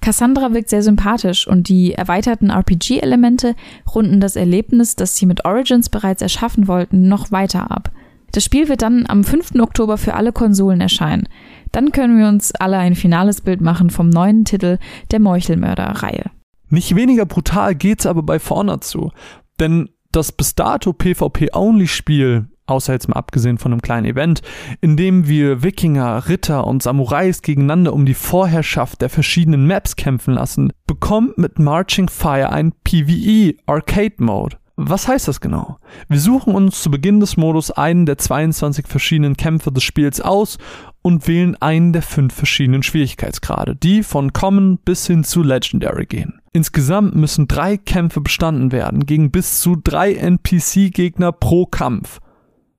Cassandra 0.00 0.52
wirkt 0.52 0.70
sehr 0.70 0.84
sympathisch 0.84 1.48
und 1.48 1.68
die 1.68 1.94
erweiterten 1.94 2.50
RPG-Elemente 2.50 3.56
runden 3.92 4.20
das 4.20 4.36
Erlebnis, 4.36 4.94
das 4.94 5.16
sie 5.16 5.26
mit 5.26 5.44
Origins 5.44 5.88
bereits 5.88 6.22
erschaffen 6.22 6.68
wollten, 6.68 7.08
noch 7.08 7.32
weiter 7.32 7.70
ab. 7.72 7.90
Das 8.32 8.44
Spiel 8.44 8.68
wird 8.68 8.82
dann 8.82 9.06
am 9.08 9.24
5. 9.24 9.54
Oktober 9.60 9.98
für 9.98 10.14
alle 10.14 10.32
Konsolen 10.32 10.80
erscheinen. 10.80 11.28
Dann 11.72 11.92
können 11.92 12.18
wir 12.18 12.28
uns 12.28 12.54
alle 12.54 12.78
ein 12.78 12.94
finales 12.94 13.40
Bild 13.40 13.60
machen 13.60 13.90
vom 13.90 14.08
neuen 14.08 14.44
Titel 14.44 14.78
der 15.10 15.20
Meuchelmörder-Reihe. 15.20 16.30
Nicht 16.70 16.94
weniger 16.94 17.24
brutal 17.24 17.74
geht's 17.74 18.06
aber 18.06 18.22
bei 18.22 18.38
For 18.38 18.58
Honor 18.58 18.80
zu, 18.80 19.10
denn 19.58 19.88
das 20.12 20.32
bis 20.32 20.54
dato 20.54 20.92
PvP-Only-Spiel 20.92 22.48
außer 22.68 22.92
jetzt 22.92 23.08
mal 23.08 23.16
abgesehen 23.16 23.58
von 23.58 23.72
einem 23.72 23.82
kleinen 23.82 24.06
Event, 24.06 24.42
in 24.80 24.96
dem 24.96 25.26
wir 25.26 25.62
Wikinger, 25.62 26.28
Ritter 26.28 26.66
und 26.66 26.82
Samurais 26.82 27.42
gegeneinander 27.42 27.92
um 27.92 28.06
die 28.06 28.14
Vorherrschaft 28.14 29.00
der 29.00 29.08
verschiedenen 29.08 29.66
Maps 29.66 29.96
kämpfen 29.96 30.34
lassen, 30.34 30.72
bekommt 30.86 31.38
mit 31.38 31.58
Marching 31.58 32.08
Fire 32.08 32.50
ein 32.50 32.72
PvE 32.84 33.54
Arcade 33.66 34.16
Mode. 34.18 34.56
Was 34.80 35.08
heißt 35.08 35.26
das 35.26 35.40
genau? 35.40 35.78
Wir 36.08 36.20
suchen 36.20 36.54
uns 36.54 36.80
zu 36.80 36.88
Beginn 36.88 37.18
des 37.18 37.36
Modus 37.36 37.72
einen 37.72 38.06
der 38.06 38.16
22 38.16 38.86
verschiedenen 38.86 39.36
Kämpfe 39.36 39.72
des 39.72 39.82
Spiels 39.82 40.20
aus 40.20 40.56
und 41.02 41.26
wählen 41.26 41.56
einen 41.56 41.92
der 41.92 42.02
fünf 42.02 42.32
verschiedenen 42.32 42.84
Schwierigkeitsgrade, 42.84 43.74
die 43.74 44.04
von 44.04 44.32
Common 44.32 44.78
bis 44.78 45.08
hin 45.08 45.24
zu 45.24 45.42
Legendary 45.42 46.06
gehen. 46.06 46.40
Insgesamt 46.52 47.16
müssen 47.16 47.48
drei 47.48 47.76
Kämpfe 47.76 48.20
bestanden 48.20 48.70
werden 48.70 49.04
gegen 49.04 49.32
bis 49.32 49.58
zu 49.58 49.74
drei 49.74 50.14
NPC-Gegner 50.14 51.32
pro 51.32 51.66
Kampf. 51.66 52.20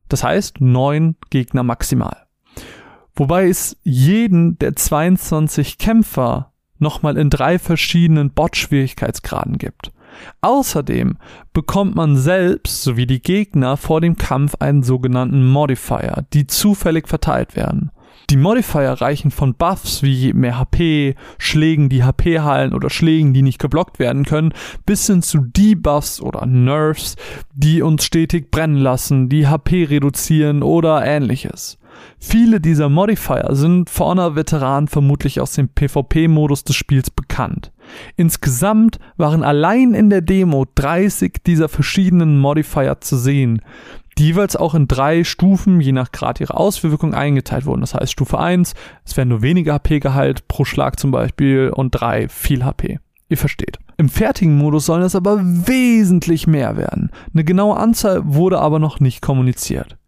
Das 0.07 0.23
heißt, 0.23 0.61
neun 0.61 1.17
Gegner 1.29 1.63
maximal. 1.63 2.27
Wobei 3.13 3.49
es 3.49 3.75
jeden 3.83 4.57
der 4.59 4.73
22 4.73 5.77
Kämpfer 5.77 6.53
nochmal 6.77 7.17
in 7.17 7.29
drei 7.29 7.59
verschiedenen 7.59 8.29
Bot-Schwierigkeitsgraden 8.31 9.57
gibt. 9.57 9.91
Außerdem 10.41 11.17
bekommt 11.53 11.95
man 11.95 12.17
selbst 12.17 12.83
sowie 12.83 13.07
die 13.07 13.21
Gegner 13.21 13.77
vor 13.77 14.01
dem 14.01 14.15
Kampf 14.15 14.55
einen 14.59 14.83
sogenannten 14.83 15.47
Modifier, 15.47 16.25
die 16.33 16.47
zufällig 16.47 17.07
verteilt 17.07 17.55
werden. 17.55 17.91
Die 18.29 18.37
Modifier 18.37 18.91
reichen 18.91 19.31
von 19.31 19.55
Buffs 19.55 20.03
wie 20.03 20.33
mehr 20.33 20.59
HP, 20.59 21.15
Schlägen, 21.39 21.89
die 21.89 22.03
HP 22.03 22.39
heilen 22.41 22.73
oder 22.73 22.91
Schlägen, 22.91 23.33
die 23.33 23.41
nicht 23.41 23.57
geblockt 23.57 23.97
werden 23.97 24.23
können, 24.23 24.53
bis 24.85 25.07
hin 25.07 25.23
zu 25.23 25.39
Debuffs 25.39 26.21
oder 26.21 26.45
Nerfs, 26.45 27.15
die 27.53 27.81
uns 27.81 28.03
stetig 28.05 28.51
brennen 28.51 28.77
lassen, 28.77 29.29
die 29.29 29.47
HP 29.47 29.85
reduzieren 29.85 30.61
oder 30.61 31.03
ähnliches. 31.03 31.79
Viele 32.19 32.61
dieser 32.61 32.87
Modifier 32.87 33.47
sind 33.51 33.89
For 33.89 34.07
Honor 34.07 34.35
Veteranen 34.35 34.87
vermutlich 34.87 35.41
aus 35.41 35.53
dem 35.53 35.69
PvP-Modus 35.69 36.63
des 36.63 36.75
Spiels 36.75 37.09
bekannt. 37.09 37.71
Insgesamt 38.15 38.99
waren 39.17 39.43
allein 39.43 39.93
in 39.93 40.09
der 40.09 40.21
Demo 40.21 40.65
30 40.75 41.43
dieser 41.45 41.69
verschiedenen 41.69 42.39
Modifier 42.39 43.01
zu 43.01 43.17
sehen, 43.17 43.61
die 44.17 44.27
jeweils 44.27 44.55
auch 44.55 44.75
in 44.75 44.87
drei 44.87 45.23
Stufen, 45.23 45.79
je 45.79 45.91
nach 45.91 46.11
Grad 46.11 46.41
ihrer 46.41 46.57
Auswirkung, 46.59 47.13
eingeteilt 47.13 47.65
wurden. 47.65 47.81
Das 47.81 47.93
heißt, 47.93 48.11
Stufe 48.11 48.39
1, 48.39 48.73
es 49.05 49.15
werden 49.15 49.29
nur 49.29 49.41
weniger 49.41 49.73
HP 49.73 49.99
geheilt, 49.99 50.47
pro 50.47 50.65
Schlag 50.65 50.99
zum 50.99 51.11
Beispiel, 51.11 51.71
und 51.73 51.91
3, 51.91 52.27
viel 52.27 52.65
HP. 52.65 52.99
Ihr 53.29 53.37
versteht. 53.37 53.77
Im 53.97 54.09
fertigen 54.09 54.57
Modus 54.57 54.87
sollen 54.87 55.03
es 55.03 55.15
aber 55.15 55.39
wesentlich 55.41 56.47
mehr 56.47 56.77
werden. 56.77 57.11
Eine 57.33 57.43
genaue 57.43 57.77
Anzahl 57.77 58.21
wurde 58.25 58.59
aber 58.59 58.79
noch 58.79 58.99
nicht 58.99 59.21
kommuniziert. 59.21 59.98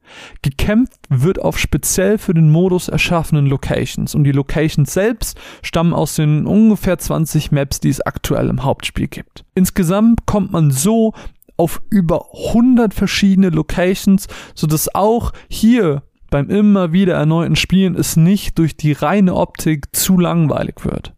Gekämpft 0.42 1.00
wird 1.10 1.40
auf 1.40 1.58
speziell 1.58 2.18
für 2.18 2.34
den 2.34 2.50
Modus 2.50 2.88
erschaffenen 2.88 3.46
Locations 3.46 4.16
und 4.16 4.24
die 4.24 4.32
Locations 4.32 4.92
selbst 4.92 5.40
stammen 5.62 5.94
aus 5.94 6.16
den 6.16 6.46
ungefähr 6.46 6.98
20 6.98 7.52
Maps, 7.52 7.80
die 7.80 7.90
es 7.90 8.02
aktuell 8.02 8.50
im 8.50 8.64
Hauptspiel 8.64 9.08
gibt. 9.08 9.46
Insgesamt 9.56 10.26
kommt 10.26 10.52
man 10.52 10.72
so 10.72 11.14
auf 11.58 11.82
über 11.90 12.28
100 12.34 12.94
verschiedene 12.94 13.50
Locations, 13.50 14.28
sodass 14.56 14.94
auch 14.94 15.32
hier 15.48 16.04
beim 16.32 16.50
immer 16.50 16.94
wieder 16.94 17.14
erneuten 17.14 17.56
Spielen 17.56 17.96
es 17.96 18.16
nicht 18.16 18.58
durch 18.58 18.76
die 18.76 18.94
reine 18.94 19.36
Optik 19.36 19.96
zu 19.96 20.18
langweilig 20.18 20.84
wird. 20.84 21.14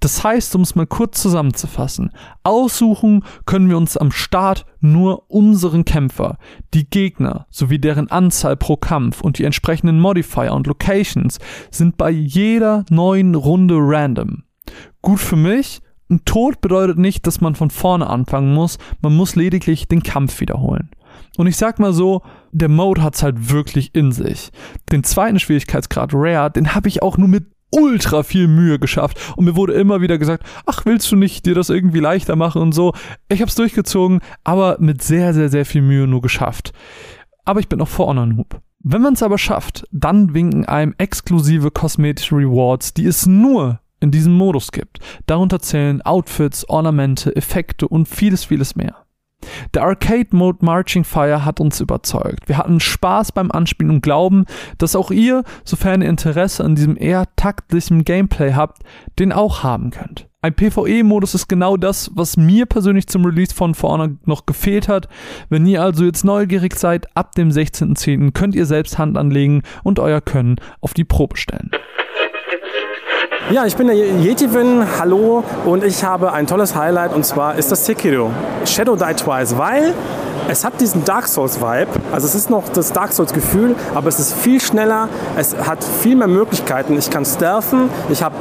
Das 0.00 0.22
heißt, 0.24 0.54
um 0.56 0.62
es 0.62 0.74
mal 0.74 0.86
kurz 0.86 1.20
zusammenzufassen, 1.22 2.10
aussuchen 2.42 3.24
können 3.46 3.68
wir 3.68 3.76
uns 3.76 3.96
am 3.96 4.12
Start 4.12 4.66
nur 4.80 5.30
unseren 5.30 5.84
Kämpfer, 5.84 6.38
die 6.74 6.88
Gegner 6.88 7.46
sowie 7.50 7.78
deren 7.78 8.10
Anzahl 8.10 8.56
pro 8.56 8.76
Kampf 8.76 9.20
und 9.20 9.38
die 9.38 9.44
entsprechenden 9.44 10.00
Modifier 10.00 10.52
und 10.52 10.66
Locations 10.66 11.38
sind 11.70 11.96
bei 11.96 12.10
jeder 12.10 12.84
neuen 12.90 13.34
Runde 13.34 13.76
random. 13.78 14.44
Gut 15.00 15.20
für 15.20 15.36
mich, 15.36 15.80
ein 16.10 16.24
Tod 16.24 16.60
bedeutet 16.60 16.98
nicht, 16.98 17.26
dass 17.26 17.40
man 17.40 17.54
von 17.54 17.70
vorne 17.70 18.06
anfangen 18.08 18.52
muss, 18.52 18.78
man 19.00 19.16
muss 19.16 19.34
lediglich 19.34 19.88
den 19.88 20.02
Kampf 20.02 20.40
wiederholen. 20.40 20.90
Und 21.36 21.46
ich 21.46 21.56
sag 21.56 21.78
mal 21.78 21.92
so, 21.92 22.22
der 22.52 22.68
Mode 22.68 23.02
hat's 23.02 23.22
halt 23.22 23.50
wirklich 23.50 23.94
in 23.94 24.12
sich. 24.12 24.50
Den 24.90 25.04
zweiten 25.04 25.38
Schwierigkeitsgrad 25.38 26.10
Rare, 26.12 26.50
den 26.50 26.74
habe 26.74 26.88
ich 26.88 27.02
auch 27.02 27.16
nur 27.16 27.28
mit 27.28 27.46
ultra 27.72 28.22
viel 28.22 28.46
Mühe 28.46 28.78
geschafft 28.78 29.18
und 29.36 29.44
mir 29.44 29.56
wurde 29.56 29.72
immer 29.72 30.00
wieder 30.00 30.18
gesagt, 30.18 30.44
ach, 30.66 30.84
willst 30.84 31.10
du 31.10 31.16
nicht 31.16 31.46
dir 31.46 31.54
das 31.54 31.70
irgendwie 31.70 32.00
leichter 32.00 32.36
machen 32.36 32.62
und 32.62 32.72
so. 32.72 32.92
Ich 33.28 33.42
hab's 33.42 33.54
durchgezogen, 33.54 34.20
aber 34.44 34.76
mit 34.78 35.02
sehr, 35.02 35.34
sehr, 35.34 35.48
sehr 35.48 35.64
viel 35.64 35.82
Mühe 35.82 36.06
nur 36.06 36.22
geschafft. 36.22 36.72
Aber 37.44 37.60
ich 37.60 37.68
bin 37.68 37.78
noch 37.78 37.88
vor 37.88 38.06
Honor 38.06 38.26
Noob. 38.26 38.60
Wenn 38.84 39.02
man 39.02 39.14
es 39.14 39.22
aber 39.22 39.38
schafft, 39.38 39.86
dann 39.92 40.34
winken 40.34 40.66
einem 40.66 40.94
exklusive 40.98 41.70
kosmetische 41.70 42.36
Rewards, 42.36 42.94
die 42.94 43.06
es 43.06 43.26
nur 43.26 43.80
in 44.00 44.10
diesem 44.10 44.32
Modus 44.32 44.72
gibt. 44.72 44.98
Darunter 45.26 45.60
zählen 45.60 46.02
Outfits, 46.02 46.68
Ornamente, 46.68 47.34
Effekte 47.36 47.86
und 47.86 48.08
vieles, 48.08 48.44
vieles 48.44 48.74
mehr. 48.74 49.01
Der 49.74 49.82
Arcade 49.82 50.28
Mode 50.30 50.58
Marching 50.62 51.04
Fire 51.04 51.44
hat 51.44 51.60
uns 51.60 51.80
überzeugt. 51.80 52.48
Wir 52.48 52.58
hatten 52.58 52.80
Spaß 52.80 53.32
beim 53.32 53.50
Anspielen 53.50 53.90
und 53.90 54.02
glauben, 54.02 54.44
dass 54.78 54.96
auch 54.96 55.10
ihr, 55.10 55.44
sofern 55.64 56.02
ihr 56.02 56.08
Interesse 56.08 56.64
an 56.64 56.74
diesem 56.74 56.96
eher 56.96 57.26
taktlichen 57.36 58.04
Gameplay 58.04 58.54
habt, 58.54 58.82
den 59.18 59.32
auch 59.32 59.62
haben 59.62 59.90
könnt. 59.90 60.28
Ein 60.44 60.54
PvE-Modus 60.54 61.34
ist 61.34 61.48
genau 61.48 61.76
das, 61.76 62.10
was 62.14 62.36
mir 62.36 62.66
persönlich 62.66 63.06
zum 63.06 63.24
Release 63.24 63.54
von 63.54 63.76
For 63.76 64.10
noch 64.24 64.44
gefehlt 64.44 64.88
hat. 64.88 65.08
Wenn 65.50 65.66
ihr 65.66 65.82
also 65.82 66.04
jetzt 66.04 66.24
neugierig 66.24 66.74
seid, 66.74 67.16
ab 67.16 67.36
dem 67.36 67.50
16.10. 67.50 68.32
könnt 68.32 68.56
ihr 68.56 68.66
selbst 68.66 68.98
Hand 68.98 69.16
anlegen 69.16 69.62
und 69.84 70.00
euer 70.00 70.20
Können 70.20 70.56
auf 70.80 70.94
die 70.94 71.04
Probe 71.04 71.36
stellen. 71.36 71.70
Ja, 73.52 73.66
ich 73.66 73.76
bin 73.76 73.86
der 73.86 73.96
Yetivin, 73.96 74.82
hallo. 74.98 75.44
Und 75.66 75.84
ich 75.84 76.02
habe 76.02 76.32
ein 76.32 76.46
tolles 76.46 76.74
Highlight 76.74 77.12
und 77.12 77.26
zwar 77.26 77.56
ist 77.56 77.70
das 77.70 77.84
Sekiro. 77.84 78.30
Shadow 78.64 78.96
Die 78.96 79.12
Twice, 79.12 79.58
weil 79.58 79.92
es 80.48 80.64
hat 80.64 80.80
diesen 80.80 81.04
Dark 81.04 81.28
Souls 81.28 81.60
Vibe, 81.60 81.88
also 82.12 82.26
es 82.26 82.34
ist 82.34 82.48
noch 82.48 82.70
das 82.70 82.94
Dark 82.94 83.12
Souls 83.12 83.34
Gefühl, 83.34 83.76
aber 83.94 84.08
es 84.08 84.18
ist 84.18 84.32
viel 84.32 84.58
schneller, 84.58 85.10
es 85.36 85.54
hat 85.54 85.84
viel 85.84 86.16
mehr 86.16 86.28
Möglichkeiten. 86.28 86.96
Ich 86.96 87.10
kann 87.10 87.26
stealthen, 87.26 87.90
ich 88.08 88.22
habe 88.22 88.34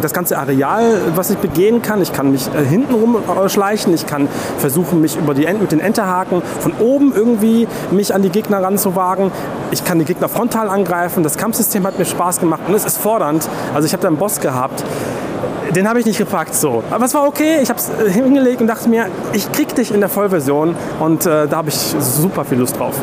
das 0.00 0.12
ganze 0.12 0.38
Areal, 0.38 1.00
was 1.14 1.30
ich 1.30 1.38
begehen 1.38 1.82
kann, 1.82 2.02
ich 2.02 2.12
kann 2.12 2.30
mich 2.30 2.48
äh, 2.48 2.64
hinten 2.64 2.94
rumschleichen, 2.94 3.94
ich 3.94 4.06
kann 4.06 4.28
versuchen, 4.58 5.00
mich 5.00 5.16
über 5.16 5.34
die 5.34 5.46
End 5.46 5.60
mit 5.60 5.72
den 5.72 5.80
Enterhaken 5.80 6.42
von 6.60 6.72
oben 6.78 7.12
irgendwie 7.14 7.68
mich 7.90 8.14
an 8.14 8.22
die 8.22 8.30
Gegner 8.30 8.62
ranzuwagen. 8.62 9.30
Ich 9.70 9.84
kann 9.84 9.98
die 9.98 10.04
Gegner 10.04 10.28
frontal 10.28 10.68
angreifen. 10.68 11.22
Das 11.22 11.36
Kampfsystem 11.36 11.86
hat 11.86 11.98
mir 11.98 12.04
Spaß 12.04 12.40
gemacht 12.40 12.62
und 12.66 12.74
es 12.74 12.84
ist 12.84 12.98
fordernd. 12.98 13.48
Also 13.74 13.86
ich 13.86 13.92
habe 13.92 14.02
da 14.02 14.08
einen 14.08 14.16
Boss 14.16 14.40
gehabt, 14.40 14.84
den 15.74 15.88
habe 15.88 16.00
ich 16.00 16.06
nicht 16.06 16.18
gepackt 16.18 16.54
so. 16.54 16.82
Aber 16.90 17.04
es 17.04 17.14
war 17.14 17.26
okay, 17.26 17.58
ich 17.62 17.68
habe 17.68 17.78
es 17.78 17.90
äh, 17.90 18.10
hingelegt 18.10 18.60
und 18.60 18.66
dachte 18.66 18.88
mir, 18.88 19.06
ich 19.32 19.50
krieg 19.52 19.74
dich 19.74 19.92
in 19.92 20.00
der 20.00 20.08
Vollversion 20.08 20.76
und 21.00 21.26
äh, 21.26 21.46
da 21.46 21.56
habe 21.56 21.68
ich 21.68 21.94
super 21.98 22.44
viel 22.44 22.58
Lust 22.58 22.78
drauf. 22.78 22.94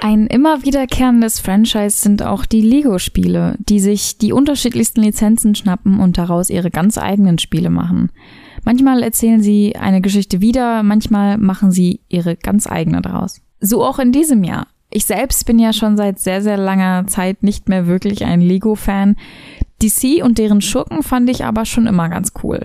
Ein 0.00 0.28
immer 0.28 0.64
wiederkehrendes 0.64 1.40
Franchise 1.40 1.98
sind 1.98 2.22
auch 2.22 2.46
die 2.46 2.60
Lego-Spiele, 2.60 3.56
die 3.58 3.80
sich 3.80 4.16
die 4.16 4.32
unterschiedlichsten 4.32 5.02
Lizenzen 5.02 5.56
schnappen 5.56 5.98
und 5.98 6.18
daraus 6.18 6.50
ihre 6.50 6.70
ganz 6.70 6.98
eigenen 6.98 7.38
Spiele 7.38 7.68
machen. 7.68 8.12
Manchmal 8.64 9.02
erzählen 9.02 9.42
sie 9.42 9.74
eine 9.76 10.00
Geschichte 10.00 10.40
wieder, 10.40 10.82
manchmal 10.84 11.36
machen 11.38 11.72
sie 11.72 12.00
ihre 12.08 12.36
ganz 12.36 12.68
eigene 12.68 13.02
daraus. 13.02 13.40
So 13.60 13.84
auch 13.84 13.98
in 13.98 14.12
diesem 14.12 14.44
Jahr. 14.44 14.68
Ich 14.90 15.04
selbst 15.04 15.44
bin 15.46 15.58
ja 15.58 15.72
schon 15.72 15.96
seit 15.96 16.20
sehr, 16.20 16.42
sehr 16.42 16.56
langer 16.56 17.06
Zeit 17.08 17.42
nicht 17.42 17.68
mehr 17.68 17.86
wirklich 17.86 18.24
ein 18.24 18.40
Lego-Fan. 18.40 19.16
DC 19.82 20.22
und 20.22 20.38
deren 20.38 20.60
Schurken 20.60 21.02
fand 21.02 21.28
ich 21.28 21.44
aber 21.44 21.64
schon 21.64 21.86
immer 21.86 22.08
ganz 22.08 22.32
cool. 22.42 22.64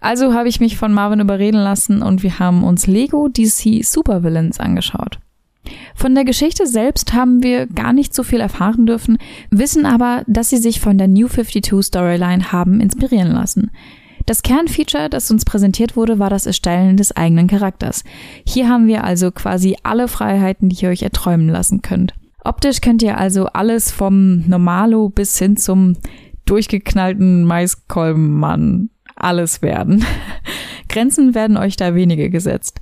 Also 0.00 0.32
habe 0.32 0.48
ich 0.48 0.60
mich 0.60 0.78
von 0.78 0.94
Marvin 0.94 1.20
überreden 1.20 1.60
lassen 1.60 2.00
und 2.00 2.22
wir 2.22 2.38
haben 2.38 2.64
uns 2.64 2.86
Lego 2.86 3.28
DC 3.28 3.84
Supervillains 3.84 4.58
angeschaut. 4.58 5.20
Von 5.94 6.14
der 6.14 6.24
Geschichte 6.24 6.66
selbst 6.66 7.12
haben 7.12 7.42
wir 7.42 7.66
gar 7.66 7.92
nicht 7.92 8.14
so 8.14 8.22
viel 8.22 8.40
erfahren 8.40 8.86
dürfen, 8.86 9.18
wissen 9.50 9.86
aber, 9.86 10.22
dass 10.26 10.50
sie 10.50 10.56
sich 10.56 10.80
von 10.80 10.98
der 10.98 11.08
New 11.08 11.28
52 11.28 11.86
Storyline 11.86 12.52
haben 12.52 12.80
inspirieren 12.80 13.32
lassen. 13.32 13.70
Das 14.26 14.42
Kernfeature, 14.42 15.08
das 15.10 15.30
uns 15.30 15.44
präsentiert 15.44 15.96
wurde, 15.96 16.18
war 16.18 16.30
das 16.30 16.46
Erstellen 16.46 16.96
des 16.96 17.16
eigenen 17.16 17.48
Charakters. 17.48 18.04
Hier 18.46 18.68
haben 18.68 18.86
wir 18.86 19.04
also 19.04 19.30
quasi 19.30 19.76
alle 19.82 20.08
Freiheiten, 20.08 20.68
die 20.68 20.84
ihr 20.84 20.90
euch 20.90 21.02
erträumen 21.02 21.48
lassen 21.48 21.82
könnt. 21.82 22.14
Optisch 22.44 22.80
könnt 22.80 23.02
ihr 23.02 23.18
also 23.18 23.46
alles 23.46 23.90
vom 23.90 24.46
Normalo 24.48 25.08
bis 25.08 25.38
hin 25.38 25.56
zum 25.56 25.96
durchgeknallten 26.46 27.44
Maiskolbenmann 27.44 28.90
alles 29.16 29.62
werden. 29.62 30.04
Grenzen 30.88 31.34
werden 31.34 31.56
euch 31.56 31.76
da 31.76 31.94
wenige 31.94 32.30
gesetzt. 32.30 32.80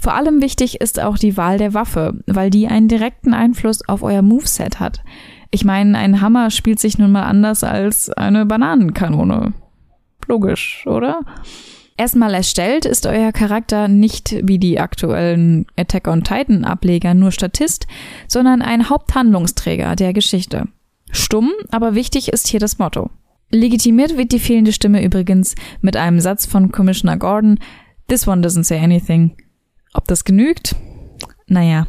Vor 0.00 0.14
allem 0.14 0.40
wichtig 0.40 0.80
ist 0.80 0.98
auch 0.98 1.18
die 1.18 1.36
Wahl 1.36 1.58
der 1.58 1.74
Waffe, 1.74 2.14
weil 2.26 2.48
die 2.48 2.66
einen 2.66 2.88
direkten 2.88 3.34
Einfluss 3.34 3.86
auf 3.86 4.02
euer 4.02 4.22
Moveset 4.22 4.80
hat. 4.80 5.02
Ich 5.50 5.64
meine, 5.64 5.98
ein 5.98 6.22
Hammer 6.22 6.50
spielt 6.50 6.80
sich 6.80 6.96
nun 6.96 7.12
mal 7.12 7.24
anders 7.24 7.62
als 7.64 8.08
eine 8.08 8.46
Bananenkanone. 8.46 9.52
Logisch, 10.26 10.86
oder? 10.86 11.20
Erstmal 11.98 12.32
erstellt 12.32 12.86
ist 12.86 13.04
euer 13.04 13.30
Charakter 13.30 13.88
nicht 13.88 14.36
wie 14.42 14.58
die 14.58 14.80
aktuellen 14.80 15.66
Attack 15.76 16.08
on 16.08 16.24
Titan 16.24 16.64
Ableger 16.64 17.12
nur 17.12 17.30
Statist, 17.30 17.86
sondern 18.26 18.62
ein 18.62 18.88
Haupthandlungsträger 18.88 19.96
der 19.96 20.14
Geschichte. 20.14 20.68
Stumm, 21.10 21.50
aber 21.70 21.94
wichtig 21.94 22.32
ist 22.32 22.48
hier 22.48 22.60
das 22.60 22.78
Motto. 22.78 23.10
Legitimiert 23.50 24.16
wird 24.16 24.32
die 24.32 24.38
fehlende 24.38 24.72
Stimme 24.72 25.04
übrigens 25.04 25.56
mit 25.82 25.96
einem 25.96 26.20
Satz 26.20 26.46
von 26.46 26.72
Commissioner 26.72 27.18
Gordon, 27.18 27.58
This 28.08 28.26
one 28.26 28.40
doesn't 28.40 28.64
say 28.64 28.78
anything. 28.78 29.36
Ob 29.92 30.06
das 30.06 30.24
genügt? 30.24 30.76
Naja. 31.46 31.86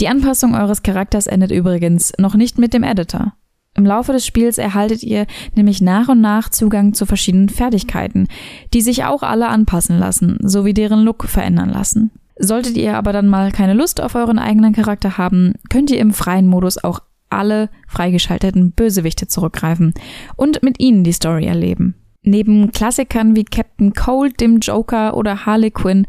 Die 0.00 0.08
Anpassung 0.08 0.54
eures 0.54 0.82
Charakters 0.82 1.26
endet 1.26 1.50
übrigens 1.50 2.12
noch 2.18 2.34
nicht 2.34 2.58
mit 2.58 2.72
dem 2.72 2.84
Editor. 2.84 3.32
Im 3.74 3.86
Laufe 3.86 4.12
des 4.12 4.26
Spiels 4.26 4.58
erhaltet 4.58 5.02
ihr 5.02 5.26
nämlich 5.54 5.80
nach 5.80 6.08
und 6.08 6.20
nach 6.20 6.48
Zugang 6.48 6.94
zu 6.94 7.06
verschiedenen 7.06 7.48
Fertigkeiten, 7.48 8.28
die 8.72 8.80
sich 8.80 9.04
auch 9.04 9.22
alle 9.22 9.48
anpassen 9.48 9.98
lassen, 9.98 10.38
sowie 10.42 10.74
deren 10.74 11.00
Look 11.00 11.24
verändern 11.24 11.70
lassen. 11.70 12.10
Solltet 12.38 12.76
ihr 12.76 12.96
aber 12.96 13.12
dann 13.12 13.28
mal 13.28 13.50
keine 13.50 13.74
Lust 13.74 14.00
auf 14.00 14.14
euren 14.14 14.38
eigenen 14.38 14.72
Charakter 14.72 15.18
haben, 15.18 15.54
könnt 15.70 15.90
ihr 15.90 15.98
im 15.98 16.12
freien 16.12 16.46
Modus 16.46 16.82
auch 16.82 17.00
alle 17.30 17.68
freigeschalteten 17.86 18.72
Bösewichte 18.72 19.26
zurückgreifen 19.26 19.92
und 20.36 20.62
mit 20.62 20.80
ihnen 20.80 21.04
die 21.04 21.12
Story 21.12 21.46
erleben. 21.46 21.94
Neben 22.22 22.72
Klassikern 22.72 23.36
wie 23.36 23.44
Captain 23.44 23.92
Cold, 23.92 24.40
dem 24.40 24.58
Joker 24.58 25.16
oder 25.16 25.46
Harley 25.46 25.70
Quinn 25.70 26.06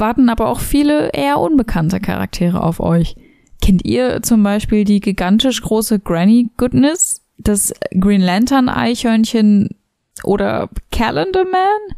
warten 0.00 0.28
aber 0.28 0.48
auch 0.48 0.60
viele 0.60 1.10
eher 1.10 1.38
unbekannte 1.38 2.00
Charaktere 2.00 2.62
auf 2.62 2.80
euch. 2.80 3.16
Kennt 3.62 3.84
ihr 3.84 4.22
zum 4.22 4.42
Beispiel 4.42 4.84
die 4.84 5.00
gigantisch 5.00 5.60
große 5.62 6.00
Granny 6.00 6.50
Goodness, 6.56 7.22
das 7.38 7.72
Green 7.98 8.20
Lantern 8.20 8.68
Eichhörnchen 8.68 9.68
oder 10.24 10.70
Calendar 10.90 11.44
Man? 11.44 11.96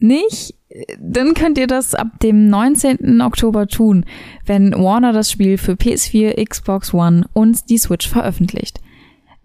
Nicht? 0.00 0.54
Dann 1.00 1.34
könnt 1.34 1.58
ihr 1.58 1.66
das 1.66 1.94
ab 1.94 2.20
dem 2.22 2.48
19. 2.48 3.20
Oktober 3.20 3.66
tun, 3.66 4.04
wenn 4.44 4.72
Warner 4.72 5.12
das 5.12 5.30
Spiel 5.30 5.58
für 5.58 5.72
PS4, 5.72 6.44
Xbox 6.44 6.92
One 6.92 7.26
und 7.32 7.70
die 7.70 7.78
Switch 7.78 8.08
veröffentlicht. 8.08 8.80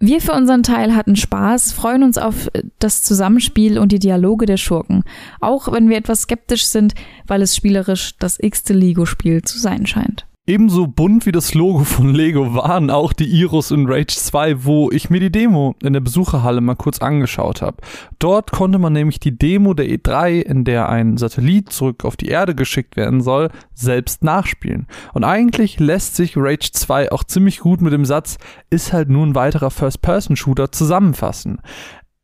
Wir 0.05 0.19
für 0.19 0.33
unseren 0.33 0.63
Teil 0.63 0.97
hatten 0.97 1.15
Spaß, 1.15 1.71
freuen 1.71 2.03
uns 2.03 2.17
auf 2.17 2.51
das 2.77 3.03
Zusammenspiel 3.03 3.79
und 3.79 3.93
die 3.93 3.99
Dialoge 3.99 4.45
der 4.45 4.57
Schurken, 4.57 5.05
auch 5.39 5.71
wenn 5.71 5.87
wir 5.87 5.95
etwas 5.95 6.23
skeptisch 6.23 6.65
sind, 6.65 6.93
weil 7.25 7.41
es 7.41 7.55
spielerisch 7.55 8.17
das 8.19 8.37
x-te 8.37 8.73
Lego-Spiel 8.73 9.43
zu 9.43 9.57
sein 9.57 9.85
scheint. 9.85 10.25
Ebenso 10.45 10.87
bunt 10.87 11.25
wie 11.25 11.31
das 11.31 11.53
Logo 11.53 11.85
von 11.85 12.13
Lego 12.13 12.53
waren 12.53 12.89
auch 12.89 13.13
die 13.13 13.29
Iros 13.39 13.71
in 13.71 13.87
Rage 13.87 14.17
2, 14.17 14.65
wo 14.65 14.91
ich 14.91 15.09
mir 15.09 15.21
die 15.21 15.31
Demo 15.31 15.73
in 15.81 15.93
der 15.93 16.01
Besucherhalle 16.01 16.59
mal 16.59 16.75
kurz 16.75 16.99
angeschaut 16.99 17.61
habe. 17.61 17.77
Dort 18.19 18.51
konnte 18.51 18.77
man 18.77 18.91
nämlich 18.91 19.21
die 19.21 19.37
Demo 19.37 19.73
der 19.73 19.85
E3, 19.85 20.41
in 20.41 20.65
der 20.65 20.89
ein 20.89 21.15
Satellit 21.15 21.71
zurück 21.71 22.03
auf 22.03 22.17
die 22.17 22.27
Erde 22.27 22.55
geschickt 22.55 22.97
werden 22.97 23.21
soll, 23.21 23.51
selbst 23.73 24.25
nachspielen. 24.25 24.87
Und 25.13 25.23
eigentlich 25.23 25.79
lässt 25.79 26.17
sich 26.17 26.35
Rage 26.35 26.71
2 26.73 27.13
auch 27.13 27.23
ziemlich 27.23 27.59
gut 27.59 27.79
mit 27.79 27.93
dem 27.93 28.03
Satz, 28.03 28.37
ist 28.69 28.91
halt 28.91 29.07
nur 29.07 29.25
ein 29.25 29.35
weiterer 29.35 29.71
First-Person-Shooter 29.71 30.73
zusammenfassen. 30.73 31.61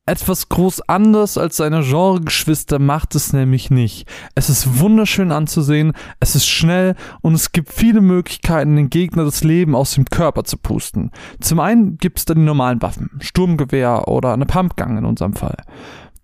Etwas 0.09 0.49
groß 0.49 0.81
anders 0.89 1.37
als 1.37 1.57
seine 1.57 1.83
Genregeschwister 1.83 2.79
macht 2.79 3.13
es 3.13 3.31
nämlich 3.31 3.69
nicht. 3.69 4.09
Es 4.33 4.49
ist 4.49 4.79
wunderschön 4.79 5.31
anzusehen, 5.31 5.93
es 6.19 6.33
ist 6.33 6.47
schnell 6.47 6.95
und 7.21 7.35
es 7.35 7.51
gibt 7.51 7.71
viele 7.71 8.01
Möglichkeiten, 8.01 8.75
den 8.75 8.89
Gegner 8.89 9.23
das 9.23 9.43
Leben 9.43 9.75
aus 9.75 9.91
dem 9.91 10.05
Körper 10.05 10.45
zu 10.45 10.57
pusten. 10.57 11.11
Zum 11.39 11.59
einen 11.59 11.99
gibt 11.99 12.17
es 12.17 12.25
da 12.25 12.33
die 12.33 12.41
normalen 12.41 12.81
Waffen, 12.81 13.11
Sturmgewehr 13.19 14.07
oder 14.07 14.33
eine 14.33 14.47
Pumpgun 14.47 14.97
in 14.97 15.05
unserem 15.05 15.33
Fall. 15.33 15.57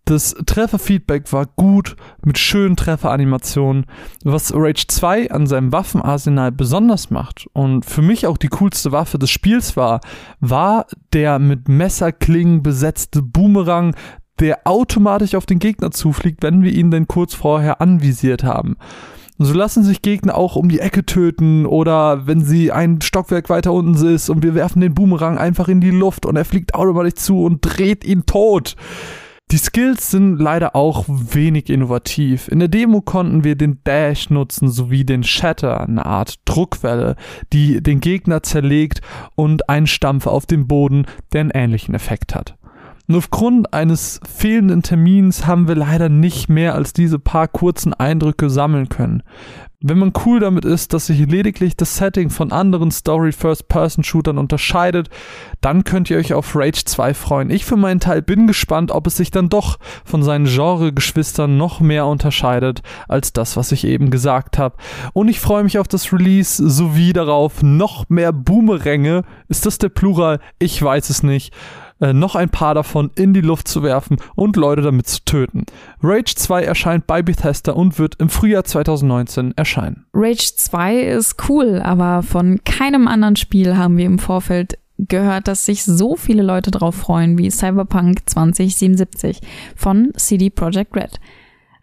Das 0.06 0.36
Trefferfeedback 0.46 1.34
war 1.34 1.48
gut, 1.48 1.96
mit 2.24 2.38
schönen 2.38 2.76
Trefferanimationen. 2.76 3.88
Was 4.24 4.54
Rage 4.54 4.86
2 4.88 5.32
an 5.32 5.48
seinem 5.48 5.72
Waffenarsenal 5.72 6.52
besonders 6.52 7.10
macht 7.10 7.48
und 7.54 7.86
für 7.86 8.04
mich 8.04 8.28
auch 8.28 8.38
die 8.38 8.50
coolste 8.50 8.92
Waffe 8.92 9.18
des 9.18 9.32
Spiels 9.32 9.76
war, 9.76 10.02
war 10.40 10.86
der 11.14 11.40
mit 11.40 11.68
Messerklingen 11.70 12.62
besetzte 12.62 13.24
Boomerang, 13.24 13.96
der 14.40 14.68
automatisch 14.68 15.34
auf 15.34 15.48
den 15.48 15.58
Gegner 15.58 15.90
zufliegt, 15.90 16.44
wenn 16.44 16.62
wir 16.62 16.72
ihn 16.72 16.92
denn 16.92 17.08
kurz 17.08 17.34
vorher 17.34 17.82
anvisiert 17.82 18.44
haben. 18.44 18.78
So 19.40 19.54
lassen 19.54 19.84
sich 19.84 20.04
Gegner 20.04 20.38
auch 20.38 20.56
um 20.56 20.70
die 20.70 20.82
Ecke 20.82 21.04
töten 21.06 21.66
oder 21.66 22.28
wenn 22.28 22.42
sie 22.42 22.72
ein 22.72 23.02
Stockwerk 23.02 23.50
weiter 23.50 23.74
unten 23.74 23.96
ist 24.08 24.30
und 24.30 24.44
wir 24.44 24.54
werfen 24.54 24.82
den 24.82 24.94
Boomerang 24.94 25.40
einfach 25.40 25.68
in 25.68 25.82
die 25.82 25.90
Luft 25.90 26.28
und 26.28 26.36
er 26.36 26.46
fliegt 26.46 26.76
automatisch 26.76 27.16
zu 27.16 27.44
und 27.44 27.62
dreht 27.62 28.06
ihn 28.06 28.28
tot. 28.28 28.76
Die 29.52 29.58
Skills 29.58 30.10
sind 30.10 30.38
leider 30.40 30.76
auch 30.76 31.06
wenig 31.08 31.70
innovativ. 31.70 32.48
In 32.48 32.58
der 32.58 32.68
Demo 32.68 33.02
konnten 33.02 33.44
wir 33.44 33.56
den 33.56 33.80
Dash 33.84 34.32
nutzen 34.32 34.70
sowie 34.70 35.06
den 35.06 35.24
Shatter, 35.24 35.82
eine 35.82 36.06
Art 36.06 36.40
Druckwelle, 36.46 37.16
die 37.54 37.82
den 37.82 38.00
Gegner 38.00 38.42
zerlegt 38.42 39.02
und 39.36 39.70
einen 39.70 39.86
Stampf 39.86 40.26
auf 40.26 40.48
den 40.48 40.68
Boden, 40.68 41.06
der 41.32 41.42
einen 41.42 41.52
ähnlichen 41.52 41.94
Effekt 41.94 42.34
hat. 42.34 42.58
Nur 43.08 43.20
aufgrund 43.20 43.72
eines 43.72 44.20
fehlenden 44.28 44.82
Termins 44.82 45.46
haben 45.46 45.68
wir 45.68 45.76
leider 45.76 46.10
nicht 46.10 46.50
mehr 46.50 46.74
als 46.74 46.92
diese 46.92 47.20
paar 47.20 47.48
kurzen 47.48 47.94
Eindrücke 47.94 48.50
sammeln 48.50 48.90
können. 48.90 49.22
Wenn 49.88 50.00
man 50.00 50.14
cool 50.26 50.40
damit 50.40 50.66
ist, 50.66 50.94
dass 50.94 51.06
sich 51.06 51.20
lediglich 51.28 51.78
das 51.78 51.98
Setting 51.98 52.32
von 52.32 52.52
anderen 52.52 52.90
Story-First-Person-Shootern 52.90 54.40
unterscheidet, 54.40 55.12
dann 55.62 55.84
könnt 55.84 56.10
ihr 56.10 56.18
euch 56.18 56.34
auf 56.34 56.56
Rage 56.56 56.86
2 56.86 57.14
freuen. 57.14 57.52
Ich 57.52 57.66
für 57.66 57.76
meinen 57.76 58.00
Teil 58.00 58.24
bin 58.24 58.48
gespannt, 58.48 58.90
ob 58.90 59.06
es 59.06 59.16
sich 59.16 59.30
dann 59.30 59.48
doch 59.48 59.78
von 60.04 60.24
seinen 60.24 60.48
Genre-Geschwistern 60.48 61.58
noch 61.58 61.82
mehr 61.82 62.08
unterscheidet 62.08 62.82
als 63.08 63.32
das, 63.32 63.58
was 63.58 63.72
ich 63.72 63.86
eben 63.86 64.10
gesagt 64.10 64.58
habe. 64.58 64.76
Und 65.14 65.28
ich 65.28 65.40
freue 65.40 65.64
mich 65.64 65.78
auf 65.78 65.88
das 65.88 66.12
Release 66.12 66.68
sowie 66.68 67.14
darauf 67.14 67.62
noch 67.62 68.10
mehr 68.10 68.34
Boomeränge. 68.34 69.22
Ist 69.50 69.68
das 69.68 69.78
der 69.78 69.90
Plural? 69.90 70.40
Ich 70.58 70.82
weiß 70.82 71.12
es 71.12 71.22
nicht 71.22 71.54
äh, 72.00 72.14
noch 72.14 72.36
ein 72.36 72.50
paar 72.50 72.76
davon 72.76 73.12
in 73.16 73.34
die 73.34 73.42
Luft 73.42 73.68
zu 73.68 73.84
werfen 73.84 74.18
und 74.36 74.56
Leute 74.56 74.82
damit 74.82 75.08
zu 75.08 75.24
töten. 75.24 75.66
Rage 76.02 76.36
2 76.36 76.64
erscheint 76.64 77.08
bei 77.08 77.22
Bethesda 77.22 77.72
und 77.72 78.00
wird 78.00 78.16
im 78.20 78.30
Frühjahr 78.30 78.64
2019 78.64 79.54
erscheinen. 79.56 80.06
Rage 80.14 80.56
2 80.56 81.00
ist 81.00 81.50
cool, 81.50 81.82
aber 81.84 82.24
von 82.24 82.60
keinem 82.64 83.08
anderen 83.08 83.36
Spiel 83.36 83.78
haben 83.78 83.98
wir 83.98 84.06
im 84.06 84.20
Vorfeld 84.20 84.78
gehört, 84.98 85.48
dass 85.48 85.66
sich 85.66 85.84
so 85.84 86.16
viele 86.16 86.44
Leute 86.44 86.72
drauf 86.72 86.96
freuen 86.96 87.38
wie 87.38 87.50
Cyberpunk 87.50 88.22
2077 88.26 89.42
von 89.76 90.12
CD 90.16 90.50
Projekt 90.50 90.96
Red. 90.96 91.20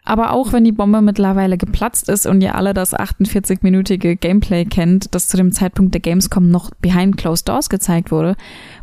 Aber 0.05 0.31
auch 0.31 0.51
wenn 0.51 0.65
die 0.65 0.73
Bombe 0.73 1.01
mittlerweile 1.01 1.57
geplatzt 1.57 2.09
ist 2.09 2.25
und 2.25 2.41
ihr 2.41 2.55
alle 2.55 2.73
das 2.73 2.93
48-minütige 2.93 4.15
Gameplay 4.15 4.65
kennt, 4.65 5.15
das 5.15 5.27
zu 5.27 5.37
dem 5.37 5.51
Zeitpunkt 5.53 5.93
der 5.93 6.01
Gamescom 6.01 6.49
noch 6.49 6.71
behind 6.81 7.17
closed 7.17 7.47
doors 7.47 7.69
gezeigt 7.69 8.11
wurde, 8.11 8.35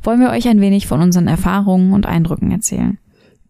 wollen 0.03 0.21
wir 0.21 0.31
euch 0.31 0.49
ein 0.49 0.61
wenig 0.61 0.87
von 0.87 1.01
unseren 1.01 1.29
Erfahrungen 1.29 1.93
und 1.93 2.07
Eindrücken 2.07 2.51
erzählen. 2.51 2.99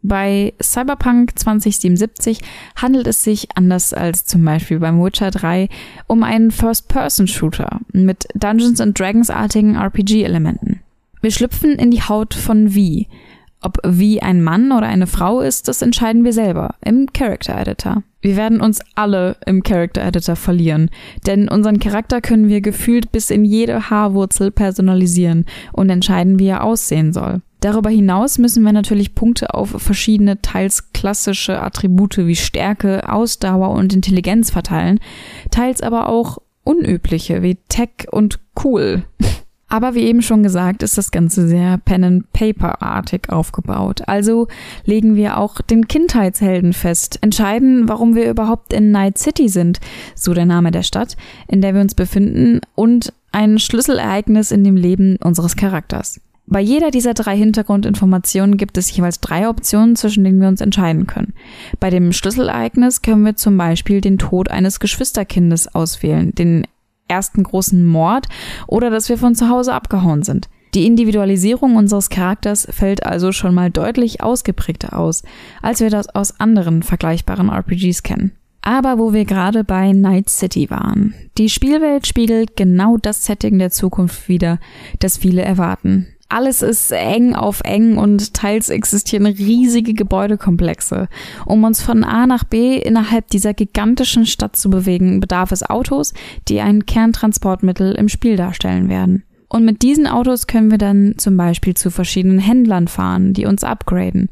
Bei 0.02 0.54
Cyberpunk 0.60 1.38
2077 1.38 2.40
handelt 2.74 3.06
es 3.06 3.22
sich, 3.22 3.48
anders 3.54 3.92
als 3.92 4.24
zum 4.24 4.44
Beispiel 4.44 4.78
beim 4.78 5.02
Witcher 5.02 5.30
3, 5.30 5.68
um 6.06 6.22
einen 6.22 6.50
First-Person-Shooter 6.50 7.80
mit 7.92 8.26
Dungeons 8.34 8.80
and 8.80 8.98
Dragons-artigen 8.98 9.76
RPG-Elementen. 9.76 10.80
Wir 11.20 11.30
schlüpfen 11.30 11.72
in 11.72 11.90
die 11.90 12.02
Haut 12.02 12.32
von 12.32 12.70
V, 12.70 13.04
ob 13.62 13.78
wie 13.84 14.22
ein 14.22 14.42
Mann 14.42 14.72
oder 14.72 14.86
eine 14.86 15.06
Frau 15.06 15.40
ist, 15.40 15.68
das 15.68 15.82
entscheiden 15.82 16.24
wir 16.24 16.32
selber 16.32 16.74
im 16.84 17.12
Character 17.12 17.58
Editor. 17.58 18.02
Wir 18.22 18.36
werden 18.36 18.60
uns 18.60 18.80
alle 18.94 19.36
im 19.46 19.62
Character 19.62 20.02
Editor 20.02 20.36
verlieren, 20.36 20.90
denn 21.26 21.48
unseren 21.48 21.78
Charakter 21.78 22.20
können 22.20 22.48
wir 22.48 22.60
gefühlt 22.60 23.12
bis 23.12 23.30
in 23.30 23.44
jede 23.44 23.90
Haarwurzel 23.90 24.50
personalisieren 24.50 25.46
und 25.72 25.88
entscheiden, 25.88 26.38
wie 26.38 26.48
er 26.48 26.64
aussehen 26.64 27.12
soll. 27.12 27.40
Darüber 27.60 27.90
hinaus 27.90 28.38
müssen 28.38 28.62
wir 28.64 28.72
natürlich 28.72 29.14
Punkte 29.14 29.52
auf 29.54 29.70
verschiedene 29.70 30.40
teils 30.40 30.92
klassische 30.92 31.60
Attribute 31.60 32.18
wie 32.18 32.36
Stärke, 32.36 33.10
Ausdauer 33.10 33.70
und 33.70 33.94
Intelligenz 33.94 34.50
verteilen, 34.50 34.98
teils 35.50 35.82
aber 35.82 36.08
auch 36.08 36.38
unübliche 36.64 37.42
wie 37.42 37.56
Tech 37.68 38.06
und 38.10 38.38
Cool. 38.62 39.04
Aber 39.70 39.94
wie 39.94 40.02
eben 40.02 40.20
schon 40.20 40.42
gesagt, 40.42 40.82
ist 40.82 40.98
das 40.98 41.12
Ganze 41.12 41.46
sehr 41.46 41.78
Pen-and-Paper-artig 41.78 43.30
aufgebaut. 43.30 44.02
Also 44.06 44.48
legen 44.84 45.14
wir 45.14 45.38
auch 45.38 45.60
den 45.60 45.86
Kindheitshelden 45.86 46.72
fest, 46.72 47.18
entscheiden, 47.22 47.88
warum 47.88 48.16
wir 48.16 48.28
überhaupt 48.28 48.72
in 48.72 48.90
Night 48.90 49.16
City 49.16 49.48
sind, 49.48 49.78
so 50.16 50.34
der 50.34 50.44
Name 50.44 50.72
der 50.72 50.82
Stadt, 50.82 51.16
in 51.46 51.62
der 51.62 51.72
wir 51.72 51.80
uns 51.80 51.94
befinden, 51.94 52.60
und 52.74 53.12
ein 53.30 53.60
Schlüsselereignis 53.60 54.50
in 54.50 54.64
dem 54.64 54.76
Leben 54.76 55.16
unseres 55.22 55.54
Charakters. 55.54 56.20
Bei 56.52 56.60
jeder 56.60 56.90
dieser 56.90 57.14
drei 57.14 57.36
Hintergrundinformationen 57.36 58.56
gibt 58.56 58.76
es 58.76 58.94
jeweils 58.96 59.20
drei 59.20 59.48
Optionen, 59.48 59.94
zwischen 59.94 60.24
denen 60.24 60.40
wir 60.40 60.48
uns 60.48 60.60
entscheiden 60.60 61.06
können. 61.06 61.32
Bei 61.78 61.90
dem 61.90 62.12
Schlüsselereignis 62.12 63.02
können 63.02 63.24
wir 63.24 63.36
zum 63.36 63.56
Beispiel 63.56 64.00
den 64.00 64.18
Tod 64.18 64.50
eines 64.50 64.80
Geschwisterkindes 64.80 65.72
auswählen, 65.72 66.34
den 66.34 66.66
ersten 67.10 67.42
großen 67.42 67.84
Mord 67.84 68.28
oder 68.66 68.88
dass 68.88 69.08
wir 69.08 69.18
von 69.18 69.34
zu 69.34 69.48
Hause 69.48 69.74
abgehauen 69.74 70.22
sind. 70.22 70.48
Die 70.74 70.86
Individualisierung 70.86 71.74
unseres 71.74 72.10
Charakters 72.10 72.68
fällt 72.70 73.04
also 73.04 73.32
schon 73.32 73.54
mal 73.54 73.70
deutlich 73.70 74.22
ausgeprägter 74.22 74.96
aus, 74.96 75.24
als 75.62 75.80
wir 75.80 75.90
das 75.90 76.08
aus 76.08 76.38
anderen 76.38 76.82
vergleichbaren 76.82 77.48
RPGs 77.48 78.04
kennen. 78.04 78.32
Aber 78.62 78.98
wo 78.98 79.12
wir 79.12 79.24
gerade 79.24 79.64
bei 79.64 79.92
Night 79.92 80.28
City 80.28 80.70
waren. 80.70 81.14
Die 81.38 81.48
Spielwelt 81.48 82.06
spiegelt 82.06 82.56
genau 82.56 82.98
das 82.98 83.24
Setting 83.24 83.58
der 83.58 83.70
Zukunft 83.70 84.28
wider, 84.28 84.58
das 85.00 85.16
viele 85.16 85.42
erwarten. 85.42 86.06
Alles 86.30 86.62
ist 86.62 86.92
eng 86.92 87.34
auf 87.34 87.60
eng 87.64 87.98
und 87.98 88.34
teils 88.34 88.68
existieren 88.68 89.26
riesige 89.26 89.94
Gebäudekomplexe. 89.94 91.08
Um 91.44 91.64
uns 91.64 91.82
von 91.82 92.04
A 92.04 92.26
nach 92.26 92.44
B 92.44 92.76
innerhalb 92.76 93.28
dieser 93.28 93.52
gigantischen 93.52 94.26
Stadt 94.26 94.54
zu 94.54 94.70
bewegen, 94.70 95.18
bedarf 95.18 95.50
es 95.50 95.68
Autos, 95.68 96.14
die 96.48 96.60
ein 96.60 96.86
Kerntransportmittel 96.86 97.96
im 97.96 98.08
Spiel 98.08 98.36
darstellen 98.36 98.88
werden. 98.88 99.24
Und 99.48 99.64
mit 99.64 99.82
diesen 99.82 100.06
Autos 100.06 100.46
können 100.46 100.70
wir 100.70 100.78
dann 100.78 101.14
zum 101.18 101.36
Beispiel 101.36 101.74
zu 101.74 101.90
verschiedenen 101.90 102.38
Händlern 102.38 102.86
fahren, 102.86 103.34
die 103.34 103.46
uns 103.46 103.64
upgraden. 103.64 104.28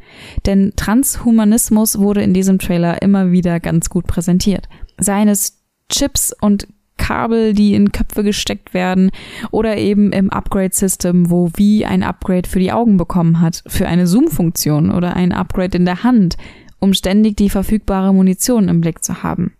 Denn 0.46 0.74
Transhumanismus 0.76 1.98
wurde 1.98 2.22
in 2.22 2.32
diesem 2.32 2.60
Trailer 2.60 3.02
immer 3.02 3.32
wieder 3.32 3.58
ganz 3.58 3.90
gut 3.90 4.06
präsentiert. 4.06 4.68
Seien 4.98 5.26
es 5.26 5.64
Chips 5.90 6.32
und 6.40 6.68
Kabel, 6.98 7.54
die 7.54 7.74
in 7.74 7.92
Köpfe 7.92 8.22
gesteckt 8.22 8.74
werden 8.74 9.10
oder 9.50 9.78
eben 9.78 10.12
im 10.12 10.30
Upgrade-System, 10.30 11.30
wo 11.30 11.50
wie 11.56 11.86
ein 11.86 12.02
Upgrade 12.02 12.48
für 12.48 12.58
die 12.58 12.72
Augen 12.72 12.98
bekommen 12.98 13.40
hat, 13.40 13.62
für 13.66 13.88
eine 13.88 14.06
Zoom-Funktion 14.06 14.90
oder 14.90 15.16
ein 15.16 15.32
Upgrade 15.32 15.78
in 15.78 15.86
der 15.86 16.02
Hand, 16.02 16.36
um 16.78 16.92
ständig 16.92 17.36
die 17.36 17.50
verfügbare 17.50 18.12
Munition 18.12 18.68
im 18.68 18.80
Blick 18.80 19.02
zu 19.02 19.22
haben. 19.22 19.54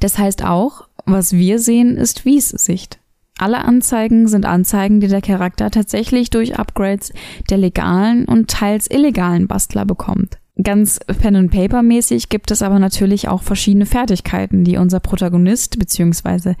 Das 0.00 0.18
heißt 0.18 0.44
auch, 0.44 0.88
was 1.06 1.32
wir 1.32 1.58
sehen, 1.58 1.96
ist 1.96 2.24
Wies 2.24 2.50
Sicht. 2.50 2.98
Alle 3.38 3.64
Anzeigen 3.64 4.28
sind 4.28 4.44
Anzeigen, 4.44 5.00
die 5.00 5.08
der 5.08 5.22
Charakter 5.22 5.70
tatsächlich 5.70 6.30
durch 6.30 6.58
Upgrades 6.58 7.12
der 7.50 7.58
legalen 7.58 8.26
und 8.26 8.50
teils 8.50 8.90
illegalen 8.90 9.48
Bastler 9.48 9.84
bekommt. 9.84 10.38
Ganz 10.62 11.00
Pen 11.20 11.36
and 11.36 11.50
Paper 11.50 11.82
mäßig 11.82 12.28
gibt 12.28 12.50
es 12.50 12.62
aber 12.62 12.78
natürlich 12.78 13.28
auch 13.28 13.42
verschiedene 13.42 13.86
Fertigkeiten, 13.86 14.64
die 14.64 14.76
unser 14.76 15.00
Protagonist 15.00 15.78
bzw. 15.78 16.54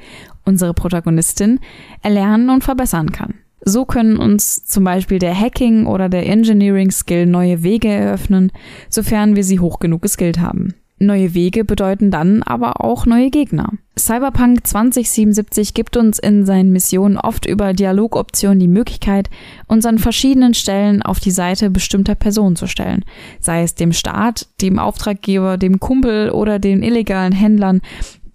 unsere 0.44 0.72
Protagonistin 0.72 1.60
erlernen 2.00 2.48
und 2.48 2.64
verbessern 2.64 3.12
kann. 3.12 3.34
So 3.64 3.84
können 3.84 4.16
uns 4.16 4.64
zum 4.64 4.84
Beispiel 4.84 5.18
der 5.18 5.38
Hacking 5.38 5.86
oder 5.86 6.08
der 6.08 6.26
Engineering 6.26 6.90
Skill 6.90 7.26
neue 7.26 7.62
Wege 7.62 7.88
eröffnen, 7.88 8.50
sofern 8.88 9.36
wir 9.36 9.44
sie 9.44 9.60
hoch 9.60 9.78
genug 9.78 10.02
geskillt 10.02 10.40
haben. 10.40 10.74
Neue 11.02 11.34
Wege 11.34 11.64
bedeuten 11.64 12.12
dann 12.12 12.44
aber 12.44 12.80
auch 12.80 13.06
neue 13.06 13.30
Gegner. 13.30 13.72
Cyberpunk 13.98 14.64
2077 14.64 15.74
gibt 15.74 15.96
uns 15.96 16.20
in 16.20 16.46
seinen 16.46 16.70
Missionen 16.70 17.18
oft 17.18 17.44
über 17.44 17.74
Dialogoptionen 17.74 18.60
die 18.60 18.68
Möglichkeit, 18.68 19.28
uns 19.66 19.84
an 19.84 19.98
verschiedenen 19.98 20.54
Stellen 20.54 21.02
auf 21.02 21.18
die 21.18 21.32
Seite 21.32 21.70
bestimmter 21.70 22.14
Personen 22.14 22.54
zu 22.54 22.68
stellen, 22.68 23.04
sei 23.40 23.64
es 23.64 23.74
dem 23.74 23.92
Staat, 23.92 24.46
dem 24.60 24.78
Auftraggeber, 24.78 25.58
dem 25.58 25.80
Kumpel 25.80 26.30
oder 26.30 26.60
den 26.60 26.84
illegalen 26.84 27.32
Händlern, 27.32 27.80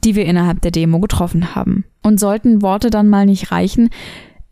die 0.03 0.15
wir 0.15 0.25
innerhalb 0.25 0.59
der 0.59 0.71
Demo 0.71 0.99
getroffen 0.99 1.55
haben. 1.55 1.85
Und 2.03 2.19
sollten 2.19 2.61
Worte 2.61 2.89
dann 2.89 3.07
mal 3.07 3.25
nicht 3.25 3.49
reichen, 3.49 3.91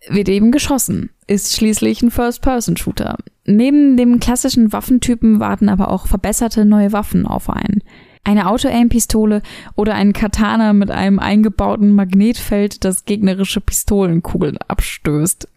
wird 0.08 0.30
eben 0.30 0.54
geschossen. 0.54 1.10
Ist 1.28 1.54
schließlich 1.54 2.02
ein 2.02 2.12
First-Person-Shooter. 2.12 3.18
Neben 3.46 3.96
dem 3.96 4.20
klassischen 4.20 4.74
Waffentypen 4.74 5.40
warten 5.40 5.70
aber 5.70 5.92
auch 5.92 6.08
verbesserte 6.08 6.66
neue 6.66 6.92
Waffen 6.92 7.28
auf 7.28 7.50
einen. 7.50 7.84
Eine 8.24 8.50
Auto-Aim-Pistole 8.50 9.44
oder 9.76 9.94
ein 9.94 10.12
Katana 10.12 10.74
mit 10.74 10.90
einem 10.90 11.20
eingebauten 11.20 11.94
Magnetfeld, 11.94 12.84
das 12.84 13.06
gegnerische 13.06 13.62
Pistolenkugeln 13.62 14.58
abstößt. 14.68 15.48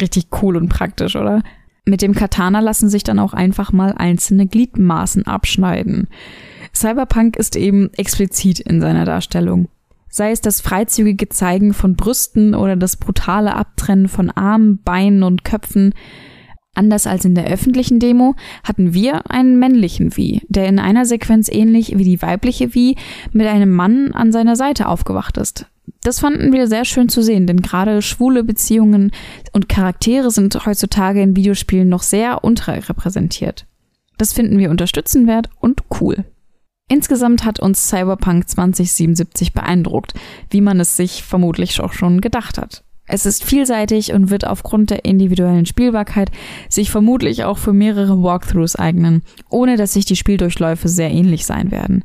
Richtig 0.00 0.26
cool 0.42 0.56
und 0.56 0.68
praktisch, 0.68 1.14
oder? 1.14 1.42
Mit 1.84 2.02
dem 2.02 2.14
Katana 2.14 2.58
lassen 2.58 2.88
sich 2.88 3.04
dann 3.04 3.20
auch 3.20 3.34
einfach 3.34 3.72
mal 3.72 3.94
einzelne 3.96 4.46
Gliedmaßen 4.46 5.26
abschneiden. 5.26 6.08
Cyberpunk 6.74 7.36
ist 7.36 7.54
eben 7.54 7.92
explizit 7.94 8.58
in 8.58 8.80
seiner 8.80 9.04
Darstellung. 9.04 9.68
Sei 10.08 10.32
es 10.32 10.40
das 10.40 10.60
freizügige 10.60 11.28
Zeigen 11.28 11.72
von 11.72 11.94
Brüsten 11.94 12.56
oder 12.56 12.74
das 12.74 12.96
brutale 12.96 13.54
Abtrennen 13.54 14.08
von 14.08 14.30
Armen, 14.30 14.82
Beinen 14.82 15.22
und 15.22 15.44
Köpfen, 15.44 15.94
Anders 16.74 17.06
als 17.06 17.24
in 17.24 17.34
der 17.34 17.46
öffentlichen 17.46 17.98
Demo 17.98 18.36
hatten 18.62 18.94
wir 18.94 19.30
einen 19.30 19.58
männlichen 19.58 20.16
Wie, 20.16 20.42
der 20.48 20.66
in 20.66 20.78
einer 20.78 21.04
Sequenz 21.04 21.48
ähnlich 21.50 21.98
wie 21.98 22.04
die 22.04 22.22
weibliche 22.22 22.74
Wie 22.74 22.96
mit 23.32 23.46
einem 23.46 23.70
Mann 23.70 24.12
an 24.12 24.30
seiner 24.30 24.56
Seite 24.56 24.88
aufgewacht 24.88 25.36
ist. 25.36 25.66
Das 26.02 26.20
fanden 26.20 26.52
wir 26.52 26.68
sehr 26.68 26.84
schön 26.84 27.08
zu 27.08 27.22
sehen, 27.22 27.46
denn 27.46 27.60
gerade 27.60 28.02
schwule 28.02 28.44
Beziehungen 28.44 29.10
und 29.52 29.68
Charaktere 29.68 30.30
sind 30.30 30.64
heutzutage 30.64 31.20
in 31.20 31.36
Videospielen 31.36 31.88
noch 31.88 32.02
sehr 32.02 32.44
unterrepräsentiert. 32.44 33.66
Das 34.16 34.32
finden 34.32 34.58
wir 34.58 34.70
unterstützenwert 34.70 35.50
und 35.60 35.82
cool. 36.00 36.24
Insgesamt 36.88 37.44
hat 37.44 37.60
uns 37.60 37.88
Cyberpunk 37.88 38.48
2077 38.48 39.52
beeindruckt, 39.52 40.14
wie 40.50 40.60
man 40.60 40.80
es 40.80 40.96
sich 40.96 41.22
vermutlich 41.22 41.80
auch 41.80 41.92
schon 41.92 42.20
gedacht 42.20 42.58
hat. 42.58 42.84
Es 43.12 43.26
ist 43.26 43.42
vielseitig 43.42 44.12
und 44.12 44.30
wird 44.30 44.46
aufgrund 44.46 44.90
der 44.90 45.04
individuellen 45.04 45.66
Spielbarkeit 45.66 46.30
sich 46.68 46.92
vermutlich 46.92 47.42
auch 47.42 47.58
für 47.58 47.72
mehrere 47.72 48.22
Walkthroughs 48.22 48.76
eignen, 48.76 49.22
ohne 49.48 49.76
dass 49.76 49.94
sich 49.94 50.04
die 50.04 50.14
Spieldurchläufe 50.14 50.88
sehr 50.88 51.10
ähnlich 51.10 51.44
sein 51.44 51.72
werden. 51.72 52.04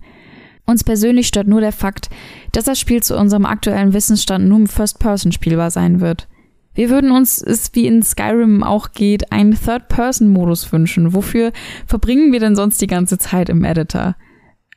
Uns 0.66 0.84
persönlich 0.84 1.28
stört 1.28 1.47
nur 1.47 1.62
der 1.62 1.74
Fakt, 1.74 2.10
dass 2.53 2.64
das 2.64 2.80
Spiel 2.80 3.03
zu 3.03 3.16
unserem 3.16 3.45
aktuellen 3.45 3.93
Wissensstand 3.93 4.47
nur 4.47 4.58
im 4.58 4.68
First-Person 4.68 5.32
spielbar 5.32 5.70
sein 5.70 6.01
wird. 6.01 6.28
Wir 6.74 6.89
würden 6.89 7.12
uns 7.12 7.39
es 7.39 7.70
wie 7.74 7.86
in 7.86 8.01
Skyrim 8.01 8.64
auch 8.64 8.91
geht, 8.91 9.32
einen 9.32 9.53
Third-Person-Modus 9.53 10.72
wünschen. 10.72 11.14
Wofür 11.14 11.51
verbringen 11.86 12.32
wir 12.32 12.39
denn 12.39 12.56
sonst 12.56 12.82
die 12.82 12.88
ganze 12.88 13.20
Zeit 13.20 13.49
im 13.49 13.64
Editor? 13.64 14.16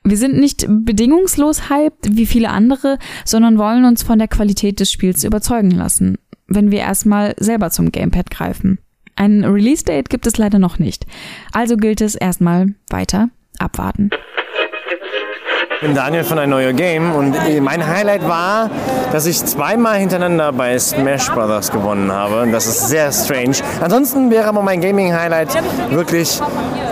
Wir 0.05 0.17
sind 0.17 0.39
nicht 0.39 0.67
bedingungslos 0.69 1.69
hyped 1.69 2.17
wie 2.17 2.27
viele 2.27 2.51
andere, 2.51 2.99
sondern 3.25 3.59
wollen 3.59 3.85
uns 3.85 4.03
von 4.03 4.19
der 4.19 4.29
Qualität 4.29 4.81
des 4.81 4.91
Spiels 4.91 5.25
überzeugen 5.25 5.71
lassen, 5.71 6.19
wenn 6.47 6.71
wir 6.71 6.81
erstmal 6.81 7.35
selber 7.39 7.71
zum 7.71 7.93
Gamepad 7.93 8.31
greifen. 8.31 8.79
Ein 9.17 9.45
Release-Date 9.45 10.09
gibt 10.09 10.27
es 10.27 10.39
leider 10.39 10.59
noch 10.59 10.79
nicht. 10.79 11.05
Also 11.53 11.77
gilt 11.77 12.01
es 12.01 12.15
erstmal 12.15 12.75
weiter 12.89 13.31
abwarten. 13.59 14.11
Ich 15.81 15.87
bin 15.87 15.95
Daniel 15.95 16.25
von 16.25 16.41
ein 16.41 16.51
neuer 16.51 16.73
Game 16.73 17.15
und 17.15 17.37
mein 17.63 17.87
Highlight 17.87 18.27
war, 18.27 18.69
dass 19.13 19.27
ich 19.27 19.45
zweimal 19.45 19.99
hintereinander 19.99 20.53
bei 20.53 20.77
Smash 20.77 21.31
Brothers 21.31 21.71
gewonnen 21.71 22.11
habe. 22.11 22.49
Das 22.51 22.67
ist 22.67 22.89
sehr 22.89 23.13
strange. 23.13 23.59
Ansonsten 23.81 24.29
wäre 24.29 24.49
aber 24.49 24.61
mein 24.61 24.81
Gaming-Highlight 24.81 25.57
wirklich 25.91 26.41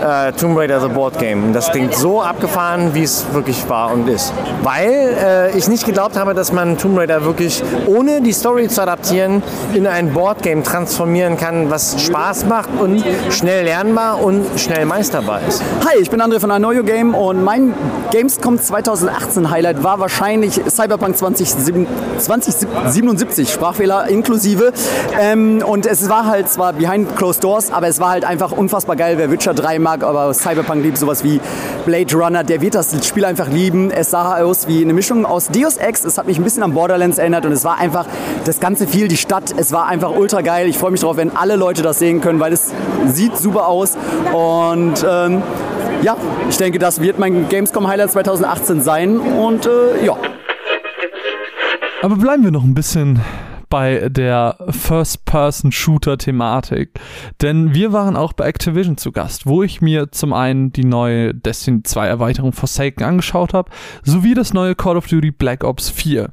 äh, 0.01 0.31
Tomb 0.31 0.57
Raider 0.57 0.79
The 0.79 0.87
Board 0.87 1.19
Game. 1.19 1.51
Das 1.51 1.69
klingt 1.69 1.95
so 1.95 2.21
abgefahren, 2.21 2.93
wie 2.93 3.03
es 3.03 3.25
wirklich 3.33 3.67
war 3.67 3.91
und 3.91 4.07
ist. 4.07 4.31
Weil 4.63 5.17
äh, 5.21 5.57
ich 5.57 5.67
nicht 5.67 5.85
geglaubt 5.85 6.17
habe, 6.17 6.33
dass 6.33 6.53
man 6.53 6.77
Tomb 6.77 6.97
Raider 6.97 7.25
wirklich 7.25 7.61
ohne 7.87 8.21
die 8.21 8.31
Story 8.31 8.69
zu 8.69 8.81
adaptieren 8.81 9.43
in 9.73 9.85
ein 9.85 10.13
Board 10.13 10.43
Game 10.43 10.63
transformieren 10.63 11.35
kann, 11.35 11.69
was 11.69 12.01
Spaß 12.01 12.45
macht 12.45 12.69
und 12.79 13.03
schnell 13.31 13.65
lernbar 13.65 14.23
und 14.23 14.45
schnell 14.57 14.85
meisterbar 14.85 15.41
ist. 15.45 15.61
Hi, 15.85 15.99
ich 16.01 16.09
bin 16.09 16.21
André 16.21 16.39
von 16.39 16.51
Anoyo 16.51 16.83
Game 16.83 17.13
und 17.13 17.43
mein 17.43 17.73
Gamescom 18.11 18.57
2 18.57 18.76
2018 18.83 19.49
Highlight 19.49 19.83
war 19.83 19.99
wahrscheinlich 19.99 20.61
Cyberpunk 20.69 21.17
2077, 21.17 23.51
Sprachfehler 23.51 24.07
inklusive. 24.07 24.71
Ähm, 25.19 25.63
und 25.65 25.87
es 25.87 26.09
war 26.09 26.27
halt 26.27 26.47
zwar 26.47 26.73
behind 26.73 27.15
closed 27.15 27.43
doors, 27.43 27.71
aber 27.71 27.87
es 27.87 27.99
war 27.99 28.11
halt 28.11 28.23
einfach 28.23 28.51
unfassbar 28.51 28.95
geil. 28.95 29.17
Wer 29.17 29.31
Witcher 29.31 29.55
3 29.55 29.79
mag, 29.79 30.03
aber 30.03 30.31
Cyberpunk 30.33 30.83
liebt 30.83 30.99
sowas 30.99 31.23
wie 31.23 31.41
Blade 31.85 32.15
Runner, 32.15 32.43
der 32.43 32.61
wird 32.61 32.75
das 32.75 32.95
Spiel 33.03 33.25
einfach 33.25 33.47
lieben. 33.47 33.89
Es 33.89 34.11
sah 34.11 34.37
aus 34.37 34.67
wie 34.67 34.83
eine 34.83 34.93
Mischung 34.93 35.25
aus 35.25 35.47
Deus 35.47 35.77
Ex. 35.77 36.05
Es 36.05 36.19
hat 36.19 36.27
mich 36.27 36.37
ein 36.37 36.43
bisschen 36.43 36.61
an 36.61 36.75
Borderlands 36.75 37.17
erinnert 37.17 37.47
und 37.47 37.53
es 37.53 37.63
war 37.63 37.79
einfach 37.79 38.05
das 38.45 38.59
ganze 38.59 38.85
viel, 38.85 39.07
die 39.07 39.17
Stadt. 39.17 39.55
Es 39.57 39.71
war 39.71 39.87
einfach 39.87 40.11
ultra 40.15 40.41
geil. 40.41 40.67
Ich 40.67 40.77
freue 40.77 40.91
mich 40.91 41.01
darauf, 41.01 41.17
wenn 41.17 41.35
alle 41.35 41.55
Leute 41.55 41.81
das 41.81 41.97
sehen 41.97 42.21
können, 42.21 42.39
weil 42.39 42.53
es 42.53 42.71
sieht 43.07 43.35
super 43.37 43.65
aus. 43.67 43.97
Und 44.33 45.03
ähm, 45.09 45.41
ja, 46.01 46.17
ich 46.49 46.57
denke, 46.57 46.79
das 46.79 47.01
wird 47.01 47.19
mein 47.19 47.49
Gamescom 47.49 47.87
Highlight 47.87 48.11
2018 48.11 48.81
sein 48.81 49.19
und 49.19 49.65
äh, 49.65 50.05
ja. 50.05 50.15
Aber 52.01 52.15
bleiben 52.15 52.43
wir 52.43 52.51
noch 52.51 52.63
ein 52.63 52.73
bisschen 52.73 53.21
bei 53.69 54.09
der 54.09 54.57
First-Person-Shooter-Thematik. 54.69 56.99
Denn 57.41 57.73
wir 57.73 57.91
waren 57.91 58.15
auch 58.15 58.31
bei 58.33 58.45
Activision 58.45 58.97
zu 58.97 59.11
Gast, 59.11 59.45
wo 59.45 59.61
ich 59.63 59.81
mir 59.81 60.11
zum 60.11 60.31
einen 60.33 60.71
die 60.71 60.85
neue 60.85 61.33
Destiny 61.33 61.81
2 61.83 62.07
Erweiterung 62.07 62.53
Forsaken 62.53 63.03
angeschaut 63.03 63.53
habe, 63.53 63.71
sowie 64.03 64.35
das 64.35 64.53
neue 64.53 64.75
Call 64.75 64.97
of 64.97 65.07
Duty 65.07 65.31
Black 65.31 65.63
Ops 65.63 65.89
4. 65.89 66.29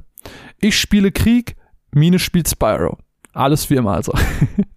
Ich 0.59 0.77
spiele 0.79 1.11
Krieg, 1.11 1.55
Mine 1.91 2.19
spielt 2.19 2.49
Spyro. 2.49 2.97
Alles 3.33 3.69
wie 3.69 3.75
immer 3.75 3.93
also. 3.93 4.13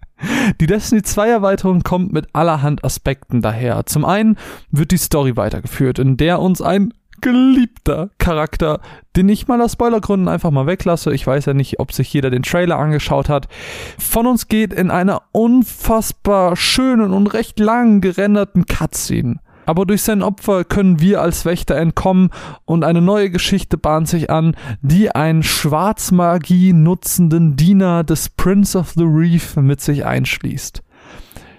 Die 0.61 0.67
Destiny 0.67 1.03
2 1.03 1.29
Erweiterung 1.29 1.83
kommt 1.83 2.13
mit 2.13 2.27
allerhand 2.33 2.85
Aspekten 2.85 3.43
daher. 3.43 3.87
Zum 3.87 4.05
einen 4.05 4.37
wird 4.71 4.91
die 4.91 4.99
Story 4.99 5.37
weitergeführt, 5.37 5.99
in 5.99 6.17
der 6.17 6.41
uns 6.41 6.61
ein 6.61 6.93
geliebter 7.21 8.11
Charakter, 8.19 8.81
den 9.17 9.29
ich 9.29 9.49
mal 9.49 9.61
aus 9.61 9.73
Spoilergründen 9.73 10.29
einfach 10.29 10.51
mal 10.51 10.67
weglasse. 10.67 11.13
Ich 11.13 11.27
weiß 11.27 11.47
ja 11.47 11.55
nicht, 11.55 11.81
ob 11.81 11.93
sich 11.93 12.13
jeder 12.13 12.31
den 12.31 12.43
Trailer 12.43 12.79
angeschaut 12.79 13.29
hat. 13.29 13.49
Von 13.99 14.27
uns 14.27 14.49
geht 14.49 14.73
in 14.73 14.91
einer 14.91 15.23
unfassbar 15.33 16.57
schönen 16.57 17.13
und 17.13 17.27
recht 17.29 17.59
lang 17.59 18.01
gerenderten 18.01 18.67
Cutscene. 18.67 19.41
Aber 19.69 19.85
durch 19.85 20.01
sein 20.01 20.23
Opfer 20.23 20.65
können 20.65 20.99
wir 20.99 21.21
als 21.21 21.45
Wächter 21.45 21.77
entkommen 21.77 22.31
und 22.65 22.85
eine 22.85 23.03
neue 23.03 23.29
Geschichte 23.29 23.77
bahnt 23.77 24.09
sich 24.09 24.31
an, 24.31 24.57
die 24.81 25.15
einen 25.15 25.43
Schwarzmagie 25.43 26.73
nutzenden 26.73 27.55
Diener 27.55 28.03
des 28.03 28.31
Prince 28.31 28.79
of 28.79 28.93
the 28.97 29.05
Reef 29.05 29.57
mit 29.57 29.83
sich 29.83 30.07
einschließt. 30.07 30.83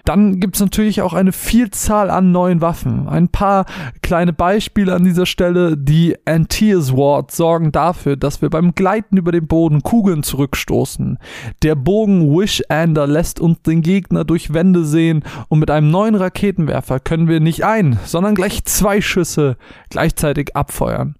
Dann 0.04 0.40
gibt 0.40 0.56
es 0.56 0.60
natürlich 0.60 1.02
auch 1.02 1.12
eine 1.12 1.32
Vielzahl 1.32 2.10
an 2.10 2.32
neuen 2.32 2.60
Waffen. 2.60 3.08
Ein 3.08 3.28
paar 3.28 3.66
kleine 4.02 4.32
Beispiele 4.32 4.94
an 4.94 5.04
dieser 5.04 5.26
Stelle. 5.26 5.76
Die 5.76 6.16
Antias 6.24 6.92
Ward 6.92 7.30
sorgen 7.30 7.72
dafür, 7.72 8.16
dass 8.16 8.42
wir 8.42 8.50
beim 8.50 8.74
Gleiten 8.74 9.16
über 9.16 9.32
den 9.32 9.46
Boden 9.46 9.82
Kugeln 9.82 10.22
zurückstoßen. 10.22 11.18
Der 11.62 11.74
Bogen 11.74 12.34
Wish-Ander 12.34 13.06
lässt 13.06 13.40
uns 13.40 13.62
den 13.62 13.82
Gegner 13.82 14.24
durch 14.24 14.52
Wände 14.52 14.84
sehen 14.84 15.22
und 15.48 15.58
mit 15.58 15.70
einem 15.70 15.90
neuen 15.90 16.14
Raketenwerfer 16.14 17.00
können 17.00 17.28
wir 17.28 17.40
nicht 17.40 17.64
ein, 17.64 17.98
sondern 18.04 18.34
gleich 18.34 18.64
zwei 18.64 19.00
Schüsse 19.00 19.56
gleichzeitig 19.90 20.56
abfeuern. 20.56 21.16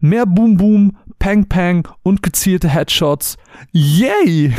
Mehr 0.00 0.24
Boom 0.26 0.56
Boom, 0.56 0.96
Pang 1.18 1.46
Pang 1.46 1.86
und 2.02 2.22
gezielte 2.22 2.68
Headshots. 2.68 3.36
Yay! 3.72 4.54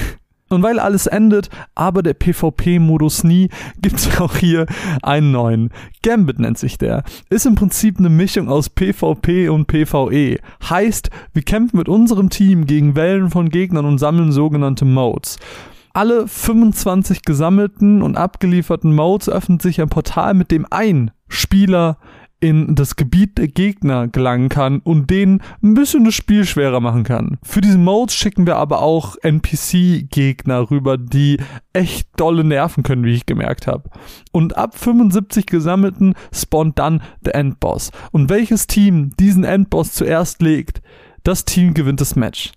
Und 0.51 0.63
weil 0.63 0.79
alles 0.79 1.07
endet, 1.07 1.49
aber 1.75 2.03
der 2.03 2.13
PvP-Modus 2.13 3.23
nie, 3.23 3.47
gibt's 3.81 4.09
auch 4.19 4.35
hier 4.35 4.65
einen 5.01 5.31
neuen. 5.31 5.69
Gambit 6.03 6.39
nennt 6.39 6.57
sich 6.57 6.77
der. 6.77 7.03
Ist 7.29 7.45
im 7.45 7.55
Prinzip 7.55 7.99
eine 7.99 8.09
Mischung 8.09 8.49
aus 8.49 8.67
PvP 8.67 9.47
und 9.47 9.67
PvE. 9.67 10.39
Heißt, 10.69 11.09
wir 11.31 11.43
kämpfen 11.43 11.77
mit 11.77 11.87
unserem 11.87 12.29
Team 12.29 12.65
gegen 12.65 12.97
Wellen 12.97 13.29
von 13.29 13.47
Gegnern 13.47 13.85
und 13.85 13.97
sammeln 13.97 14.33
sogenannte 14.33 14.83
Modes. 14.83 15.39
Alle 15.93 16.27
25 16.27 17.21
gesammelten 17.21 18.01
und 18.01 18.17
abgelieferten 18.17 18.93
Modes 18.93 19.29
öffnet 19.29 19.61
sich 19.61 19.79
ein 19.79 19.87
Portal, 19.87 20.33
mit 20.33 20.51
dem 20.51 20.65
ein 20.69 21.11
Spieler 21.29 21.97
in 22.41 22.75
das 22.75 22.95
Gebiet 22.95 23.37
der 23.37 23.47
Gegner 23.47 24.07
gelangen 24.07 24.49
kann 24.49 24.79
und 24.79 25.09
denen 25.09 25.41
ein 25.63 25.75
bisschen 25.75 26.03
das 26.03 26.15
Spiel 26.15 26.43
schwerer 26.43 26.79
machen 26.79 27.03
kann. 27.03 27.37
Für 27.43 27.61
diesen 27.61 27.83
Mode 27.83 28.11
schicken 28.11 28.45
wir 28.45 28.57
aber 28.57 28.81
auch 28.81 29.15
NPC-Gegner 29.21 30.69
rüber, 30.69 30.97
die 30.97 31.37
echt 31.71 32.09
dolle 32.17 32.43
nerven 32.43 32.83
können, 32.83 33.05
wie 33.05 33.13
ich 33.13 33.25
gemerkt 33.25 33.67
habe. 33.67 33.89
Und 34.31 34.57
ab 34.57 34.77
75 34.77 35.45
gesammelten 35.45 36.15
spawnt 36.33 36.79
dann 36.79 37.01
der 37.21 37.35
Endboss. 37.35 37.91
Und 38.11 38.29
welches 38.29 38.67
Team 38.67 39.11
diesen 39.19 39.43
Endboss 39.43 39.93
zuerst 39.93 40.41
legt, 40.41 40.81
das 41.23 41.45
Team 41.45 41.75
gewinnt 41.75 42.01
das 42.01 42.15
Match. 42.15 42.51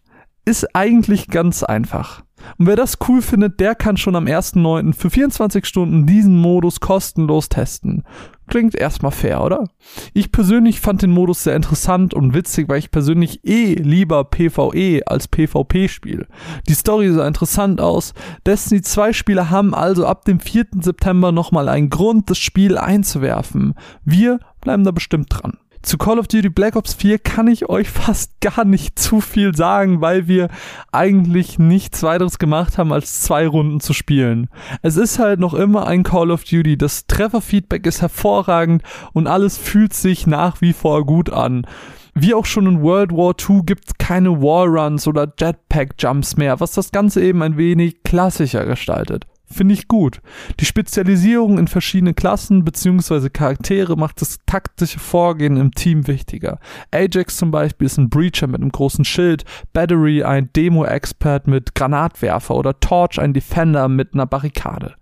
Ist 0.47 0.75
eigentlich 0.75 1.29
ganz 1.29 1.63
einfach. 1.63 2.24
Und 2.59 2.67
wer 2.67 2.77
das 2.77 2.99
cool 3.09 3.23
findet, 3.23 3.61
der 3.61 3.75
kann 3.75 3.97
schon 3.97 4.17
am 4.17 4.27
1.9. 4.27 4.95
für 4.95 5.11
24 5.11 5.65
Stunden 5.65 6.07
diesen 6.07 6.37
Modus 6.37 6.81
kostenlos 6.81 7.49
testen. 7.49 8.05
Klingt 8.47 8.75
erstmal 8.75 9.13
fair, 9.13 9.43
oder? 9.43 9.65
Ich 10.13 10.31
persönlich 10.31 10.81
fand 10.81 11.01
den 11.01 11.11
Modus 11.11 11.45
sehr 11.45 11.57
interessant 11.57 12.13
und 12.13 12.35
witzig, 12.35 12.69
weil 12.69 12.79
ich 12.79 12.91
persönlich 12.91 13.41
eh 13.45 13.75
lieber 13.75 14.25
PvE 14.25 15.03
als 15.07 15.29
PvP 15.29 15.89
spiele. 15.89 16.27
Die 16.69 16.75
Story 16.75 17.11
sah 17.11 17.27
interessant 17.27 17.81
aus. 17.81 18.13
Destiny 18.45 18.83
2 18.83 19.15
Spieler 19.15 19.49
haben 19.49 19.75
also 19.75 20.07
ab 20.07 20.27
dem 20.27 20.41
4. 20.41 20.67
September 20.81 21.33
nochmal 21.33 21.71
einen 21.71 21.89
Grund, 21.89 22.29
das 22.29 22.39
Spiel 22.39 22.77
einzuwerfen. 22.77 23.75
Wir 24.05 24.41
bleiben 24.61 24.85
da 24.85 24.91
bestimmt 24.91 25.29
dran. 25.31 25.59
Zu 25.85 25.99
Call 25.99 26.19
of 26.19 26.29
Duty 26.29 26.49
Black 26.49 26.77
Ops 26.77 26.95
4 26.95 27.19
kann 27.19 27.47
ich 27.47 27.69
euch 27.69 27.91
fast 27.91 28.41
gar 28.41 28.65
nicht 28.65 28.99
zu 28.99 29.21
viel 29.21 29.55
sagen, 29.55 30.01
weil 30.01 30.27
wir 30.27 30.49
eigentlich 30.93 31.59
nichts 31.59 32.03
weiteres 32.03 32.39
gemacht 32.39 32.79
haben, 32.79 32.91
als 32.91 33.21
zwei 33.21 33.47
Runden 33.47 33.81
zu 33.81 33.93
spielen. 33.93 34.49
Es 34.81 34.97
ist 34.97 35.19
halt 35.19 35.41
noch 35.41 35.53
immer 35.53 35.87
ein 35.87 36.03
Call 36.03 36.31
of 36.31 36.45
Duty. 36.45 36.79
Das 36.79 37.07
Trefferfeedback 37.07 37.87
ist 37.87 38.01
hervorragend 38.01 38.83
und 39.13 39.27
alles 39.27 39.59
fühlt 39.59 39.93
sich 39.93 40.27
nach 40.27 40.63
wie 40.63 40.73
vor 40.73 41.05
gut 41.05 41.31
an. 41.31 41.67
Wie 42.15 42.33
auch 42.33 42.47
schon 42.47 42.67
in 42.67 42.83
World 42.83 43.13
War 43.13 43.35
II 43.39 43.61
gibt 43.67 43.89
es 43.89 43.99
keine 43.99 44.41
Wallruns 44.41 45.07
oder 45.07 45.31
Jetpack-Jumps 45.39 46.39
mehr, 46.39 46.61
was 46.61 46.73
das 46.73 46.93
Ganze 46.93 47.23
eben 47.23 47.43
ein 47.43 47.59
wenig 47.59 48.05
klassischer 48.05 48.65
gestaltet. 48.65 49.27
Finde 49.47 49.75
ich 49.75 49.89
gut. 49.89 50.21
Die 50.59 50.65
Spezialisierung 50.65 51.59
in 51.59 51.69
verschiedene 51.69 52.15
Klassen 52.15 52.65
bzw. 52.65 53.29
Charaktere 53.29 53.95
macht 53.95 54.21
das 54.21 54.39
taktische 54.47 54.99
Vorgehen 54.99 55.59
im 55.59 55.73
Team 55.73 56.07
wichtiger. 56.07 56.59
Ajax 56.91 57.37
zum 57.37 57.51
Beispiel 57.51 57.87
ist 57.87 57.99
ein 57.99 58.09
Breacher 58.09 58.47
mit 58.47 58.63
einem 58.63 58.73
großen 58.73 59.05
Schild, 59.05 59.45
Battery 59.73 60.23
ein 60.23 60.51
Demo-Expert 60.55 61.47
mit 61.47 61.75
Granatwerfer 61.75 62.55
oder 62.55 62.81
Torch 62.81 63.21
ein 63.21 63.35
Defender 63.35 63.89
mit 63.89 64.15
einer 64.15 64.27
Barrikade. 64.27 64.95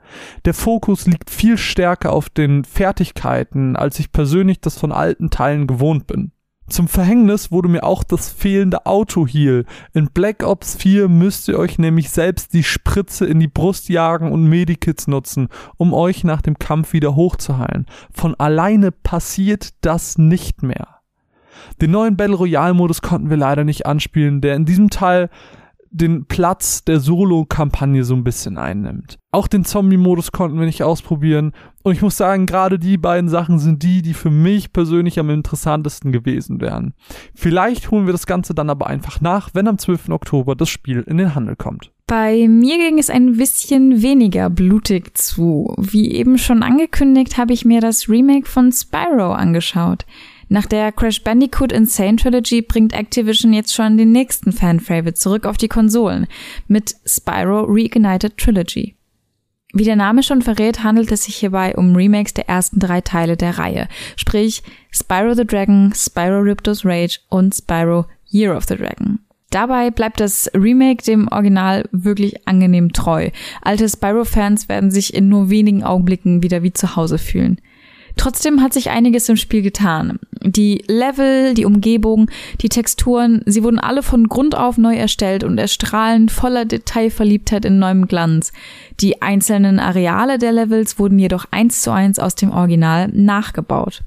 Der 0.44 0.54
Fokus 0.54 1.06
liegt 1.06 1.30
viel 1.30 1.56
stärker 1.56 2.12
auf 2.12 2.28
den 2.28 2.64
Fertigkeiten, 2.64 3.76
als 3.76 4.00
ich 4.00 4.12
persönlich 4.12 4.60
das 4.60 4.76
von 4.76 4.92
alten 4.92 5.30
Teilen 5.30 5.66
gewohnt 5.66 6.06
bin. 6.06 6.32
Zum 6.72 6.88
Verhängnis 6.88 7.52
wurde 7.52 7.68
mir 7.68 7.84
auch 7.84 8.02
das 8.02 8.30
fehlende 8.30 8.86
Auto-Heal. 8.86 9.66
In 9.92 10.06
Black 10.06 10.42
Ops 10.42 10.74
4 10.76 11.06
müsst 11.06 11.46
ihr 11.48 11.58
euch 11.58 11.78
nämlich 11.78 12.08
selbst 12.08 12.54
die 12.54 12.62
Spritze 12.62 13.26
in 13.26 13.40
die 13.40 13.46
Brust 13.46 13.90
jagen 13.90 14.32
und 14.32 14.48
Medikits 14.48 15.06
nutzen, 15.06 15.48
um 15.76 15.92
euch 15.92 16.24
nach 16.24 16.40
dem 16.40 16.58
Kampf 16.58 16.94
wieder 16.94 17.14
hochzuheilen. 17.14 17.84
Von 18.10 18.34
alleine 18.36 18.90
passiert 18.90 19.74
das 19.82 20.16
nicht 20.16 20.62
mehr. 20.62 20.88
Den 21.82 21.90
neuen 21.90 22.16
Battle 22.16 22.36
Royale 22.36 22.72
Modus 22.72 23.02
konnten 23.02 23.28
wir 23.28 23.36
leider 23.36 23.64
nicht 23.64 23.84
anspielen, 23.84 24.40
der 24.40 24.56
in 24.56 24.64
diesem 24.64 24.88
Teil 24.88 25.28
den 25.92 26.24
Platz 26.24 26.84
der 26.84 27.00
Solo-Kampagne 27.00 28.02
so 28.02 28.14
ein 28.14 28.24
bisschen 28.24 28.56
einnimmt. 28.56 29.18
Auch 29.30 29.46
den 29.46 29.64
Zombie-Modus 29.64 30.32
konnten 30.32 30.58
wir 30.58 30.66
nicht 30.66 30.82
ausprobieren. 30.82 31.52
Und 31.82 31.92
ich 31.92 32.02
muss 32.02 32.16
sagen, 32.16 32.46
gerade 32.46 32.78
die 32.78 32.96
beiden 32.96 33.28
Sachen 33.28 33.58
sind 33.58 33.82
die, 33.82 34.02
die 34.02 34.14
für 34.14 34.30
mich 34.30 34.72
persönlich 34.72 35.18
am 35.18 35.30
interessantesten 35.30 36.10
gewesen 36.10 36.60
wären. 36.60 36.94
Vielleicht 37.34 37.90
holen 37.90 38.06
wir 38.06 38.12
das 38.12 38.26
Ganze 38.26 38.54
dann 38.54 38.70
aber 38.70 38.86
einfach 38.86 39.20
nach, 39.20 39.50
wenn 39.52 39.68
am 39.68 39.78
12. 39.78 40.08
Oktober 40.08 40.56
das 40.56 40.70
Spiel 40.70 41.00
in 41.06 41.18
den 41.18 41.34
Handel 41.34 41.56
kommt. 41.56 41.92
Bei 42.06 42.46
mir 42.48 42.78
ging 42.78 42.98
es 42.98 43.10
ein 43.10 43.36
bisschen 43.36 44.02
weniger 44.02 44.50
blutig 44.50 45.16
zu. 45.16 45.74
Wie 45.78 46.12
eben 46.12 46.36
schon 46.36 46.62
angekündigt, 46.62 47.38
habe 47.38 47.52
ich 47.52 47.64
mir 47.64 47.80
das 47.80 48.08
Remake 48.08 48.48
von 48.48 48.72
Spyro 48.72 49.32
angeschaut. 49.32 50.04
Nach 50.52 50.66
der 50.66 50.92
Crash 50.92 51.22
Bandicoot 51.22 51.72
Insane 51.72 52.16
Trilogy 52.16 52.60
bringt 52.60 52.92
Activision 52.92 53.54
jetzt 53.54 53.72
schon 53.72 53.96
den 53.96 54.12
nächsten 54.12 54.52
Fan-Favorite 54.52 55.14
zurück 55.14 55.46
auf 55.46 55.56
die 55.56 55.66
Konsolen 55.66 56.26
mit 56.68 56.94
Spyro 57.06 57.64
Reignited 57.66 58.36
Trilogy. 58.36 58.94
Wie 59.72 59.84
der 59.84 59.96
Name 59.96 60.22
schon 60.22 60.42
verrät, 60.42 60.84
handelt 60.84 61.10
es 61.10 61.24
sich 61.24 61.36
hierbei 61.36 61.74
um 61.74 61.96
Remakes 61.96 62.34
der 62.34 62.50
ersten 62.50 62.80
drei 62.80 63.00
Teile 63.00 63.38
der 63.38 63.56
Reihe, 63.56 63.88
sprich 64.16 64.62
Spyro 64.90 65.32
the 65.32 65.46
Dragon, 65.46 65.94
Spyro 65.96 66.40
Ripto's 66.40 66.84
Rage 66.84 67.20
und 67.30 67.54
Spyro 67.54 68.04
Year 68.30 68.54
of 68.54 68.64
the 68.64 68.76
Dragon. 68.76 69.20
Dabei 69.48 69.90
bleibt 69.90 70.20
das 70.20 70.50
Remake 70.52 71.02
dem 71.02 71.28
Original 71.28 71.88
wirklich 71.92 72.46
angenehm 72.46 72.92
treu. 72.92 73.30
Alte 73.62 73.88
Spyro-Fans 73.88 74.68
werden 74.68 74.90
sich 74.90 75.14
in 75.14 75.30
nur 75.30 75.48
wenigen 75.48 75.82
Augenblicken 75.82 76.42
wieder 76.42 76.62
wie 76.62 76.74
zu 76.74 76.94
Hause 76.94 77.16
fühlen. 77.16 77.58
Trotzdem 78.16 78.62
hat 78.62 78.72
sich 78.72 78.90
einiges 78.90 79.28
im 79.28 79.36
Spiel 79.36 79.62
getan. 79.62 80.18
Die 80.42 80.84
Level, 80.88 81.54
die 81.54 81.64
Umgebung, 81.64 82.30
die 82.60 82.68
Texturen, 82.68 83.42
sie 83.46 83.62
wurden 83.62 83.78
alle 83.78 84.02
von 84.02 84.28
Grund 84.28 84.56
auf 84.56 84.76
neu 84.76 84.94
erstellt 84.94 85.44
und 85.44 85.58
erstrahlen 85.58 86.28
voller 86.28 86.64
Detailverliebtheit 86.64 87.64
in 87.64 87.78
neuem 87.78 88.06
Glanz. 88.06 88.52
Die 89.00 89.22
einzelnen 89.22 89.78
Areale 89.78 90.38
der 90.38 90.52
Levels 90.52 90.98
wurden 90.98 91.18
jedoch 91.18 91.46
eins 91.50 91.82
zu 91.82 91.92
eins 91.92 92.18
aus 92.18 92.34
dem 92.34 92.50
Original 92.50 93.08
nachgebaut. 93.08 94.02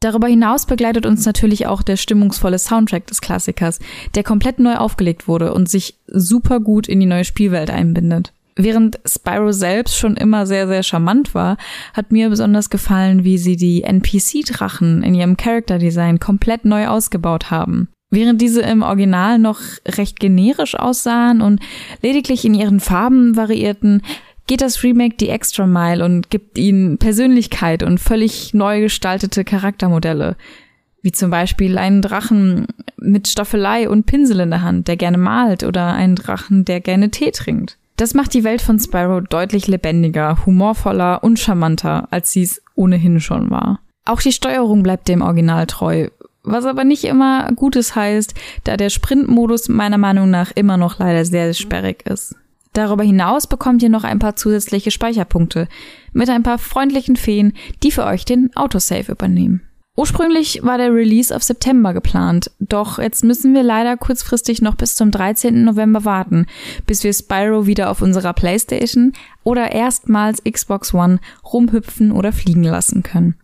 Darüber 0.00 0.28
hinaus 0.28 0.66
begleitet 0.66 1.06
uns 1.06 1.26
natürlich 1.26 1.66
auch 1.66 1.82
der 1.82 1.96
stimmungsvolle 1.96 2.58
Soundtrack 2.58 3.06
des 3.08 3.20
Klassikers, 3.20 3.80
der 4.14 4.22
komplett 4.22 4.60
neu 4.60 4.76
aufgelegt 4.76 5.26
wurde 5.26 5.52
und 5.52 5.68
sich 5.68 5.96
super 6.06 6.60
gut 6.60 6.86
in 6.86 7.00
die 7.00 7.06
neue 7.06 7.24
Spielwelt 7.24 7.70
einbindet. 7.70 8.32
Während 8.60 8.98
Spyro 9.06 9.52
selbst 9.52 9.96
schon 9.96 10.16
immer 10.16 10.44
sehr, 10.44 10.66
sehr 10.66 10.82
charmant 10.82 11.32
war, 11.32 11.58
hat 11.94 12.10
mir 12.10 12.28
besonders 12.28 12.70
gefallen, 12.70 13.22
wie 13.22 13.38
sie 13.38 13.56
die 13.56 13.84
NPC-Drachen 13.84 15.04
in 15.04 15.14
ihrem 15.14 15.36
Character-Design 15.36 16.18
komplett 16.18 16.64
neu 16.64 16.88
ausgebaut 16.88 17.52
haben. 17.52 17.88
Während 18.10 18.42
diese 18.42 18.62
im 18.62 18.82
Original 18.82 19.38
noch 19.38 19.60
recht 19.86 20.18
generisch 20.18 20.74
aussahen 20.74 21.40
und 21.40 21.60
lediglich 22.02 22.44
in 22.44 22.54
ihren 22.54 22.80
Farben 22.80 23.36
variierten, 23.36 24.02
geht 24.48 24.60
das 24.60 24.82
Remake 24.82 25.14
die 25.14 25.28
Extra 25.28 25.64
Mile 25.64 26.04
und 26.04 26.28
gibt 26.28 26.58
ihnen 26.58 26.98
Persönlichkeit 26.98 27.84
und 27.84 28.00
völlig 28.00 28.54
neu 28.54 28.80
gestaltete 28.80 29.44
Charaktermodelle. 29.44 30.36
Wie 31.00 31.12
zum 31.12 31.30
Beispiel 31.30 31.78
einen 31.78 32.02
Drachen 32.02 32.66
mit 32.96 33.28
Staffelei 33.28 33.88
und 33.88 34.06
Pinsel 34.06 34.40
in 34.40 34.50
der 34.50 34.62
Hand, 34.62 34.88
der 34.88 34.96
gerne 34.96 35.18
malt, 35.18 35.62
oder 35.62 35.92
einen 35.92 36.16
Drachen, 36.16 36.64
der 36.64 36.80
gerne 36.80 37.12
Tee 37.12 37.30
trinkt. 37.30 37.77
Das 37.98 38.14
macht 38.14 38.32
die 38.32 38.44
Welt 38.44 38.62
von 38.62 38.78
Spyro 38.78 39.20
deutlich 39.20 39.66
lebendiger, 39.66 40.46
humorvoller 40.46 41.24
und 41.24 41.36
charmanter, 41.40 42.06
als 42.12 42.30
sie 42.30 42.44
es 42.44 42.62
ohnehin 42.76 43.18
schon 43.18 43.50
war. 43.50 43.80
Auch 44.04 44.20
die 44.20 44.30
Steuerung 44.30 44.84
bleibt 44.84 45.08
dem 45.08 45.20
Original 45.20 45.66
treu, 45.66 46.08
was 46.44 46.64
aber 46.64 46.84
nicht 46.84 47.02
immer 47.02 47.50
Gutes 47.56 47.96
heißt, 47.96 48.34
da 48.62 48.76
der 48.76 48.90
Sprintmodus 48.90 49.68
meiner 49.68 49.98
Meinung 49.98 50.30
nach 50.30 50.52
immer 50.52 50.76
noch 50.76 51.00
leider 51.00 51.24
sehr 51.24 51.52
sperrig 51.54 52.06
ist. 52.06 52.36
Darüber 52.72 53.02
hinaus 53.02 53.48
bekommt 53.48 53.82
ihr 53.82 53.88
noch 53.88 54.04
ein 54.04 54.20
paar 54.20 54.36
zusätzliche 54.36 54.92
Speicherpunkte 54.92 55.66
mit 56.12 56.30
ein 56.30 56.44
paar 56.44 56.58
freundlichen 56.58 57.16
Feen, 57.16 57.54
die 57.82 57.90
für 57.90 58.04
euch 58.04 58.24
den 58.24 58.54
Autosave 58.54 59.10
übernehmen. 59.10 59.67
Ursprünglich 59.98 60.60
war 60.62 60.78
der 60.78 60.94
Release 60.94 61.34
auf 61.34 61.42
September 61.42 61.92
geplant, 61.92 62.52
doch 62.60 63.00
jetzt 63.00 63.24
müssen 63.24 63.52
wir 63.52 63.64
leider 63.64 63.96
kurzfristig 63.96 64.62
noch 64.62 64.76
bis 64.76 64.94
zum 64.94 65.10
13. 65.10 65.64
November 65.64 66.04
warten, 66.04 66.46
bis 66.86 67.02
wir 67.02 67.12
Spyro 67.12 67.66
wieder 67.66 67.90
auf 67.90 68.00
unserer 68.00 68.32
Playstation 68.32 69.12
oder 69.42 69.72
erstmals 69.72 70.40
Xbox 70.44 70.94
One 70.94 71.18
rumhüpfen 71.52 72.12
oder 72.12 72.30
fliegen 72.30 72.62
lassen 72.62 73.02
können. 73.02 73.34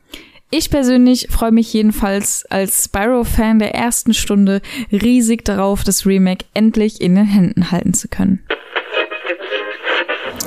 Ich 0.53 0.71
persönlich 0.71 1.27
freue 1.29 1.51
mich 1.51 1.73
jedenfalls 1.73 2.47
als 2.49 2.85
Spyro-Fan 2.85 3.59
der 3.59 3.75
ersten 3.75 4.15
Stunde 4.15 4.63
riesig 4.93 5.45
darauf, 5.45 5.83
das 5.83 6.07
Remake 6.07 6.45
endlich 6.55 7.01
in 7.01 7.17
den 7.17 7.27
Händen 7.27 7.73
halten 7.73 7.95
zu 7.95 8.07
können. 8.07 8.45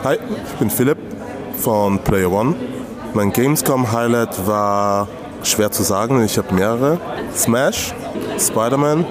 Hi, 0.05 0.15
ich 0.15 0.53
bin 0.57 0.69
Philipp 0.69 0.99
von 1.57 1.99
Player 1.99 2.31
One. 2.31 2.55
Mein 3.13 3.33
Gamescom-Highlight 3.33 4.47
war 4.47 5.09
schwer 5.43 5.71
zu 5.71 5.83
sagen, 5.83 6.23
ich 6.23 6.37
habe 6.37 6.53
mehrere. 6.53 6.99
Smash, 7.35 7.93
Spider-Man 8.39 9.05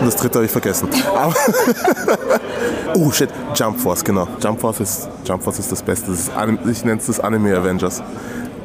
und 0.00 0.06
das 0.06 0.16
dritte 0.16 0.36
habe 0.36 0.46
ich 0.46 0.50
vergessen. 0.50 0.88
oh 2.94 3.10
shit, 3.10 3.30
Jump 3.54 3.80
Force, 3.80 4.04
genau. 4.04 4.28
Jump 4.42 4.60
Force 4.60 4.80
ist, 4.80 5.08
Jump 5.24 5.42
Force 5.42 5.58
ist 5.58 5.72
das 5.72 5.82
Beste. 5.82 6.10
Das 6.10 6.20
ist, 6.20 6.30
ich 6.70 6.84
nenne 6.84 7.00
es 7.00 7.06
das 7.06 7.20
Anime 7.20 7.56
Avengers. 7.56 8.02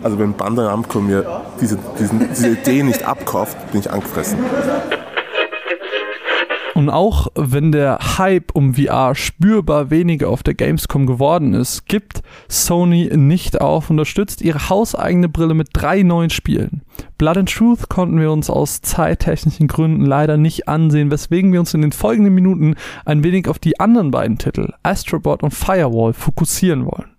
Also 0.03 0.19
wenn 0.19 0.33
Bandai 0.33 0.63
Namco 0.63 0.99
mir 0.99 1.41
diese, 1.61 1.77
diesen, 1.99 2.29
diese 2.29 2.49
Idee 2.49 2.83
nicht 2.83 3.03
abkauft, 3.03 3.57
bin 3.71 3.81
ich 3.81 3.89
angefressen. 3.89 4.37
Und 6.83 6.89
auch 6.89 7.29
wenn 7.35 7.71
der 7.71 7.97
Hype 8.17 8.53
um 8.53 8.73
VR 8.73 9.15
spürbar 9.15 9.89
weniger 9.89 10.27
auf 10.27 10.43
der 10.43 10.53
Gamescom 10.53 11.05
geworden 11.05 11.53
ist, 11.53 11.85
gibt 11.85 12.21
Sony 12.49 13.09
nicht 13.15 13.61
auf 13.61 13.89
und 13.89 13.99
unterstützt 13.99 14.41
ihre 14.41 14.67
hauseigene 14.67 15.29
Brille 15.29 15.53
mit 15.53 15.69
drei 15.71 16.03
neuen 16.03 16.29
Spielen. 16.29 16.81
Blood 17.17 17.37
and 17.37 17.49
Truth 17.49 17.87
konnten 17.87 18.19
wir 18.19 18.33
uns 18.33 18.49
aus 18.49 18.81
zeittechnischen 18.81 19.69
Gründen 19.69 20.05
leider 20.05 20.35
nicht 20.35 20.67
ansehen, 20.67 21.09
weswegen 21.09 21.53
wir 21.53 21.61
uns 21.61 21.73
in 21.73 21.83
den 21.83 21.93
folgenden 21.93 22.35
Minuten 22.35 22.75
ein 23.05 23.23
wenig 23.23 23.47
auf 23.47 23.59
die 23.59 23.79
anderen 23.79 24.11
beiden 24.11 24.37
Titel, 24.37 24.73
Astrobot 24.83 25.41
und 25.41 25.53
Firewall, 25.53 26.11
fokussieren 26.11 26.85
wollen. 26.85 27.12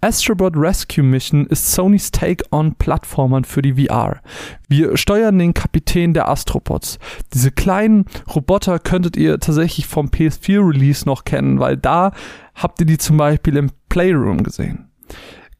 Astrobot 0.00 0.56
Rescue 0.56 1.04
Mission 1.04 1.46
ist 1.46 1.72
Sonys 1.72 2.10
Take 2.10 2.44
on 2.50 2.74
Plattformern 2.74 3.44
für 3.44 3.62
die 3.62 3.86
VR. 3.86 4.20
Wir 4.68 4.96
steuern 4.96 5.38
den 5.38 5.54
Kapitän 5.54 6.14
der 6.14 6.28
Astrobots. 6.28 6.98
Diese 7.32 7.50
kleinen 7.50 8.04
Roboter 8.34 8.78
könntet 8.78 9.16
ihr 9.16 9.38
tatsächlich 9.40 9.86
vom 9.86 10.08
PS4 10.08 10.68
Release 10.68 11.06
noch 11.06 11.24
kennen, 11.24 11.60
weil 11.60 11.76
da 11.76 12.12
habt 12.54 12.80
ihr 12.80 12.86
die 12.86 12.98
zum 12.98 13.16
Beispiel 13.16 13.56
im 13.56 13.70
Playroom 13.88 14.42
gesehen. 14.42 14.90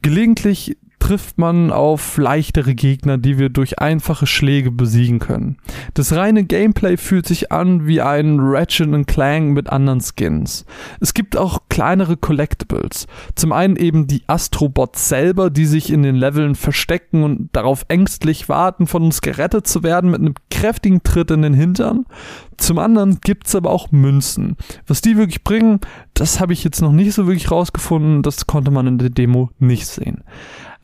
Gelegentlich 0.02 0.76
trifft 1.04 1.36
man 1.36 1.70
auf 1.70 2.16
leichtere 2.16 2.74
Gegner, 2.74 3.18
die 3.18 3.38
wir 3.38 3.50
durch 3.50 3.78
einfache 3.78 4.26
Schläge 4.26 4.70
besiegen 4.70 5.18
können. 5.18 5.58
Das 5.92 6.16
reine 6.16 6.44
Gameplay 6.44 6.96
fühlt 6.96 7.26
sich 7.26 7.52
an 7.52 7.86
wie 7.86 8.00
ein 8.00 8.38
Ratchet 8.40 9.06
Clank 9.06 9.52
mit 9.52 9.68
anderen 9.68 10.00
Skins. 10.00 10.64
Es 11.00 11.12
gibt 11.12 11.36
auch 11.36 11.58
kleinere 11.68 12.16
Collectibles. 12.16 13.06
Zum 13.34 13.52
einen 13.52 13.76
eben 13.76 14.06
die 14.06 14.22
Astrobots 14.28 15.06
selber, 15.06 15.50
die 15.50 15.66
sich 15.66 15.92
in 15.92 16.02
den 16.02 16.16
Leveln 16.16 16.54
verstecken 16.54 17.22
und 17.22 17.50
darauf 17.52 17.84
ängstlich 17.88 18.48
warten, 18.48 18.86
von 18.86 19.02
uns 19.02 19.20
gerettet 19.20 19.66
zu 19.66 19.82
werden 19.82 20.10
mit 20.10 20.20
einem 20.22 20.34
kräftigen 20.50 21.02
Tritt 21.02 21.30
in 21.30 21.42
den 21.42 21.52
Hintern. 21.52 22.06
Zum 22.56 22.78
anderen 22.78 23.18
gibt's 23.20 23.54
aber 23.54 23.68
auch 23.68 23.92
Münzen. 23.92 24.56
Was 24.86 25.02
die 25.02 25.18
wirklich 25.18 25.44
bringen, 25.44 25.80
das 26.14 26.40
habe 26.40 26.54
ich 26.54 26.64
jetzt 26.64 26.80
noch 26.80 26.92
nicht 26.92 27.12
so 27.12 27.26
wirklich 27.26 27.50
rausgefunden. 27.50 28.22
Das 28.22 28.46
konnte 28.46 28.70
man 28.70 28.86
in 28.86 28.96
der 28.96 29.10
Demo 29.10 29.50
nicht 29.58 29.86
sehen. 29.86 30.22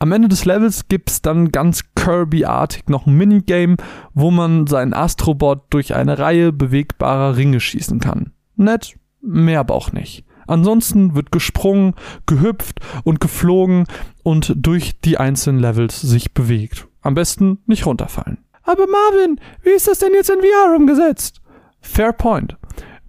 Am 0.01 0.11
Ende 0.13 0.29
des 0.29 0.45
Levels 0.45 0.87
gibt's 0.87 1.21
dann 1.21 1.51
ganz 1.51 1.83
Kirby-artig 1.93 2.89
noch 2.89 3.05
ein 3.05 3.13
Minigame, 3.13 3.77
wo 4.15 4.31
man 4.31 4.65
seinen 4.65 4.95
Astrobot 4.95 5.65
durch 5.69 5.93
eine 5.93 6.17
Reihe 6.17 6.51
bewegbarer 6.51 7.37
Ringe 7.37 7.59
schießen 7.59 7.99
kann. 7.99 8.31
Nett, 8.55 8.97
mehr 9.21 9.59
aber 9.59 9.75
auch 9.75 9.91
nicht. 9.91 10.25
Ansonsten 10.47 11.13
wird 11.13 11.31
gesprungen, 11.31 11.93
gehüpft 12.25 12.79
und 13.03 13.21
geflogen 13.21 13.85
und 14.23 14.55
durch 14.55 14.99
die 15.01 15.19
einzelnen 15.19 15.59
Levels 15.59 16.01
sich 16.01 16.33
bewegt. 16.33 16.87
Am 17.01 17.13
besten 17.13 17.59
nicht 17.67 17.85
runterfallen. 17.85 18.39
Aber 18.63 18.87
Marvin, 18.87 19.39
wie 19.61 19.69
ist 19.69 19.87
das 19.87 19.99
denn 19.99 20.13
jetzt 20.15 20.31
in 20.31 20.39
VR 20.39 20.75
umgesetzt? 20.75 21.43
Fair 21.79 22.11
point. 22.11 22.57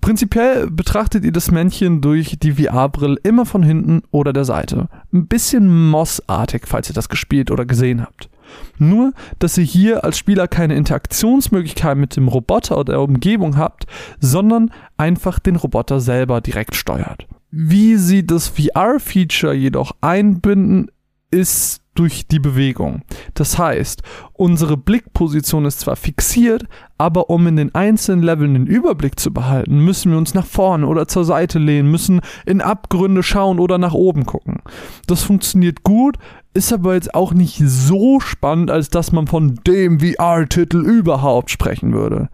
Prinzipiell 0.03 0.68
betrachtet 0.68 1.24
ihr 1.24 1.30
das 1.30 1.53
Männchen 1.53 2.00
durch 2.00 2.36
die 2.42 2.53
VR-Brille 2.53 3.18
immer 3.22 3.46
von 3.46 3.62
hinten 3.62 4.03
oder 4.11 4.32
der 4.32 4.44
Seite. 4.44 4.88
Ein 5.12 5.28
bisschen 5.28 5.90
Moss-artig, 5.90 6.64
falls 6.66 6.90
ihr 6.90 6.94
das 6.94 7.09
gespielt 7.09 7.53
oder 7.53 7.64
gesehen 7.64 8.03
habt. 8.03 8.28
Nur, 8.78 9.12
dass 9.38 9.57
ihr 9.57 9.64
hier 9.64 10.05
als 10.05 10.18
Spieler 10.18 10.48
keine 10.48 10.74
Interaktionsmöglichkeit 10.74 11.96
mit 11.96 12.16
dem 12.16 12.26
Roboter 12.26 12.78
oder 12.78 12.94
der 12.94 13.00
Umgebung 13.00 13.57
habt, 13.57 13.86
sondern 14.18 14.72
einfach 14.96 15.38
den 15.38 15.55
Roboter 15.55 16.00
selber 16.00 16.40
direkt 16.40 16.74
steuert. 16.74 17.28
Wie 17.53 17.94
sie 17.94 18.26
das 18.26 18.48
VR-Feature 18.48 19.55
jedoch 19.55 19.92
einbinden, 20.00 20.90
ist 21.30 21.82
durch 21.95 22.26
die 22.26 22.38
Bewegung. 22.38 23.03
Das 23.34 23.59
heißt, 23.59 24.03
unsere 24.32 24.76
Blickposition 24.76 25.64
ist 25.66 25.80
zwar 25.80 25.97
fixiert, 25.97 26.64
aber 26.97 27.28
um 27.30 27.47
in 27.47 27.57
den 27.57 27.74
einzelnen 27.74 28.22
Leveln 28.22 28.55
den 28.55 28.66
Überblick 28.66 29.18
zu 29.20 29.32
behalten, 29.32 29.84
müssen 29.84 30.11
wir 30.11 30.18
uns 30.18 30.34
nach 30.34 30.47
vorne 30.47 30.86
oder 30.86 31.07
zur 31.07 31.24
Seite 31.24 31.59
lehnen, 31.59 31.90
müssen 31.90 32.20
in 32.47 32.61
Abgründe 32.61 33.22
schauen 33.22 33.59
oder 33.59 33.78
nach 33.78 33.95
oben 33.95 34.24
gucken. 34.24 34.62
Das 35.07 35.22
funktioniert 35.22 35.82
gut, 35.82 36.16
ist 36.55 36.72
aber 36.72 36.95
jetzt 36.95 37.14
auch 37.14 37.32
nicht 37.32 37.62
so 37.64 38.20
spannend, 38.20 38.70
als 38.70 38.90
dass 38.90 39.12
man 39.12 39.26
von 39.26 39.57
dem 39.66 40.01
VR-Titel 40.01 40.78
überhaupt 40.78 41.51
sprechen 41.51 41.93
würde. 41.93 42.28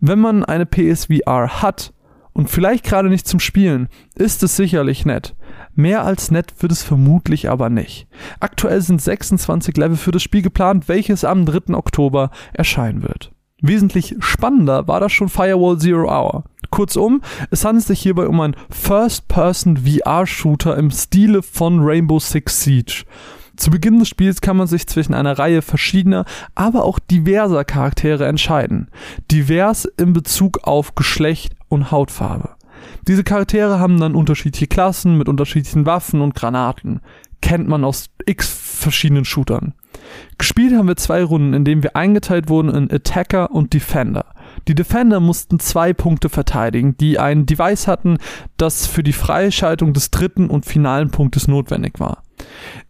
Wenn 0.00 0.20
man 0.20 0.44
eine 0.44 0.66
PSVR 0.66 1.62
hat 1.62 1.92
und 2.32 2.50
vielleicht 2.50 2.84
gerade 2.84 3.08
nicht 3.08 3.26
zum 3.26 3.40
Spielen, 3.40 3.88
ist 4.14 4.42
es 4.42 4.56
sicherlich 4.56 5.04
nett. 5.04 5.34
Mehr 5.74 6.04
als 6.04 6.30
nett 6.30 6.54
wird 6.60 6.72
es 6.72 6.82
vermutlich 6.82 7.50
aber 7.50 7.68
nicht. 7.68 8.06
Aktuell 8.40 8.80
sind 8.80 9.02
26 9.02 9.76
Level 9.76 9.96
für 9.96 10.12
das 10.12 10.22
Spiel 10.22 10.42
geplant, 10.42 10.88
welches 10.88 11.24
am 11.24 11.46
3. 11.46 11.74
Oktober 11.74 12.30
erscheinen 12.52 13.02
wird. 13.02 13.32
Wesentlich 13.60 14.16
spannender 14.18 14.86
war 14.88 15.00
das 15.00 15.12
schon 15.12 15.28
Firewall 15.28 15.78
Zero 15.78 16.08
Hour. 16.08 16.44
Kurzum, 16.70 17.22
es 17.50 17.64
handelt 17.64 17.86
sich 17.86 18.00
hierbei 18.00 18.26
um 18.26 18.40
einen 18.40 18.56
First-Person 18.70 19.78
VR-Shooter 19.78 20.76
im 20.76 20.90
Stile 20.90 21.42
von 21.42 21.80
Rainbow 21.80 22.18
Six 22.18 22.62
Siege. 22.62 23.04
Zu 23.56 23.70
Beginn 23.70 24.00
des 24.00 24.08
Spiels 24.08 24.40
kann 24.40 24.56
man 24.56 24.66
sich 24.66 24.86
zwischen 24.86 25.14
einer 25.14 25.38
Reihe 25.38 25.62
verschiedener, 25.62 26.24
aber 26.54 26.84
auch 26.84 26.98
diverser 26.98 27.64
Charaktere 27.64 28.26
entscheiden. 28.26 28.90
Divers 29.30 29.84
in 29.84 30.12
Bezug 30.12 30.64
auf 30.64 30.94
Geschlecht 30.96 31.54
und 31.68 31.90
Hautfarbe. 31.90 32.56
Diese 33.06 33.24
Charaktere 33.24 33.78
haben 33.78 34.00
dann 34.00 34.14
unterschiedliche 34.14 34.66
Klassen 34.66 35.18
mit 35.18 35.28
unterschiedlichen 35.28 35.86
Waffen 35.86 36.20
und 36.20 36.34
Granaten. 36.34 37.00
Kennt 37.42 37.68
man 37.68 37.84
aus 37.84 38.06
x 38.24 38.48
verschiedenen 38.48 39.24
Shootern. 39.24 39.74
Gespielt 40.38 40.74
haben 40.74 40.88
wir 40.88 40.96
zwei 40.96 41.22
Runden, 41.22 41.54
in 41.54 41.64
denen 41.64 41.82
wir 41.82 41.96
eingeteilt 41.96 42.48
wurden 42.48 42.74
in 42.74 42.90
Attacker 42.90 43.50
und 43.50 43.72
Defender. 43.72 44.26
Die 44.66 44.74
Defender 44.74 45.20
mussten 45.20 45.58
zwei 45.58 45.92
Punkte 45.92 46.28
verteidigen, 46.28 46.96
die 46.96 47.18
ein 47.18 47.46
Device 47.46 47.86
hatten, 47.86 48.18
das 48.56 48.86
für 48.86 49.02
die 49.02 49.12
Freischaltung 49.12 49.92
des 49.92 50.10
dritten 50.10 50.48
und 50.48 50.66
finalen 50.66 51.10
Punktes 51.10 51.48
notwendig 51.48 52.00
war. 52.00 52.22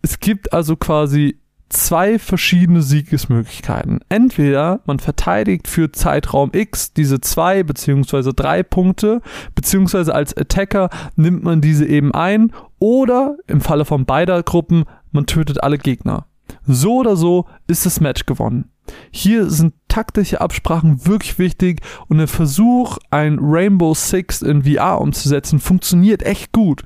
Es 0.02 0.20
gibt 0.20 0.52
also 0.52 0.76
quasi 0.76 1.38
zwei 1.74 2.18
verschiedene 2.18 2.82
Siegesmöglichkeiten. 2.82 4.00
Entweder 4.08 4.80
man 4.86 4.98
verteidigt 4.98 5.68
für 5.68 5.92
Zeitraum 5.92 6.50
X 6.52 6.92
diese 6.92 7.20
zwei 7.20 7.62
beziehungsweise 7.62 8.32
drei 8.32 8.62
Punkte, 8.62 9.20
beziehungsweise 9.54 10.14
als 10.14 10.36
Attacker 10.36 10.88
nimmt 11.16 11.42
man 11.42 11.60
diese 11.60 11.86
eben 11.86 12.12
ein, 12.14 12.52
oder 12.78 13.36
im 13.46 13.60
Falle 13.60 13.84
von 13.84 14.04
beider 14.04 14.42
Gruppen, 14.42 14.84
man 15.12 15.26
tötet 15.26 15.62
alle 15.62 15.78
Gegner. 15.78 16.26
So 16.66 16.96
oder 16.96 17.16
so 17.16 17.46
ist 17.66 17.86
das 17.86 18.00
Match 18.00 18.26
gewonnen. 18.26 18.70
Hier 19.10 19.48
sind 19.48 19.74
taktische 19.88 20.40
Absprachen 20.40 21.06
wirklich 21.06 21.38
wichtig 21.38 21.80
und 22.08 22.18
der 22.18 22.28
Versuch, 22.28 22.98
ein 23.10 23.38
Rainbow 23.40 23.94
Six 23.94 24.42
in 24.42 24.64
VR 24.64 25.00
umzusetzen, 25.00 25.58
funktioniert 25.58 26.22
echt 26.22 26.52
gut. 26.52 26.84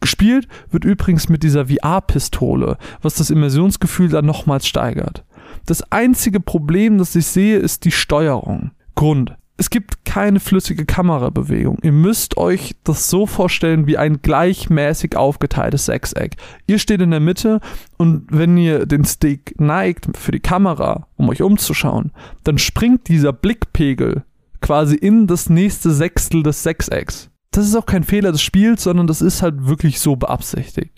Gespielt 0.00 0.48
wird 0.70 0.84
übrigens 0.84 1.28
mit 1.28 1.42
dieser 1.42 1.66
VR-Pistole, 1.66 2.76
was 3.02 3.14
das 3.14 3.30
Immersionsgefühl 3.30 4.08
dann 4.08 4.26
nochmals 4.26 4.66
steigert. 4.66 5.24
Das 5.66 5.90
einzige 5.90 6.40
Problem, 6.40 6.98
das 6.98 7.14
ich 7.14 7.26
sehe, 7.26 7.58
ist 7.58 7.84
die 7.84 7.92
Steuerung. 7.92 8.72
Grund. 8.94 9.36
Es 9.56 9.70
gibt 9.70 10.04
keine 10.04 10.40
flüssige 10.40 10.84
Kamerabewegung. 10.84 11.78
Ihr 11.82 11.92
müsst 11.92 12.36
euch 12.36 12.74
das 12.82 13.08
so 13.08 13.24
vorstellen 13.24 13.86
wie 13.86 13.96
ein 13.96 14.20
gleichmäßig 14.20 15.16
aufgeteiltes 15.16 15.86
Sechseck. 15.86 16.36
Ihr 16.66 16.80
steht 16.80 17.00
in 17.00 17.12
der 17.12 17.20
Mitte 17.20 17.60
und 17.96 18.26
wenn 18.30 18.56
ihr 18.56 18.84
den 18.86 19.04
Stick 19.04 19.54
neigt 19.60 20.16
für 20.16 20.32
die 20.32 20.40
Kamera, 20.40 21.06
um 21.16 21.28
euch 21.28 21.40
umzuschauen, 21.40 22.10
dann 22.42 22.58
springt 22.58 23.06
dieser 23.08 23.32
Blickpegel 23.32 24.24
quasi 24.60 24.96
in 24.96 25.28
das 25.28 25.48
nächste 25.48 25.92
Sechstel 25.92 26.42
des 26.42 26.64
Sechsecks 26.64 27.30
das 27.56 27.68
ist 27.68 27.76
auch 27.76 27.86
kein 27.86 28.02
Fehler 28.02 28.32
des 28.32 28.42
Spiels, 28.42 28.82
sondern 28.82 29.06
das 29.06 29.22
ist 29.22 29.40
halt 29.40 29.68
wirklich 29.68 30.00
so 30.00 30.16
beabsichtigt. 30.16 30.90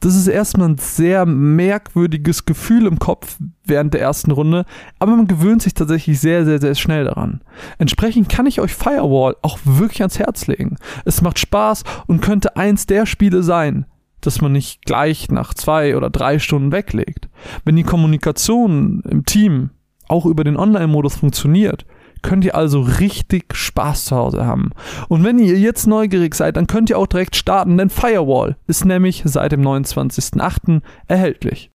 Das 0.00 0.16
ist 0.16 0.26
erstmal 0.26 0.70
ein 0.70 0.78
sehr 0.78 1.26
merkwürdiges 1.26 2.46
Gefühl 2.46 2.86
im 2.86 2.98
Kopf 2.98 3.36
während 3.64 3.92
der 3.92 4.00
ersten 4.00 4.30
Runde, 4.30 4.64
aber 4.98 5.16
man 5.16 5.26
gewöhnt 5.26 5.60
sich 5.60 5.74
tatsächlich 5.74 6.18
sehr, 6.18 6.46
sehr, 6.46 6.60
sehr 6.60 6.74
schnell 6.76 7.04
daran. 7.04 7.42
Entsprechend 7.76 8.30
kann 8.30 8.46
ich 8.46 8.58
euch 8.58 8.72
Firewall 8.72 9.36
auch 9.42 9.58
wirklich 9.64 10.00
ans 10.00 10.18
Herz 10.18 10.46
legen. 10.46 10.76
Es 11.04 11.20
macht 11.20 11.38
Spaß 11.38 11.84
und 12.06 12.22
könnte 12.22 12.56
eins 12.56 12.86
der 12.86 13.04
Spiele 13.04 13.42
sein, 13.42 13.84
das 14.22 14.40
man 14.40 14.52
nicht 14.52 14.86
gleich 14.86 15.30
nach 15.30 15.52
zwei 15.52 15.94
oder 15.94 16.08
drei 16.08 16.38
Stunden 16.38 16.72
weglegt. 16.72 17.28
Wenn 17.66 17.76
die 17.76 17.82
Kommunikation 17.82 19.02
im 19.10 19.26
Team 19.26 19.70
auch 20.08 20.24
über 20.24 20.42
den 20.42 20.56
Online-Modus 20.56 21.16
funktioniert, 21.16 21.84
könnt 22.22 22.44
ihr 22.44 22.54
also 22.54 22.80
richtig 22.80 23.54
Spaß 23.54 24.06
zu 24.06 24.16
Hause 24.16 24.46
haben. 24.46 24.70
Und 25.08 25.24
wenn 25.24 25.38
ihr 25.38 25.58
jetzt 25.58 25.86
neugierig 25.86 26.34
seid, 26.34 26.56
dann 26.56 26.66
könnt 26.66 26.90
ihr 26.90 26.98
auch 26.98 27.06
direkt 27.06 27.36
starten, 27.36 27.78
denn 27.78 27.90
Firewall 27.90 28.56
ist 28.66 28.84
nämlich 28.84 29.22
seit 29.24 29.52
dem 29.52 29.62
29.08. 29.62 30.82
erhältlich. 31.06 31.70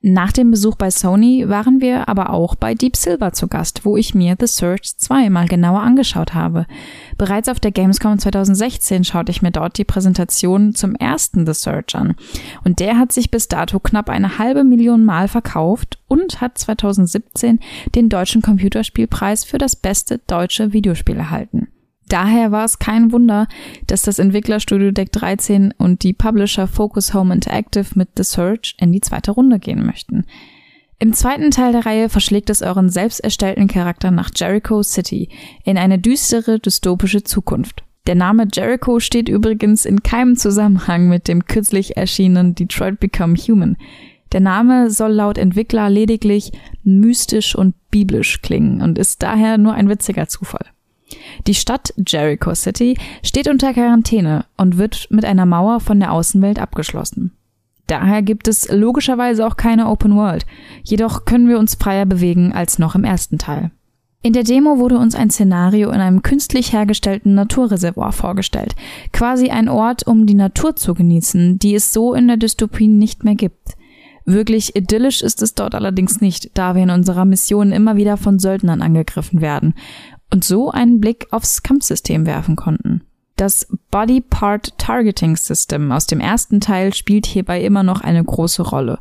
Nach 0.00 0.30
dem 0.30 0.52
Besuch 0.52 0.76
bei 0.76 0.92
Sony 0.92 1.48
waren 1.48 1.80
wir 1.80 2.08
aber 2.08 2.30
auch 2.30 2.54
bei 2.54 2.74
Deep 2.74 2.94
Silver 2.94 3.32
zu 3.32 3.48
Gast, 3.48 3.84
wo 3.84 3.96
ich 3.96 4.14
mir 4.14 4.36
The 4.38 4.46
Search 4.46 4.96
2 4.96 5.28
mal 5.28 5.48
genauer 5.48 5.80
angeschaut 5.80 6.34
habe. 6.34 6.66
Bereits 7.16 7.48
auf 7.48 7.58
der 7.58 7.72
Gamescom 7.72 8.16
2016 8.16 9.02
schaute 9.02 9.32
ich 9.32 9.42
mir 9.42 9.50
dort 9.50 9.76
die 9.76 9.84
Präsentation 9.84 10.72
zum 10.72 10.94
ersten 10.94 11.46
The 11.46 11.52
Search 11.52 11.96
an. 11.96 12.14
Und 12.62 12.78
der 12.78 12.96
hat 12.96 13.10
sich 13.10 13.32
bis 13.32 13.48
dato 13.48 13.80
knapp 13.80 14.08
eine 14.08 14.38
halbe 14.38 14.62
Million 14.62 15.04
Mal 15.04 15.26
verkauft 15.26 15.98
und 16.06 16.40
hat 16.40 16.58
2017 16.58 17.58
den 17.96 18.08
Deutschen 18.08 18.40
Computerspielpreis 18.40 19.42
für 19.42 19.58
das 19.58 19.74
beste 19.74 20.18
deutsche 20.28 20.72
Videospiel 20.72 21.16
erhalten. 21.16 21.67
Daher 22.08 22.52
war 22.52 22.64
es 22.64 22.78
kein 22.78 23.12
Wunder, 23.12 23.48
dass 23.86 24.02
das 24.02 24.18
Entwicklerstudio 24.18 24.92
Deck 24.92 25.12
13 25.12 25.74
und 25.76 26.02
die 26.02 26.14
Publisher 26.14 26.66
Focus 26.66 27.12
Home 27.12 27.34
Interactive 27.34 27.86
mit 27.94 28.10
The 28.16 28.24
Search 28.24 28.74
in 28.78 28.92
die 28.92 29.00
zweite 29.00 29.30
Runde 29.30 29.58
gehen 29.58 29.84
möchten. 29.84 30.24
Im 30.98 31.12
zweiten 31.12 31.50
Teil 31.50 31.72
der 31.72 31.86
Reihe 31.86 32.08
verschlägt 32.08 32.50
es 32.50 32.62
euren 32.62 32.88
selbst 32.88 33.20
erstellten 33.20 33.68
Charakter 33.68 34.10
nach 34.10 34.30
Jericho 34.34 34.82
City 34.82 35.28
in 35.64 35.78
eine 35.78 35.98
düstere, 35.98 36.58
dystopische 36.58 37.22
Zukunft. 37.22 37.84
Der 38.08 38.14
Name 38.14 38.48
Jericho 38.52 38.98
steht 38.98 39.28
übrigens 39.28 39.84
in 39.84 40.02
keinem 40.02 40.36
Zusammenhang 40.36 41.08
mit 41.08 41.28
dem 41.28 41.44
kürzlich 41.44 41.96
erschienenen 41.96 42.54
Detroit 42.54 42.98
Become 42.98 43.36
Human. 43.36 43.76
Der 44.32 44.40
Name 44.40 44.90
soll 44.90 45.12
laut 45.12 45.38
Entwickler 45.38 45.88
lediglich 45.88 46.52
mystisch 46.82 47.54
und 47.54 47.74
biblisch 47.90 48.40
klingen 48.42 48.82
und 48.82 48.98
ist 48.98 49.22
daher 49.22 49.58
nur 49.58 49.74
ein 49.74 49.88
witziger 49.88 50.26
Zufall. 50.26 50.66
Die 51.46 51.54
Stadt 51.54 51.94
Jericho 52.06 52.54
City 52.54 52.96
steht 53.22 53.48
unter 53.48 53.72
Quarantäne 53.72 54.44
und 54.56 54.78
wird 54.78 55.08
mit 55.10 55.24
einer 55.24 55.46
Mauer 55.46 55.80
von 55.80 56.00
der 56.00 56.12
Außenwelt 56.12 56.58
abgeschlossen. 56.58 57.32
Daher 57.86 58.20
gibt 58.22 58.48
es 58.48 58.70
logischerweise 58.70 59.46
auch 59.46 59.56
keine 59.56 59.88
Open 59.88 60.14
World, 60.14 60.44
jedoch 60.84 61.24
können 61.24 61.48
wir 61.48 61.58
uns 61.58 61.74
freier 61.74 62.04
bewegen 62.04 62.52
als 62.52 62.78
noch 62.78 62.94
im 62.94 63.04
ersten 63.04 63.38
Teil. 63.38 63.70
In 64.20 64.32
der 64.32 64.42
Demo 64.42 64.78
wurde 64.78 64.98
uns 64.98 65.14
ein 65.14 65.30
Szenario 65.30 65.90
in 65.90 66.00
einem 66.00 66.22
künstlich 66.22 66.72
hergestellten 66.72 67.34
Naturreservoir 67.34 68.12
vorgestellt, 68.12 68.74
quasi 69.12 69.48
ein 69.48 69.68
Ort, 69.68 70.06
um 70.06 70.26
die 70.26 70.34
Natur 70.34 70.76
zu 70.76 70.92
genießen, 70.92 71.58
die 71.58 71.74
es 71.74 71.92
so 71.92 72.14
in 72.14 72.26
der 72.28 72.36
Dystopie 72.36 72.88
nicht 72.88 73.24
mehr 73.24 73.36
gibt. 73.36 73.76
Wirklich 74.26 74.76
idyllisch 74.76 75.22
ist 75.22 75.40
es 75.40 75.54
dort 75.54 75.74
allerdings 75.74 76.20
nicht, 76.20 76.50
da 76.58 76.74
wir 76.74 76.82
in 76.82 76.90
unserer 76.90 77.24
Mission 77.24 77.72
immer 77.72 77.96
wieder 77.96 78.18
von 78.18 78.38
Söldnern 78.38 78.82
angegriffen 78.82 79.40
werden 79.40 79.72
und 80.32 80.44
so 80.44 80.70
einen 80.70 81.00
Blick 81.00 81.26
aufs 81.30 81.62
Kampfsystem 81.62 82.26
werfen 82.26 82.56
konnten. 82.56 83.02
Das 83.36 83.68
Body 83.90 84.20
Part 84.20 84.76
Targeting 84.78 85.36
System 85.36 85.92
aus 85.92 86.06
dem 86.06 86.20
ersten 86.20 86.60
Teil 86.60 86.92
spielt 86.92 87.24
hierbei 87.24 87.62
immer 87.62 87.84
noch 87.84 88.00
eine 88.00 88.22
große 88.22 88.62
Rolle. 88.62 88.98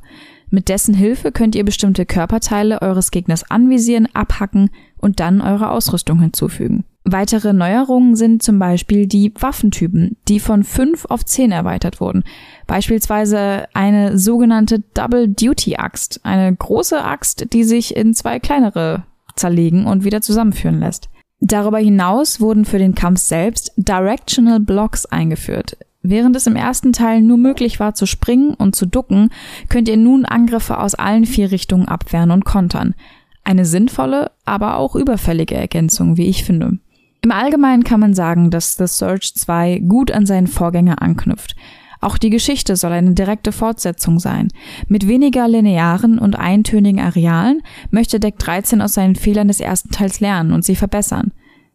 Mit 0.50 0.70
dessen 0.70 0.94
Hilfe 0.94 1.32
könnt 1.32 1.56
ihr 1.56 1.66
bestimmte 1.66 2.06
Körperteile 2.06 2.82
eures 2.82 3.12
Gegners 3.12 3.50
anvisieren, 3.50 4.08
abhacken 4.14 4.70
und 4.98 5.20
dann 5.20 5.42
eure 5.42 5.72
Ausrüstung 5.72 6.22
hinzufügen. 6.22 6.86
Weitere 7.04 7.54
Neuerungen 7.54 8.16
sind 8.16 8.44
zum 8.44 8.60
Beispiel 8.60 9.08
die 9.08 9.34
Waffentypen, 9.40 10.18
die 10.28 10.40
von 10.40 10.64
5 10.64 11.06
auf 11.06 11.26
10 11.26 11.52
erweitert 11.52 12.00
wurden. 12.00 12.24
Beispielsweise 12.68 13.66
eine 13.74 14.18
sogenannte 14.18 14.84
Double 14.94 15.28
Duty 15.28 15.78
Axt, 15.78 16.20
eine 16.24 16.54
große 16.54 17.04
Axt, 17.04 17.54
die 17.54 17.64
sich 17.64 17.96
in 17.96 18.14
zwei 18.14 18.40
kleinere 18.40 19.04
zerlegen 19.36 19.86
und 19.86 20.04
wieder 20.04 20.22
zusammenführen 20.22 20.80
lässt. 20.80 21.10
Darüber 21.40 21.78
hinaus 21.78 22.42
wurden 22.42 22.66
für 22.66 22.80
den 22.80 22.96
Kampf 22.96 23.20
selbst 23.20 23.72
Directional 23.78 24.60
Blocks 24.60 25.06
eingeführt. 25.06 25.78
Während 26.02 26.36
es 26.36 26.48
im 26.48 26.56
ersten 26.56 26.94
Teil 26.94 27.22
nur 27.22 27.38
möglich 27.38 27.80
war 27.80 27.94
zu 27.94 28.06
springen 28.06 28.54
und 28.54 28.76
zu 28.76 28.86
ducken, 28.86 29.30
könnt 29.70 29.90
ihr 29.90 29.98
nun 29.98 30.26
Angriffe 30.26 30.80
aus 30.80 30.96
allen 30.96 31.26
vier 31.26 31.52
Richtungen 31.52 31.88
abwehren 31.88 32.32
und 32.32 32.46
kontern. 32.46 32.96
Eine 33.44 33.66
sinnvolle, 33.66 34.32
aber 34.46 34.78
auch 34.78 34.96
überfällige 34.96 35.56
Ergänzung, 35.56 36.18
wie 36.18 36.28
ich 36.28 36.44
finde. 36.44 36.80
Im 37.22 37.32
Allgemeinen 37.32 37.84
kann 37.84 38.00
man 38.00 38.14
sagen, 38.14 38.52
dass 38.52 38.76
The 38.76 38.88
Surge 38.88 39.32
2 39.36 39.80
gut 39.80 40.12
an 40.12 40.26
seinen 40.26 40.48
Vorgänger 40.48 41.02
anknüpft. 41.02 41.56
Auch 42.00 42.18
die 42.18 42.30
Geschichte 42.30 42.76
soll 42.76 42.92
eine 42.92 43.14
direkte 43.14 43.52
Fortsetzung 43.52 44.20
sein. 44.20 44.50
Mit 44.88 45.08
weniger 45.08 45.48
linearen 45.48 46.20
und 46.20 46.38
eintönigen 46.38 47.00
Arealen 47.00 47.62
möchte 47.92 48.20
Deck 48.20 48.40
13 48.40 48.82
aus 48.82 48.94
seinen 48.94 49.16
Fehlern 49.16 49.48
des 49.48 49.60
ersten 49.60 49.90
Teils 49.92 50.20
lernen 50.20 50.52
und 50.52 50.64
sie 50.64 50.76
verbessern. 50.76 51.32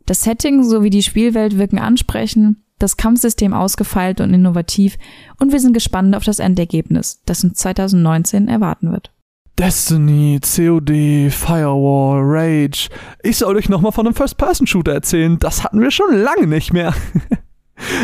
Das 0.06 0.22
Setting 0.22 0.64
sowie 0.64 0.90
die 0.90 1.02
Spielwelt 1.02 1.58
wirken 1.58 1.78
ansprechend, 1.78 2.56
das 2.78 2.96
Kampfsystem 2.96 3.52
ausgefeilt 3.52 4.20
und 4.20 4.34
innovativ 4.34 4.96
und 5.38 5.52
wir 5.52 5.60
sind 5.60 5.72
gespannt 5.72 6.16
auf 6.16 6.24
das 6.24 6.40
Endergebnis, 6.40 7.22
das 7.24 7.44
uns 7.44 7.54
2019 7.58 8.48
erwarten 8.48 8.90
wird. 8.90 9.12
Destiny, 9.58 10.40
COD, 10.40 11.30
Firewall, 11.30 12.20
Rage. 12.22 12.88
Ich 13.22 13.36
soll 13.36 13.56
euch 13.56 13.68
nochmal 13.68 13.92
von 13.92 14.06
einem 14.06 14.14
First-Person-Shooter 14.14 14.92
erzählen. 14.92 15.38
Das 15.38 15.62
hatten 15.62 15.80
wir 15.80 15.90
schon 15.90 16.16
lange 16.16 16.46
nicht 16.46 16.72
mehr. 16.72 16.94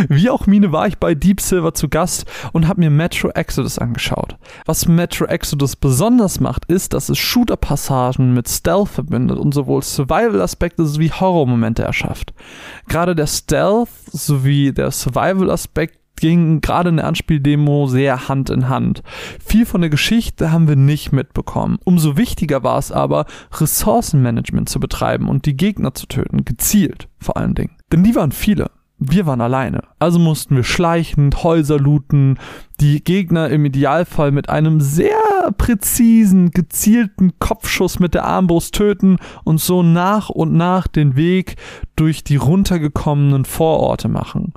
Wie 0.08 0.30
auch 0.30 0.46
Mine 0.46 0.72
war 0.72 0.86
ich 0.86 0.98
bei 0.98 1.14
Deep 1.14 1.40
Silver 1.40 1.74
zu 1.74 1.88
Gast 1.88 2.26
und 2.52 2.66
habe 2.66 2.80
mir 2.80 2.90
Metro 2.90 3.30
Exodus 3.30 3.78
angeschaut. 3.78 4.36
Was 4.64 4.88
Metro 4.88 5.26
Exodus 5.26 5.76
besonders 5.76 6.40
macht, 6.40 6.64
ist, 6.66 6.94
dass 6.94 7.08
es 7.08 7.18
Shooter-Passagen 7.18 8.32
mit 8.34 8.48
Stealth 8.48 8.88
verbindet 8.88 9.38
und 9.38 9.52
sowohl 9.52 9.82
Survival-Aspekte 9.82 10.86
sowie 10.86 11.10
Horror-Momente 11.10 11.82
erschafft. 11.82 12.32
Gerade 12.88 13.14
der 13.14 13.26
Stealth 13.26 13.88
sowie 14.10 14.72
der 14.72 14.90
Survival-Aspekt 14.90 15.98
gingen 16.20 16.60
gerade 16.60 16.88
in 16.90 16.96
der 16.96 17.06
Anspieldemo 17.06 17.86
sehr 17.86 18.28
Hand 18.28 18.50
in 18.50 18.68
Hand. 18.68 19.02
Viel 19.44 19.66
von 19.66 19.80
der 19.80 19.90
Geschichte 19.90 20.50
haben 20.50 20.66
wir 20.66 20.76
nicht 20.76 21.12
mitbekommen. 21.12 21.78
Umso 21.84 22.16
wichtiger 22.16 22.64
war 22.64 22.78
es 22.78 22.90
aber, 22.90 23.26
Ressourcenmanagement 23.52 24.68
zu 24.68 24.80
betreiben 24.80 25.28
und 25.28 25.46
die 25.46 25.56
Gegner 25.56 25.94
zu 25.94 26.06
töten, 26.06 26.44
gezielt 26.44 27.08
vor 27.20 27.36
allen 27.36 27.54
Dingen. 27.54 27.76
Denn 27.92 28.02
die 28.02 28.16
waren 28.16 28.32
viele 28.32 28.70
wir 28.99 29.26
waren 29.26 29.40
alleine. 29.40 29.82
Also 29.99 30.18
mussten 30.18 30.57
wir 30.57 30.64
schleichend 30.64 31.44
Häuser 31.44 31.78
looten, 31.78 32.38
die 32.80 33.03
Gegner 33.03 33.49
im 33.49 33.64
Idealfall 33.64 34.32
mit 34.32 34.49
einem 34.49 34.80
sehr 34.80 35.53
präzisen, 35.57 36.51
gezielten 36.51 37.38
Kopfschuss 37.38 38.01
mit 38.01 38.14
der 38.14 38.24
Armbrust 38.24 38.74
töten 38.74 39.18
und 39.44 39.61
so 39.61 39.82
nach 39.82 40.28
und 40.30 40.53
nach 40.53 40.88
den 40.88 41.16
Weg 41.16 41.57
durch 41.96 42.24
die 42.24 42.36
runtergekommenen 42.36 43.44
Vororte 43.44 44.09
machen. 44.09 44.53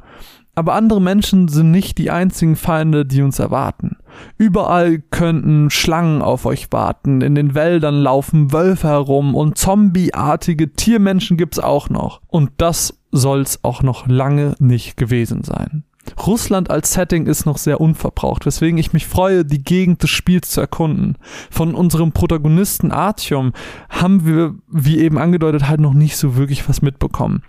Aber 0.62 0.76
andere 0.76 1.02
Menschen 1.02 1.48
sind 1.48 1.72
nicht 1.72 1.98
die 1.98 2.12
einzigen 2.12 2.56
Feinde, 2.56 3.04
die 3.04 3.24
uns 3.24 3.40
erwarten. 3.40 3.98
Überall 4.38 5.00
könnten 5.00 5.72
Schlangen 5.72 6.22
auf 6.22 6.46
euch 6.46 6.68
warten, 6.70 7.22
in 7.22 7.34
den 7.34 7.56
Wäldern 7.56 7.96
laufen 7.96 8.54
Wölfe 8.54 8.90
herum 8.90 9.34
und 9.34 9.58
zombieartige 9.58 10.72
Tiermenschen 10.72 11.36
gibt's 11.36 11.58
auch 11.58 11.90
noch. 11.90 12.22
Und 12.28 12.52
das 12.58 13.00
soll's 13.10 13.64
auch 13.64 13.82
noch 13.82 14.06
lange 14.06 14.54
nicht 14.60 14.98
gewesen 14.98 15.44
sein. 15.44 15.84
Russland 16.28 16.70
als 16.70 16.94
Setting 16.94 17.26
ist 17.26 17.46
noch 17.46 17.58
sehr 17.58 17.82
unverbraucht, 17.82 18.46
weswegen 18.46 18.78
ich 18.78 18.94
mich 18.94 19.08
freue, 19.08 19.44
die 19.44 19.64
Gegend 19.64 20.04
des 20.04 20.12
Spiels 20.12 20.52
zu 20.52 20.62
erkunden. 20.62 21.18
Von 21.50 21.74
unserem 21.74 22.12
Protagonisten 22.12 22.92
Artyom 22.92 23.54
haben 23.90 24.28
wir, 24.28 24.54
wie 24.68 25.00
eben 25.00 25.18
angedeutet, 25.18 25.68
halt 25.68 25.80
noch 25.80 25.94
nicht 25.94 26.18
so 26.18 26.36
wirklich 26.36 26.70
was 26.70 26.84
mitbekommen. 26.84 27.42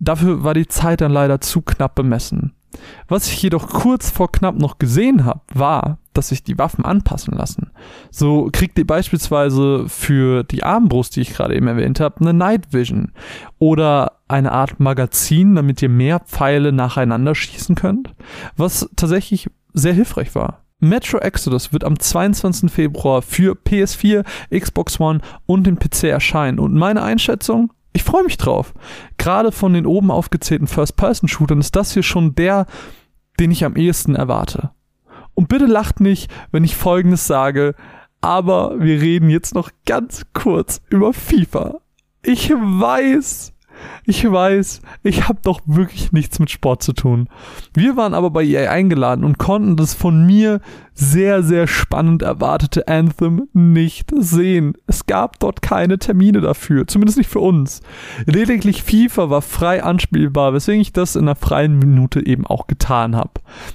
Dafür 0.00 0.44
war 0.44 0.54
die 0.54 0.68
Zeit 0.68 1.00
dann 1.00 1.12
leider 1.12 1.40
zu 1.40 1.62
knapp 1.62 1.94
bemessen. 1.94 2.54
Was 3.08 3.26
ich 3.28 3.42
jedoch 3.42 3.68
kurz 3.68 4.10
vor 4.10 4.30
knapp 4.30 4.56
noch 4.56 4.78
gesehen 4.78 5.24
habe, 5.24 5.40
war, 5.52 5.98
dass 6.12 6.28
sich 6.28 6.42
die 6.42 6.58
Waffen 6.58 6.84
anpassen 6.84 7.34
lassen. 7.34 7.70
So 8.10 8.48
kriegt 8.52 8.78
ihr 8.78 8.86
beispielsweise 8.86 9.88
für 9.88 10.44
die 10.44 10.64
Armbrust, 10.64 11.16
die 11.16 11.22
ich 11.22 11.32
gerade 11.32 11.56
eben 11.56 11.66
erwähnt 11.66 12.00
habe, 12.00 12.20
eine 12.20 12.34
Night 12.34 12.72
Vision 12.72 13.12
oder 13.58 14.18
eine 14.28 14.52
Art 14.52 14.80
Magazin, 14.80 15.54
damit 15.54 15.80
ihr 15.80 15.88
mehr 15.88 16.20
Pfeile 16.20 16.72
nacheinander 16.72 17.34
schießen 17.34 17.74
könnt, 17.74 18.14
was 18.56 18.88
tatsächlich 18.96 19.48
sehr 19.72 19.94
hilfreich 19.94 20.34
war. 20.34 20.64
Metro 20.80 21.18
Exodus 21.18 21.72
wird 21.72 21.82
am 21.82 21.98
22. 21.98 22.70
Februar 22.70 23.22
für 23.22 23.54
PS4, 23.54 24.24
Xbox 24.56 25.00
One 25.00 25.20
und 25.46 25.66
den 25.66 25.78
PC 25.78 26.04
erscheinen 26.04 26.60
und 26.60 26.74
meine 26.74 27.02
Einschätzung, 27.02 27.72
ich 27.92 28.04
freue 28.04 28.24
mich 28.24 28.36
drauf. 28.36 28.74
Gerade 29.16 29.52
von 29.52 29.72
den 29.72 29.86
oben 29.86 30.10
aufgezählten 30.10 30.66
First-Person-Shootern 30.66 31.60
ist 31.60 31.76
das 31.76 31.92
hier 31.92 32.02
schon 32.02 32.34
der, 32.34 32.66
den 33.40 33.50
ich 33.50 33.64
am 33.64 33.76
ehesten 33.76 34.14
erwarte. 34.14 34.70
Und 35.34 35.48
bitte 35.48 35.66
lacht 35.66 36.00
nicht, 36.00 36.30
wenn 36.50 36.64
ich 36.64 36.76
Folgendes 36.76 37.26
sage, 37.26 37.74
aber 38.20 38.80
wir 38.80 39.00
reden 39.00 39.30
jetzt 39.30 39.54
noch 39.54 39.70
ganz 39.86 40.26
kurz 40.32 40.80
über 40.90 41.12
FIFA. 41.12 41.80
Ich 42.22 42.50
weiß, 42.50 43.52
ich 44.04 44.30
weiß, 44.30 44.80
ich 45.02 45.28
habe 45.28 45.38
doch 45.42 45.60
wirklich 45.66 46.12
nichts 46.12 46.38
mit 46.38 46.50
Sport 46.50 46.82
zu 46.82 46.92
tun. 46.92 47.28
Wir 47.74 47.96
waren 47.96 48.14
aber 48.14 48.30
bei 48.30 48.44
EA 48.44 48.70
eingeladen 48.70 49.24
und 49.24 49.38
konnten 49.38 49.76
das 49.76 49.94
von 49.94 50.26
mir 50.26 50.60
sehr, 51.00 51.44
sehr 51.44 51.68
spannend 51.68 52.22
erwartete 52.22 52.88
Anthem 52.88 53.48
nicht 53.52 54.10
sehen. 54.18 54.74
Es 54.88 55.06
gab 55.06 55.38
dort 55.38 55.62
keine 55.62 55.98
Termine 55.98 56.40
dafür, 56.40 56.88
zumindest 56.88 57.18
nicht 57.18 57.30
für 57.30 57.38
uns. 57.38 57.82
Lediglich 58.26 58.82
FIFA 58.82 59.30
war 59.30 59.42
frei 59.42 59.84
anspielbar, 59.84 60.54
weswegen 60.54 60.80
ich 60.80 60.92
das 60.92 61.14
in 61.14 61.22
einer 61.22 61.36
freien 61.36 61.78
Minute 61.78 62.26
eben 62.26 62.44
auch 62.46 62.66
getan 62.66 63.14
habe. 63.14 63.30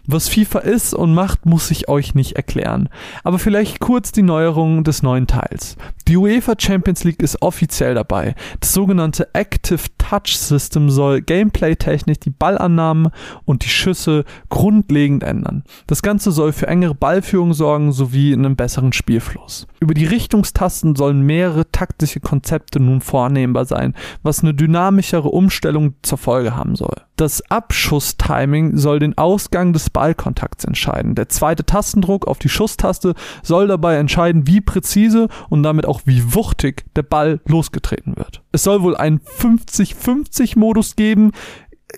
Was 0.05 0.27
FIFA 0.27 0.59
ist 0.59 0.93
und 0.93 1.13
macht, 1.13 1.45
muss 1.45 1.71
ich 1.71 1.87
euch 1.87 2.13
nicht 2.13 2.33
erklären. 2.33 2.89
Aber 3.23 3.39
vielleicht 3.39 3.79
kurz 3.79 4.11
die 4.11 4.21
Neuerungen 4.21 4.83
des 4.83 5.01
neuen 5.01 5.25
Teils. 5.25 5.77
Die 6.09 6.17
UEFA 6.17 6.55
Champions 6.57 7.05
League 7.05 7.23
ist 7.23 7.41
offiziell 7.41 7.95
dabei. 7.95 8.35
Das 8.59 8.73
sogenannte 8.73 9.29
Active 9.33 9.79
Touch 9.97 10.37
System 10.37 10.89
soll 10.89 11.21
gameplay-technisch 11.21 12.19
die 12.19 12.31
Ballannahme 12.31 13.11
und 13.45 13.63
die 13.63 13.69
Schüsse 13.69 14.25
grundlegend 14.49 15.23
ändern. 15.23 15.63
Das 15.87 16.01
Ganze 16.01 16.33
soll 16.33 16.51
für 16.51 16.67
engere 16.67 16.95
Ball 16.95 17.12
Ballführung 17.13 17.53
sorgen 17.53 17.91
sowie 17.91 18.33
einen 18.33 18.55
besseren 18.55 18.91
Spielfluss. 18.91 19.67
Über 19.79 19.93
die 19.93 20.07
Richtungstasten 20.07 20.95
sollen 20.95 21.21
mehrere 21.21 21.69
taktische 21.69 22.19
Konzepte 22.19 22.79
nun 22.79 23.01
vornehmbar 23.01 23.65
sein, 23.65 23.93
was 24.23 24.41
eine 24.41 24.55
dynamischere 24.55 25.29
Umstellung 25.29 25.93
zur 26.01 26.17
Folge 26.17 26.55
haben 26.55 26.75
soll. 26.75 26.95
Das 27.15 27.43
Abschusstiming 27.51 28.77
soll 28.77 28.97
den 28.97 29.15
Ausgang 29.15 29.73
des 29.73 29.91
Ballkontakts 29.91 30.65
entscheiden. 30.65 31.13
Der 31.13 31.29
zweite 31.29 31.63
Tastendruck 31.63 32.27
auf 32.27 32.39
die 32.39 32.49
Schusstaste 32.49 33.13
soll 33.43 33.67
dabei 33.67 33.97
entscheiden, 33.97 34.47
wie 34.47 34.61
präzise 34.61 35.27
und 35.49 35.61
damit 35.61 35.85
auch 35.85 36.01
wie 36.05 36.33
wuchtig 36.33 36.85
der 36.95 37.03
Ball 37.03 37.39
losgetreten 37.45 38.17
wird. 38.17 38.41
Es 38.51 38.63
soll 38.63 38.81
wohl 38.81 38.97
einen 38.97 39.19
50-50-Modus 39.19 40.95
geben, 40.95 41.31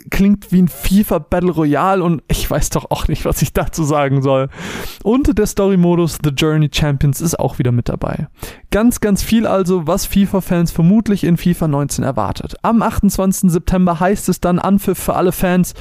klingt 0.10 0.52
wie 0.52 0.62
ein 0.62 0.68
FIFA 0.68 1.20
Battle 1.20 1.52
Royale 1.52 2.04
und 2.04 2.24
ich 2.28 2.50
weiß 2.50 2.70
doch 2.72 2.92
auch 2.92 3.08
nicht, 3.08 3.26
was 3.26 3.42
ich 3.42 3.54
dazu 3.54 3.84
sagen 3.84 4.22
soll. 4.22 4.50
Und 5.04 5.38
der 5.38 5.46
Story-Modus 5.46 6.20
The 6.24 6.32
Journey 6.32 6.70
Champions 6.72 7.22
ist 7.22 7.40
auch 7.40 7.60
wieder 7.60 7.72
mit 7.72 7.90
dabei. 7.90 8.28
Ganz, 8.72 9.00
ganz 9.00 9.24
viel 9.24 9.48
also, 9.48 9.88
was 9.88 10.06
FIFA-Fans 10.06 10.72
vermutlich 10.72 11.24
in 11.24 11.38
FIFA 11.38 11.68
19 11.68 12.04
erwartet. 12.04 12.56
Am 12.62 12.82
28. 12.82 13.52
September 13.52 14.00
heißt 14.00 14.30
es 14.30 14.42
dann 14.42 14.60
Anpfiff 14.60 15.00
für 15.00 15.16
alle 15.16 15.32
Fans. 15.32 15.74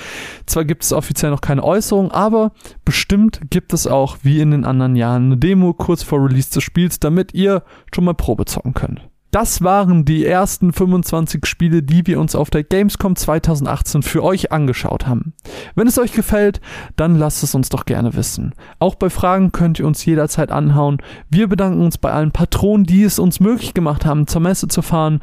Zwar 0.46 0.64
gibt 0.64 0.84
es 0.84 0.92
offiziell 0.92 1.30
noch 1.30 1.40
keine 1.40 1.64
Äußerung, 1.64 2.10
aber 2.10 2.52
bestimmt 2.84 3.40
gibt 3.50 3.72
es 3.72 3.86
auch, 3.86 4.18
wie 4.22 4.40
in 4.40 4.52
den 4.52 4.64
anderen 4.64 4.96
Jahren, 4.96 5.26
eine 5.26 5.36
Demo 5.36 5.74
kurz 5.74 6.02
vor 6.02 6.24
Release 6.24 6.50
des 6.50 6.62
Spiels, 6.62 7.00
damit 7.00 7.34
ihr 7.34 7.62
schon 7.92 8.04
mal 8.04 8.14
Probe 8.14 8.44
zocken 8.44 8.74
könnt. 8.74 9.08
Das 9.34 9.62
waren 9.62 10.04
die 10.04 10.24
ersten 10.24 10.72
25 10.72 11.44
Spiele, 11.44 11.82
die 11.82 12.06
wir 12.06 12.20
uns 12.20 12.36
auf 12.36 12.50
der 12.50 12.62
Gamescom 12.62 13.16
2018 13.16 14.04
für 14.04 14.22
euch 14.22 14.52
angeschaut 14.52 15.08
haben. 15.08 15.34
Wenn 15.74 15.88
es 15.88 15.98
euch 15.98 16.12
gefällt, 16.12 16.60
dann 16.94 17.16
lasst 17.16 17.42
es 17.42 17.52
uns 17.52 17.68
doch 17.68 17.84
gerne 17.84 18.14
wissen. 18.14 18.54
Auch 18.78 18.94
bei 18.94 19.10
Fragen 19.10 19.50
könnt 19.50 19.80
ihr 19.80 19.88
uns 19.88 20.04
jederzeit 20.04 20.52
anhauen. 20.52 20.98
Wir 21.30 21.48
bedanken 21.48 21.84
uns 21.84 21.98
bei 21.98 22.12
allen 22.12 22.30
Patronen, 22.30 22.86
die 22.86 23.02
es 23.02 23.18
uns 23.18 23.40
möglich 23.40 23.74
gemacht 23.74 24.06
haben, 24.06 24.28
zur 24.28 24.40
Messe 24.40 24.68
zu 24.68 24.82
fahren. 24.82 25.18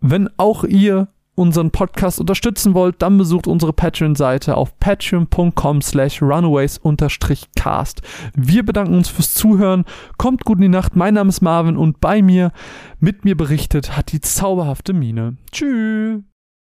Wenn 0.00 0.30
auch 0.36 0.62
ihr 0.62 1.08
unseren 1.36 1.70
Podcast 1.70 2.18
unterstützen 2.18 2.74
wollt, 2.74 3.00
dann 3.02 3.16
besucht 3.16 3.46
unsere 3.46 3.72
Patreon-Seite 3.72 4.56
auf 4.56 4.76
patreon.com 4.80 5.82
slash 5.82 6.20
runaways-cast. 6.20 8.02
Wir 8.34 8.64
bedanken 8.64 8.94
uns 8.94 9.08
fürs 9.08 9.34
Zuhören. 9.34 9.84
Kommt 10.18 10.44
gut 10.44 10.58
in 10.58 10.62
die 10.62 10.68
Nacht. 10.68 10.96
Mein 10.96 11.14
Name 11.14 11.28
ist 11.28 11.42
Marvin 11.42 11.76
und 11.76 12.00
bei 12.00 12.22
mir, 12.22 12.50
mit 12.98 13.24
mir 13.24 13.36
berichtet, 13.36 13.96
hat 13.96 14.10
die 14.12 14.20
zauberhafte 14.20 14.92
Mine. 14.92 15.36
Tschüss. 15.52 16.35